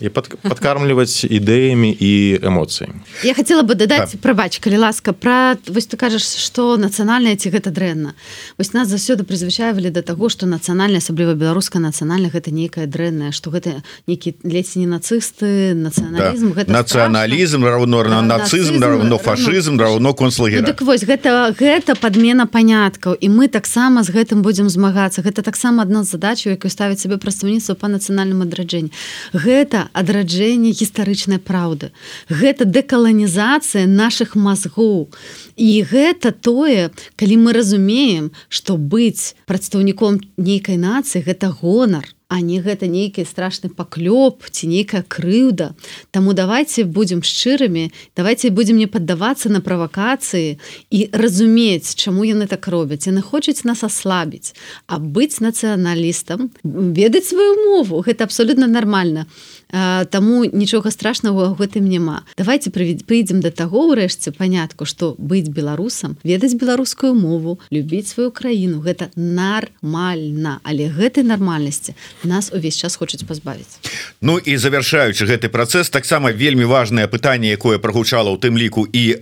і 0.00 0.08
пад, 0.08 0.32
падкармліваць 0.40 1.28
ідэямі 1.28 1.92
і 1.92 2.40
эмоцыі 2.40 2.88
я 3.20 3.34
хотела 3.36 3.60
бы 3.62 3.76
дадаць 3.76 4.16
так. 4.16 4.20
прабач 4.24 4.56
калі 4.64 4.80
ласка 4.80 5.12
пра 5.12 5.60
вось 5.68 5.84
ты 5.84 6.00
кажаш 6.00 6.24
што 6.24 6.80
нацыянальная 6.80 7.36
ці 7.36 7.52
гэта 7.52 7.68
дрэнна. 7.68 8.16
Вось 8.56 8.72
нас 8.72 8.88
заўсёды 8.88 9.28
прызвычавалі 9.28 9.92
да 9.92 10.00
таго 10.00 10.32
што 10.32 10.48
нацыянальная 10.48 11.04
асабліва 11.04 11.36
беларуска 11.36 11.76
нацыянальна 11.78 12.32
гэта 12.32 12.48
нейкая 12.48 12.88
дрэнная 12.88 13.36
што 13.36 13.52
гэта 13.52 13.84
нейкі 14.08 14.40
ледзь 14.40 14.80
не 14.80 14.88
нацысты 14.88 15.76
нацыяналізм 15.76 16.56
да. 16.56 16.80
нацыяналізм 16.80 17.60
равно 17.64 18.02
да, 18.04 18.22
нацызм 18.22 18.80
равно 18.80 19.18
фашызм 19.18 19.76
равно 19.76 20.14
концлагер 20.14 20.64
ну, 20.64 20.66
так 20.72 20.80
вось 20.80 21.04
гэта 21.04 21.52
гэта 21.52 21.92
падмена 21.92 22.46
паняткаў 22.48 23.20
і 23.20 23.28
мы 23.28 23.52
таксама 23.52 24.00
з 24.02 24.16
гэтым 24.16 24.40
будзем 24.40 24.72
змагацца. 24.72 25.20
Гэта 25.20 25.42
таксама 25.42 25.84
адна 25.84 26.04
з 26.04 26.14
задачаў 26.14 26.54
якую 26.54 26.70
ставіць 26.70 27.02
сабе 27.02 27.18
прадстаўніцтва 27.34 27.74
па 27.74 27.88
нацыянальным 27.90 28.46
адраджэнні. 28.46 28.94
Гэта 29.34 29.90
адраджэнне 29.92 30.70
гістарычнай 30.70 31.42
праўды. 31.42 31.90
Гэта 32.30 32.64
дэкаланізацыя 32.64 33.86
наших 33.90 34.36
мазгоў. 34.38 35.10
І 35.58 35.82
гэта 35.82 36.30
тое 36.30 36.90
калі 37.18 37.34
мы 37.42 37.52
разумеем 37.52 38.30
што 38.48 38.78
быць 38.78 39.34
прадстаўніком 39.46 40.22
нейкай 40.38 40.78
нацыі 40.78 41.26
гэта 41.26 41.50
гонар 41.50 42.13
а 42.34 42.40
не 42.42 42.58
гэта 42.58 42.90
нейкі 42.90 43.22
страшны 43.22 43.70
паклёп 43.70 44.42
ці 44.50 44.66
нейкая 44.66 45.06
крыўда. 45.06 45.78
Таму 46.10 46.34
давайте 46.34 46.82
будзем 46.82 47.22
шчырымі 47.22 47.94
давайте 48.18 48.50
будзем 48.50 48.74
не 48.74 48.90
паддавацца 48.90 49.54
на 49.54 49.62
правакацыі 49.62 50.58
і 50.90 51.00
разумець 51.14 51.94
чаму 51.94 52.26
яны 52.26 52.50
так 52.50 52.66
робяць. 52.66 53.06
Яны 53.06 53.22
хочуць 53.22 53.62
нас 53.62 53.86
аслабіць 53.86 54.50
а 54.90 54.98
быць 54.98 55.38
нацыяналістам 55.38 56.50
ведаць 56.66 57.30
сваю 57.30 57.54
мову 57.70 58.02
гэта 58.02 58.26
абсолютно 58.26 58.66
нормально 58.66 59.30
Таму 59.74 60.44
нічога 60.46 60.94
страшнага 60.94 61.50
ў 61.50 61.58
гэтым 61.58 61.90
няма. 61.90 62.22
Давайте 62.38 62.70
прыйдзем 62.70 63.42
да 63.42 63.50
таго 63.50 63.90
ўрэшце 63.90 64.30
панятку 64.30 64.86
што 64.86 65.18
быць 65.18 65.50
беларусам 65.50 66.14
ведаць 66.22 66.54
беларускую 66.54 67.14
мову 67.18 67.58
любіць 67.74 68.14
сваю 68.14 68.30
краіну 68.30 68.78
гэта 68.78 69.10
нармальна. 69.18 70.62
Але 70.62 70.86
гэтай 70.86 71.26
нармальнасці 71.26 71.98
нас 72.22 72.54
увесь 72.54 72.78
час 72.78 72.94
хочуць 72.94 73.26
пазбавіць. 73.26 73.82
Ну 74.22 74.38
і 74.38 74.54
завяршаючы 74.54 75.26
гэты 75.26 75.50
працэс 75.50 75.90
таксама 75.90 76.30
вельмі 76.30 76.70
важное 76.70 77.10
пытанне 77.10 77.50
якое 77.50 77.82
прагучала 77.82 78.30
ў 78.30 78.38
тым 78.38 78.54
ліку 78.54 78.86
і 78.86 79.18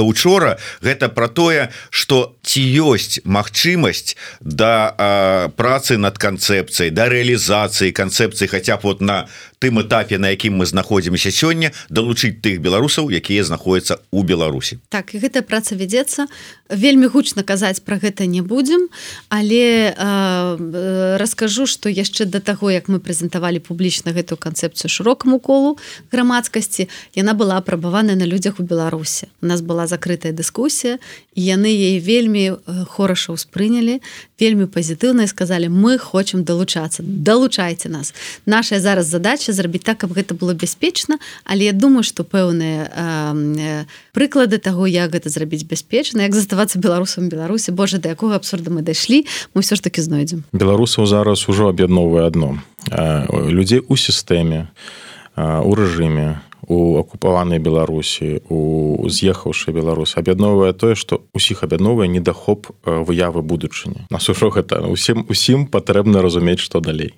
учора 0.00 0.56
гэта 0.80 1.12
про 1.12 1.28
тое 1.28 1.68
что 1.90 2.36
ці 2.40 2.62
ёсць 2.64 3.20
магчымасць 3.24 4.16
да 4.40 4.94
а, 4.96 5.48
працы 5.52 6.00
над 6.00 6.16
канцэпцыяй 6.16 6.88
да 6.88 7.08
рэалізацыі 7.12 7.92
канцэпцыі 7.92 8.48
хаця 8.48 8.80
б 8.80 8.80
вот 8.88 9.00
на 9.00 9.28
тым 9.58 9.80
этапе 9.80 10.18
на 10.18 10.30
якім 10.34 10.60
мы 10.60 10.66
знаходзімся 10.66 11.30
сёння 11.30 11.72
далучыць 11.88 12.40
тых 12.40 12.60
беларусаў 12.60 13.10
якія 13.10 13.44
знаходзяцца 13.44 14.00
у 14.10 14.22
Беларусі. 14.22 14.78
Так 14.88 15.14
і 15.14 15.20
гэтая 15.22 15.42
праца 15.42 15.74
вядзецца. 15.74 16.26
Вельмі 16.70 17.06
гучна 17.06 17.42
казаць 17.42 17.80
про 17.84 18.00
гэта 18.00 18.26
не 18.26 18.40
будзем 18.40 18.88
але 19.28 19.94
э, 19.94 21.16
раскажу 21.16 21.66
что 21.66 21.88
яшчэ 21.88 22.24
до 22.24 22.40
таго 22.40 22.70
як 22.70 22.88
мы 22.88 22.98
прэзентавалі 22.98 23.60
публічна 23.60 24.12
гэтую 24.12 24.38
канцэпцыю 24.38 24.88
шырокаму 24.90 25.38
колу 25.38 25.78
грамадскасці 26.12 26.88
яна 27.14 27.34
была 27.34 27.56
апрабаваная 27.60 28.16
на 28.16 28.24
людзях 28.24 28.60
у 28.60 28.62
Беларусі. 28.62 29.28
У 29.42 29.46
нас 29.46 29.60
была 29.60 29.86
закрытая 29.86 30.32
дыскусія 30.32 30.98
яны 31.34 31.68
ей 31.68 31.98
вельмі 31.98 32.56
хораша 32.88 33.34
ўспрынялі 33.34 34.00
вельмі 34.44 34.68
пазітыўна 34.68 35.24
сказали 35.26 35.72
мы 35.72 35.96
хочам 35.96 36.44
далучацца. 36.44 37.00
Далучайце 37.00 37.88
нас 37.88 38.12
наша 38.44 38.80
зараз 38.80 39.08
задача 39.08 39.56
зрабіць 39.56 39.88
так 39.88 40.04
каб 40.04 40.12
гэта 40.12 40.36
было 40.36 40.52
бяспечна 40.52 41.16
але 41.44 41.64
я 41.64 41.72
думаю 41.72 42.04
что 42.04 42.28
пэўныя 42.28 42.92
э, 42.92 43.84
прыклады 44.12 44.60
того 44.60 44.84
як 44.84 45.16
гэта 45.16 45.32
зрабіць 45.32 45.64
бяспечна 45.64 46.28
як 46.28 46.36
заставацца 46.36 46.78
беларусам 46.78 47.32
беларусі. 47.32 47.72
Боже 47.72 47.96
да 47.98 48.12
якога 48.12 48.36
абсурда 48.36 48.68
мы 48.68 48.84
дайшлі 48.84 49.24
мы 49.54 49.64
все 49.64 49.76
ж 49.76 49.80
таки 49.80 50.04
знойдзем. 50.04 50.44
Беларусаў 50.52 51.06
зараз 51.08 51.48
ужо 51.48 51.72
аб'ядноўвае 51.72 52.26
адно. 52.28 52.60
Людзей 53.48 53.80
у 53.80 53.96
сістэме 53.96 54.68
у 55.36 55.72
рэжыме 55.74 56.44
у 56.68 56.98
акупаванай 56.98 57.58
беларусі 57.58 58.40
у 58.48 59.08
з'ехаўшы 59.08 59.72
беларус 59.72 60.16
аб'ядноўвае 60.20 60.72
тое 60.72 60.94
што 60.94 61.22
усіх 61.34 61.64
аб'ядновае 61.64 62.08
недахоп 62.08 62.70
выявы 62.84 63.42
будучыні. 63.42 64.06
Нас 64.10 64.28
ужо 64.28 64.50
гэта 64.50 64.84
усім 64.86 65.26
усім 65.28 65.66
патрэбна 65.66 66.22
разумець 66.22 66.60
што 66.60 66.80
далей. 66.80 67.14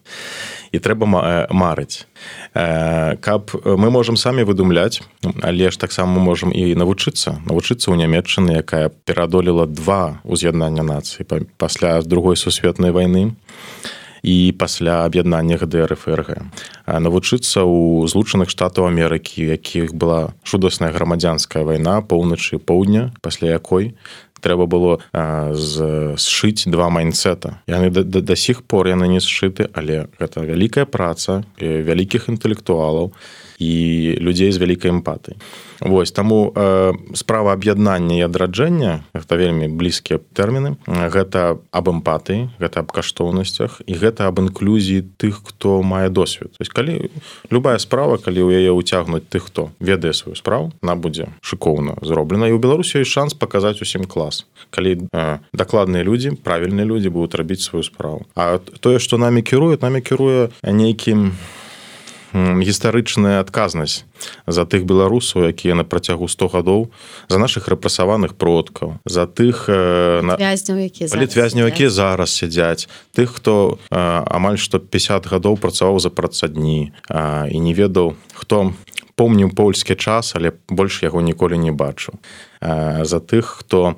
І 0.73 0.79
трэба 0.83 1.07
марыць. 1.51 2.07
Каб 2.53 3.55
мы 3.65 3.91
можемм 3.91 4.17
самі 4.17 4.43
выдумляць 4.43 5.03
але 5.43 5.71
ж 5.71 5.79
таксама 5.79 6.21
можемм 6.21 6.53
і 6.53 6.75
навучыцца. 6.75 7.43
Навучыцца 7.47 7.91
ў 7.91 8.01
нямметчыны 8.01 8.61
якая 8.61 8.91
перадолела 9.05 9.67
два 9.67 10.21
уз'яднання 10.25 10.83
нацыі 10.83 11.27
пасля 11.57 12.03
другой 12.03 12.37
сусветнай 12.37 12.91
войны 12.91 13.31
і 13.31 14.06
пасля 14.59 15.05
аб'яднання 15.07 15.57
гдр 15.63 15.95
фрг 15.95 16.43
навучыцца 16.87 17.63
ў 17.63 18.11
злучаных 18.11 18.51
штатаў 18.51 18.91
Амерыкі 18.91 19.47
якіх 19.47 19.95
была 19.95 20.35
чудасная 20.43 20.91
грамадзянская 20.91 21.63
вайна 21.63 22.03
поўначы 22.03 22.59
поўдня 22.59 23.15
пасля 23.23 23.55
якой 23.55 23.95
трэба 24.43 24.67
было 24.67 24.99
сшыць 25.15 26.67
два 26.67 26.91
майнцета 26.91 27.63
яны 27.71 27.91
да, 27.91 28.03
да, 28.03 28.21
да 28.21 28.35
сих 28.37 28.67
пор 28.67 28.91
яны 28.91 29.07
не 29.07 29.23
сшыты 29.23 29.71
але 29.73 30.11
гэта 30.19 30.43
вялікая 30.43 30.87
праца 30.91 31.47
вялікіх 31.61 32.29
інтэлектуалаў 32.29 33.15
і 33.15 33.46
людзей 33.61 34.53
з 34.53 34.59
вялікай 34.59 34.91
эмпатай. 34.91 35.37
Вось 35.81 36.13
таму 36.13 36.53
э, 36.55 36.93
справа 37.15 37.53
аб'яднання 37.53 38.17
і 38.17 38.27
адраджэння 38.29 39.05
гэта 39.13 39.37
вельмі 39.37 39.69
блізкія 39.69 40.21
тэрміны 40.33 40.77
гэта 40.87 41.61
аб 41.71 41.87
эмпатыі 41.93 42.49
гэта 42.57 42.81
аб 42.81 42.93
каштоўнасцях 42.93 43.83
і 43.85 43.93
гэта 43.93 44.29
аб 44.29 44.41
інклюзіі 44.41 45.05
тых 45.21 45.45
хто 45.45 45.83
мае 45.83 46.09
досвед. 46.09 46.53
Есть 46.61 46.73
калі 46.73 47.13
любая 47.51 47.79
справа 47.79 48.17
калі 48.17 48.41
ў 48.49 48.65
яе 48.65 48.73
ўцягнуць 48.73 49.29
тых 49.29 49.53
хто 49.53 49.71
ведае 49.81 50.13
сваю 50.17 50.37
справу 50.37 50.73
на 50.81 50.97
будзе 50.97 51.29
шыкоўна 51.41 52.01
зроблена. 52.01 52.49
І 52.49 52.57
ў 52.57 52.61
беларусі 52.61 53.05
ёсць 53.05 53.13
шанс 53.13 53.37
паказаць 53.37 53.81
усім 53.85 54.09
клас 54.09 54.49
калі 54.71 55.09
э, 55.13 55.39
дакладныя 55.53 56.05
людзі 56.05 56.37
правільныя 56.41 56.89
людзі 56.89 57.13
будуць 57.13 57.37
рабіць 57.37 57.65
сваю 57.65 57.85
справу. 57.85 58.25
А 58.37 58.59
тое 58.81 58.99
што 58.99 59.21
намі 59.21 59.45
кіруюць 59.45 59.85
намі 59.85 60.01
кіруе 60.01 60.49
нейкім 60.65 61.37
гістарычная 62.37 63.41
адказнасць 63.41 64.05
за 64.47 64.65
тых 64.69 64.85
беларусаў 64.85 65.49
якія 65.49 65.75
на 65.75 65.85
працягу 65.85 66.29
100 66.29 66.49
гадоў 66.53 66.93
за 67.29 67.39
наших 67.39 67.69
рэпрасаваных 67.69 68.37
продкаў 68.37 69.01
за 69.09 69.27
тых 69.27 69.69
літвязняў 71.17 71.67
якія 71.69 71.91
зараз 71.91 72.31
сядзяць. 72.37 72.89
тых 73.17 73.41
хто 73.41 73.79
амаль 73.91 74.61
што 74.61 74.79
50 74.79 75.27
гадоў 75.27 75.57
працаваў 75.57 75.99
за 75.99 76.11
працадні 76.11 76.93
і 77.51 77.59
не 77.61 77.73
ведаў 77.73 78.15
хто 78.35 78.73
помніў 79.17 79.57
польскі 79.57 79.97
час 79.97 80.37
але 80.37 80.53
больш 80.69 81.03
яго 81.03 81.21
ніколі 81.25 81.57
не 81.59 81.73
бачу 81.73 82.13
за 82.61 83.21
тых 83.21 83.63
хто 83.63 83.97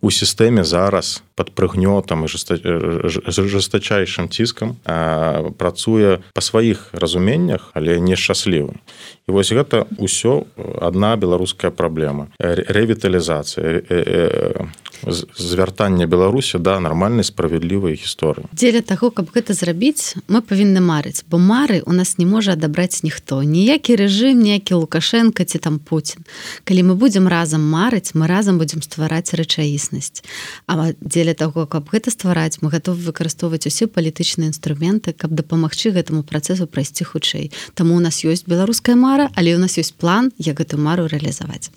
у 0.00 0.10
сістэме 0.10 0.64
зараз 0.64 1.22
под 1.34 1.54
прыгнётам 1.56 2.24
і 2.24 2.28
жестачайшым 2.28 4.28
ціскам 4.28 4.76
працуе 5.56 6.20
па 6.34 6.40
сваіх 6.40 6.88
разуменнях 6.92 7.70
але 7.74 8.00
нешчаслівы 8.00 8.74
і 9.30 9.32
вось 9.32 9.54
гэта 9.54 9.86
ўсё 9.94 10.50
одна 10.58 11.14
беларуская 11.14 11.70
праблема. 11.70 12.26
Рэвіталізацыя 12.42 13.86
звяртання 15.38 16.06
беларусі 16.06 16.58
да 16.58 16.80
нармальнай 16.80 17.24
справядлівай 17.24 17.96
гісторыі. 17.96 18.44
Дзеля 18.52 18.84
таго 18.84 19.08
каб 19.08 19.32
гэта 19.32 19.56
зрабіць 19.56 20.20
мы 20.28 20.44
павінны 20.44 20.84
марыць 20.84 21.24
бо 21.30 21.38
мары 21.38 21.80
у 21.86 21.96
нас 21.96 22.18
не 22.18 22.26
можа 22.26 22.52
адабраць 22.52 23.00
ніхто. 23.06 23.40
Ніякі 23.40 23.96
рэжым 23.96 24.42
ніякі 24.42 24.82
лукашенко 24.82 25.44
ці 25.44 25.58
там 25.58 25.78
Путін 25.78 26.26
калі 26.68 26.92
мы 26.92 26.94
будзем 27.00 27.30
разам 27.40 27.64
марыць 27.64 28.12
мы 28.12 28.28
разам 28.28 28.60
будзем 28.60 28.84
ствараць 28.84 29.32
рэчаіснасць. 29.32 30.20
А 30.68 30.92
дзеля 31.00 31.32
таго 31.32 31.64
каб 31.64 31.88
гэта 31.88 32.12
ствараць 32.12 32.60
мы 32.60 32.68
готовы 32.68 33.00
выкарыстоўваць 33.08 33.64
усе 33.64 33.88
палітычныя 33.88 34.52
інструменты 34.52 35.16
каб 35.16 35.32
дапамагчы 35.32 35.94
гэтаму 35.96 36.20
працэсу 36.22 36.68
прайсці 36.68 37.08
хутчэй. 37.08 37.48
Таму 37.72 37.96
у 37.96 38.02
нас 38.04 38.20
ёсць 38.20 38.44
беларуская 38.44 38.96
мара 38.96 39.30
але 39.36 39.56
у 39.56 39.60
нас 39.62 39.80
ёсць 39.80 39.96
план 39.96 40.32
як 40.36 40.60
гэту 40.60 40.76
мару 40.76 41.08
рэалізаваць. 41.08 41.72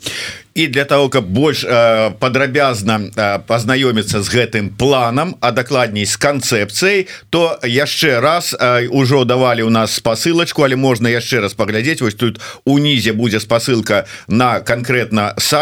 І 0.54 0.68
для 0.68 0.84
того 0.86 1.08
каб 1.10 1.32
больш 1.32 1.64
э, 1.64 2.12
падрабязна 2.20 3.00
пазнаёміцца 3.48 4.20
з 4.20 4.28
гэтым 4.28 4.70
планам 4.76 5.36
а 5.40 5.56
дакладней 5.56 6.06
з 6.06 6.20
канцэпцыяй 6.20 7.08
то 7.32 7.56
яшчэ 7.64 8.20
раз 8.20 8.52
ужо 8.92 9.24
давалі 9.24 9.64
у 9.64 9.72
нас 9.72 9.96
спасылачку 9.96 10.68
але 10.68 10.76
можна 10.76 11.08
яшчэ 11.08 11.40
раз 11.40 11.56
паглядзець. 11.56 12.04
Вось 12.04 12.20
тут 12.20 12.44
унізе 12.66 13.16
будзе 13.16 13.40
спасылка 13.40 14.06
на 14.28 14.60
конкретно 14.60 15.34
сайт 15.38 15.53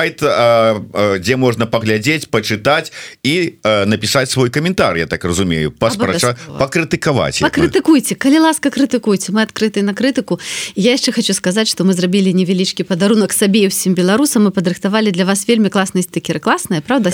дзе 1.21 1.35
можна 1.37 1.65
паглядзець 1.67 2.27
пачытаць 2.27 2.91
і 3.23 3.61
напісаць 3.63 4.29
свой 4.31 4.49
каментар 4.49 4.97
Я 4.97 5.07
так 5.07 5.23
разумею. 5.25 5.71
Паспрача 5.71 6.35
пакрытыкаваць 6.59 7.41
крытыкуйте 7.51 8.15
калі 8.15 8.39
ласка 8.47 8.71
крытыкуйте 8.71 9.31
мы 9.31 9.43
адкрыты 9.43 9.81
на 9.83 9.93
крытыку 9.93 10.39
я 10.75 10.91
яшчэ 10.95 11.11
хочу 11.11 11.33
сказаць 11.33 11.67
что 11.67 11.83
мы 11.83 11.93
зрабілі 11.93 12.33
невялічкі 12.33 12.83
падарунак 12.87 13.33
сабе 13.33 13.67
ўсім 13.67 13.93
беларусам 13.93 14.47
мы 14.47 14.51
падрыхтавалі 14.51 15.11
для 15.11 15.25
вас 15.25 15.47
вельмі 15.47 15.69
класныя 15.69 16.03
стыкеры 16.03 16.39
класная 16.39 16.81
правда 16.81 17.11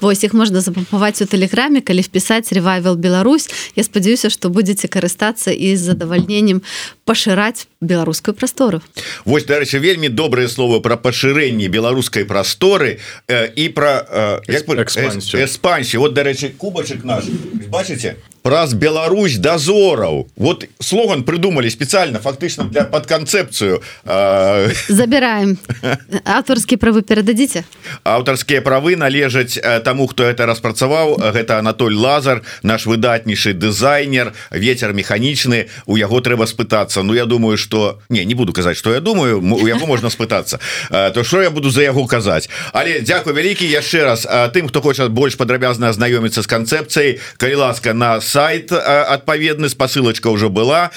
Вось 0.00 0.24
их 0.24 0.32
можна 0.32 0.60
запампаваць 0.60 1.22
у 1.22 1.26
тэлеграме 1.26 1.80
калі 1.80 2.02
впісаць 2.02 2.52
ревайвал 2.52 2.96
Беларусь 2.96 3.48
Я 3.74 3.82
спадзяюся 3.82 4.30
что 4.30 4.50
будетеце 4.50 4.88
карыстацца 4.88 5.50
і 5.50 5.74
з 5.76 5.80
задавальненнем 5.80 6.62
пашыраць 7.04 7.66
беларускую 7.80 8.34
прастору 8.34 8.82
Вось 9.24 9.44
дарэчы 9.44 9.78
вельмі 9.78 10.08
добрые 10.08 10.48
словы 10.48 10.80
про 10.80 10.96
пашырэнне 10.96 11.68
беларускай 11.70 12.24
прасторы 12.24 12.98
э, 13.28 13.48
і 13.56 13.68
про 13.70 14.02
э, 14.06 14.40
экспансію 14.48 16.00
вот 16.00 16.14
дарэчы 16.14 16.50
кубачек 16.50 17.04
наш 17.04 17.24
бачыце 17.70 18.16
праз 18.42 18.74
Беларусь 18.74 19.36
дозораў 19.36 20.28
вот 20.36 20.64
слоган 20.80 21.24
придумали 21.24 21.68
специально 21.68 22.18
фактычна 22.18 22.64
для 22.64 22.84
под 22.84 23.06
канцэпцыю 23.06 23.82
э... 24.04 24.72
забираем. 24.88 25.58
Аўтарскія 26.24 26.78
правы 26.78 27.02
перададзіце 27.02 27.64
аўтарскія 28.04 28.62
правы 28.62 28.96
належаць 28.96 29.58
тому 29.84 30.06
хто 30.06 30.24
это 30.24 30.46
распрацаваў 30.46 31.20
гэта 31.20 31.58
Анатоль 31.58 31.94
лазар 31.94 32.42
наш 32.62 32.86
выдатнейшы 32.86 33.52
дызайнер 33.52 34.32
ветер 34.50 34.92
механічны 34.92 35.68
у 35.86 35.96
яго 35.96 36.20
трэба 36.20 36.46
спытацца. 36.46 37.02
Ну 37.02 37.14
я 37.14 37.26
думаю 37.26 37.56
что 37.56 38.00
не 38.08 38.24
не 38.24 38.34
буду 38.34 38.52
казаць 38.52 38.76
что 38.76 38.92
я 38.94 39.00
думаю 39.00 39.40
у 39.40 39.66
яго 39.66 39.86
можна 39.86 40.08
спытацца. 40.08 40.60
То 40.90 41.24
что 41.24 41.42
я 41.42 41.50
буду 41.50 41.59
за 41.68 41.82
яго 41.84 42.06
казаць. 42.06 42.48
Але 42.72 43.04
Дякую 43.04 43.36
вялікі 43.36 43.68
яшчэ 43.68 44.04
раз 44.08 44.24
тым 44.54 44.72
хто 44.72 44.80
хоча 44.80 45.08
больш 45.12 45.36
падрабязна 45.36 45.92
азнаёміцца 45.92 46.40
з 46.40 46.48
канцэпцыяй 46.48 47.20
калі 47.36 47.54
ласка 47.54 47.92
на 47.92 48.20
сайт 48.24 48.72
адпаведны 48.72 49.68
спасылочка 49.68 50.32
ўжо 50.32 50.48
была. 50.48 50.88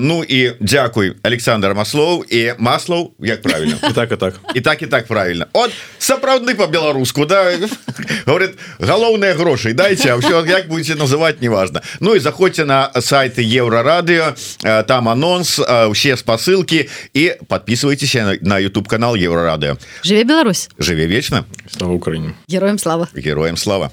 Ну 0.00 0.24
і 0.24 0.56
Дякуй 0.60 1.20
Александр 1.22 1.74
маслоў 1.74 2.24
і 2.24 2.54
маслоў 2.58 3.12
як 3.20 3.42
правильно 3.42 3.76
і 3.90 3.92
так 3.92 4.12
і 4.12 4.16
так. 4.16 4.34
І 4.54 4.60
так 4.60 4.82
і 4.82 4.86
так 4.86 5.06
правильно 5.06 5.46
от 5.52 5.70
сапраўдны 5.98 6.54
по-беларуску 6.54 7.26
да? 7.26 7.52
Говорит 8.26 8.58
галоўныя 8.78 9.34
грошай 9.34 9.72
дайте 9.72 10.16
все 10.16 10.44
як 10.46 10.68
будете 10.68 10.94
называть 10.94 11.42
неважно 11.42 11.82
Ну 12.00 12.14
і 12.14 12.18
заходзьте 12.18 12.64
на 12.64 12.90
сайты 13.00 13.42
еврорадыо 13.42 14.34
там 14.86 15.08
анонс 15.08 15.58
усе 15.88 16.16
спасылки 16.16 16.88
і 17.14 17.34
подписывайтесь 17.48 18.14
на 18.40 18.58
YouTube 18.60 18.88
канал 18.88 19.16
еврорадыо 19.16 19.76
жыве 20.02 20.24
Беларусь! 20.24 20.68
Жыве 20.78 21.06
вечна 21.06 21.44
слава 21.70 21.92
Украіне 21.94 22.34
героем 22.48 22.78
слава! 22.78 23.08
Героем 23.14 23.56
слава 23.56 23.90